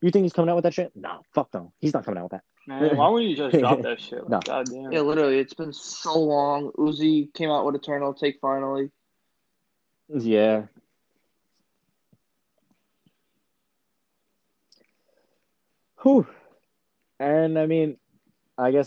you 0.00 0.10
think 0.10 0.22
he's 0.22 0.32
coming 0.32 0.48
out 0.48 0.54
with 0.56 0.62
that 0.64 0.72
shit? 0.72 0.90
No, 0.96 1.20
fuck 1.34 1.50
no. 1.52 1.74
He's 1.80 1.92
not 1.92 2.06
coming 2.06 2.18
out 2.18 2.32
with 2.32 2.32
that. 2.32 2.44
Man, 2.66 2.96
why 2.96 3.08
wouldn't 3.08 3.30
you 3.30 3.36
just 3.36 3.58
drop 3.58 3.82
that 3.88 4.00
shit? 4.00 4.20
Like, 4.20 4.30
No. 4.30 4.40
God 4.40 4.66
damn. 4.70 4.90
Yeah, 4.90 5.00
literally, 5.00 5.38
it's 5.38 5.52
been 5.52 5.74
so 5.74 6.18
long. 6.18 6.72
Uzi 6.78 7.32
came 7.34 7.50
out 7.50 7.66
with 7.66 7.74
Eternal 7.74 8.14
Atake 8.14 8.36
finally. 8.40 8.90
Yeah. 10.08 10.62
Whew. 16.02 16.26
And 17.20 17.58
I 17.58 17.66
mean, 17.66 17.98
I 18.56 18.70
guess 18.70 18.80